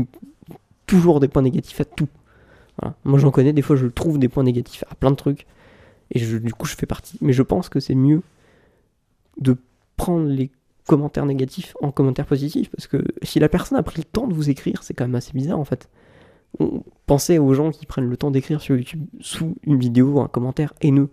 toujours 0.86 1.20
des 1.20 1.28
points 1.28 1.42
négatifs 1.42 1.82
à 1.82 1.86
tout. 1.86 2.08
Moi 3.04 3.20
j'en 3.20 3.32
connais, 3.32 3.52
des 3.52 3.64
fois 3.64 3.76
je 3.76 3.88
trouve 3.88 4.18
des 4.18 4.30
points 4.30 4.46
négatifs 4.46 4.86
à 4.90 4.96
plein 4.96 5.12
de 5.12 5.18
trucs. 5.18 5.46
Et 6.12 6.22
du 6.22 6.54
coup 6.54 6.68
je 6.68 6.78
fais 6.78 6.86
partie. 6.86 7.18
Mais 7.20 7.34
je 7.34 7.44
pense 7.44 7.68
que 7.68 7.82
c'est 7.82 7.96
mieux 7.96 8.22
de 9.42 9.58
prendre 9.98 10.28
les 10.28 10.52
commentaires 10.88 11.26
négatifs 11.26 11.76
en 11.82 11.92
commentaires 11.92 12.26
positifs. 12.26 12.70
Parce 12.72 12.88
que 12.88 13.04
si 13.24 13.40
la 13.40 13.50
personne 13.50 13.78
a 13.78 13.84
pris 13.84 13.98
le 13.98 14.04
temps 14.04 14.28
de 14.28 14.34
vous 14.34 14.50
écrire, 14.50 14.84
c'est 14.84 14.94
quand 14.94 15.06
même 15.06 15.16
assez 15.16 15.34
bizarre 15.34 15.60
en 15.60 15.66
fait. 15.66 15.90
On- 16.60 16.84
Pensez 17.06 17.40
aux 17.40 17.54
gens 17.54 17.72
qui 17.72 17.86
prennent 17.86 18.10
le 18.10 18.16
temps 18.18 18.32
d'écrire 18.32 18.62
sur 18.62 18.76
YouTube 18.78 19.04
sous 19.20 19.56
une 19.64 19.78
vidéo 19.78 20.20
un 20.22 20.28
commentaire 20.28 20.74
haineux. 20.82 21.10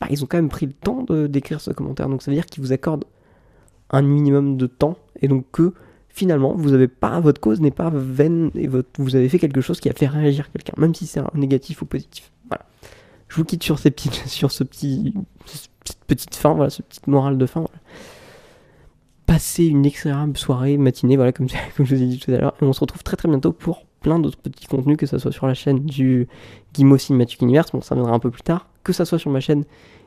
Bah, 0.00 0.06
ils 0.10 0.22
ont 0.22 0.26
quand 0.26 0.38
même 0.38 0.48
pris 0.48 0.66
le 0.66 0.72
temps 0.72 1.04
d'écrire 1.28 1.60
ce 1.60 1.70
commentaire. 1.72 2.08
Donc 2.08 2.22
ça 2.22 2.30
veut 2.30 2.36
dire 2.36 2.46
qu'ils 2.46 2.62
vous 2.62 2.72
accordent 2.72 3.04
un 3.90 4.02
minimum 4.02 4.56
de 4.56 4.66
temps. 4.66 4.96
Et 5.20 5.28
donc 5.28 5.44
que 5.52 5.72
finalement, 6.08 6.54
vous 6.54 6.72
avez 6.74 6.88
pas, 6.88 7.20
votre 7.20 7.40
cause 7.40 7.60
n'est 7.60 7.70
pas 7.72 7.90
vaine 7.92 8.50
et 8.54 8.68
vous 8.68 9.16
avez 9.16 9.28
fait 9.28 9.38
quelque 9.38 9.60
chose 9.60 9.80
qui 9.80 9.88
a 9.88 9.92
fait 9.94 10.06
réagir 10.06 10.50
quelqu'un, 10.52 10.74
même 10.78 10.94
si 10.94 11.06
c'est 11.06 11.20
négatif 11.34 11.82
ou 11.82 11.86
positif. 11.86 12.32
Voilà. 12.48 12.64
Je 13.32 13.38
vous 13.38 13.44
quitte 13.44 13.62
sur, 13.62 13.78
ce 13.78 13.88
petit, 14.62 15.14
cette 15.46 16.04
petite 16.06 16.34
fin, 16.34 16.52
voilà, 16.52 16.68
ce 16.68 16.82
petite 16.82 17.06
morale 17.06 17.38
de 17.38 17.46
fin. 17.46 17.64
Passez 19.24 19.64
une 19.64 19.86
excellente 19.86 20.36
soirée, 20.36 20.76
matinée, 20.76 21.16
voilà, 21.16 21.32
comme, 21.32 21.48
je 21.48 21.82
vous 21.82 22.02
ai 22.02 22.06
dit 22.06 22.18
tout 22.18 22.30
à 22.30 22.36
l'heure. 22.36 22.54
Et 22.60 22.64
on 22.66 22.74
se 22.74 22.80
retrouve 22.80 23.02
très 23.02 23.16
très 23.16 23.30
bientôt 23.30 23.52
pour 23.52 23.86
plein 24.02 24.18
d'autres 24.18 24.36
petits 24.36 24.66
contenus, 24.66 24.98
que 24.98 25.06
ce 25.06 25.16
soit 25.16 25.32
sur 25.32 25.46
la 25.46 25.54
chaîne 25.54 25.78
du 25.78 26.28
Guimau 26.74 26.98
Cinematic 26.98 27.40
Universe, 27.40 27.72
bon, 27.72 27.80
ça 27.80 27.94
viendra 27.94 28.12
un 28.12 28.18
peu 28.18 28.30
plus 28.30 28.42
tard, 28.42 28.68
que 28.84 28.92
ça 28.92 29.06
soit 29.06 29.18
sur 29.18 29.30
ma 29.30 29.40
chaîne 29.40 29.64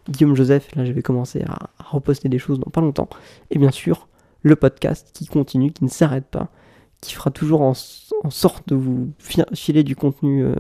Guillaume 0.08 0.36
Joseph, 0.36 0.76
là 0.76 0.86
je 0.86 0.92
vais 0.92 1.02
commencer 1.02 1.44
à, 1.48 1.70
reposter 1.80 2.30
des 2.30 2.38
choses 2.38 2.60
dans 2.60 2.70
pas 2.70 2.82
longtemps. 2.82 3.10
Et 3.50 3.58
bien 3.58 3.72
sûr, 3.72 4.08
le 4.44 4.56
podcast 4.56 5.10
qui 5.14 5.26
continue, 5.26 5.72
qui 5.72 5.84
ne 5.84 5.90
s'arrête 5.90 6.28
pas, 6.28 6.50
qui 7.02 7.16
fera 7.16 7.32
toujours 7.32 7.62
en, 7.62 7.74
sorte 7.74 8.68
de 8.68 8.76
vous 8.76 9.14
fi- 9.18 9.42
filer 9.56 9.84
du 9.84 9.96
contenu 9.96 10.44
euh, 10.44 10.54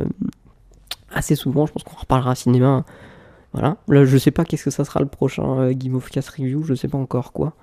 assez 1.15 1.35
souvent. 1.35 1.65
Je 1.65 1.73
pense 1.73 1.83
qu'on 1.83 1.95
reparlera 1.99 2.35
cinéma. 2.35 2.85
Voilà. 3.53 3.77
Là, 3.87 4.05
je 4.05 4.17
sais 4.17 4.31
pas 4.31 4.43
qu'est-ce 4.45 4.65
que 4.65 4.69
ça 4.71 4.85
sera 4.85 4.99
le 4.99 5.05
prochain 5.07 5.59
euh, 5.61 5.73
Game 5.73 5.95
of 5.95 6.09
Cast 6.09 6.29
Review, 6.29 6.63
je 6.63 6.73
sais 6.75 6.87
pas 6.89 6.97
encore 6.97 7.31
quoi. 7.31 7.53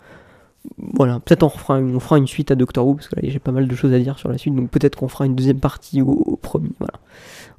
Voilà, 0.79 1.19
peut-être 1.21 1.43
on 1.43 1.49
on 1.75 2.01
fera 2.01 2.19
une 2.19 2.27
suite 2.29 2.51
à 2.53 2.55
Doctor 2.55 2.87
Who, 2.87 2.95
parce 2.95 3.09
que 3.09 3.17
là 3.17 3.23
j'ai 3.25 3.41
pas 3.41 3.51
mal 3.51 3.67
de 3.67 3.75
choses 3.75 3.93
à 3.93 3.99
dire 3.99 4.17
sur 4.19 4.29
la 4.29 4.39
suite, 4.39 4.55
donc 4.55 4.71
peut-être 4.71 4.95
qu'on 4.97 5.09
fera 5.09 5.27
une 5.27 5.35
deuxième 5.35 5.59
partie 5.59 6.01
au, 6.03 6.11
au 6.13 6.37
premier, 6.37 6.71
voilà, 6.79 6.95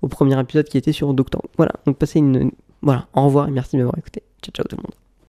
au 0.01 0.07
premier 0.07 0.39
épisode 0.39 0.67
qui 0.69 0.77
était 0.77 0.93
sur 0.93 1.13
Doctor 1.13 1.41
Who. 1.43 1.49
Voilà, 1.57 1.73
donc 1.85 1.97
passez 1.97 2.19
une- 2.19 2.51
voilà, 2.81 3.07
au 3.13 3.25
revoir 3.25 3.49
et 3.49 3.51
merci 3.51 3.75
de 3.75 3.81
m'avoir 3.81 3.97
écouté. 3.97 4.23
Ciao 4.41 4.53
ciao 4.53 4.65
tout 4.67 4.77
le 4.77 4.83
monde. 4.83 5.02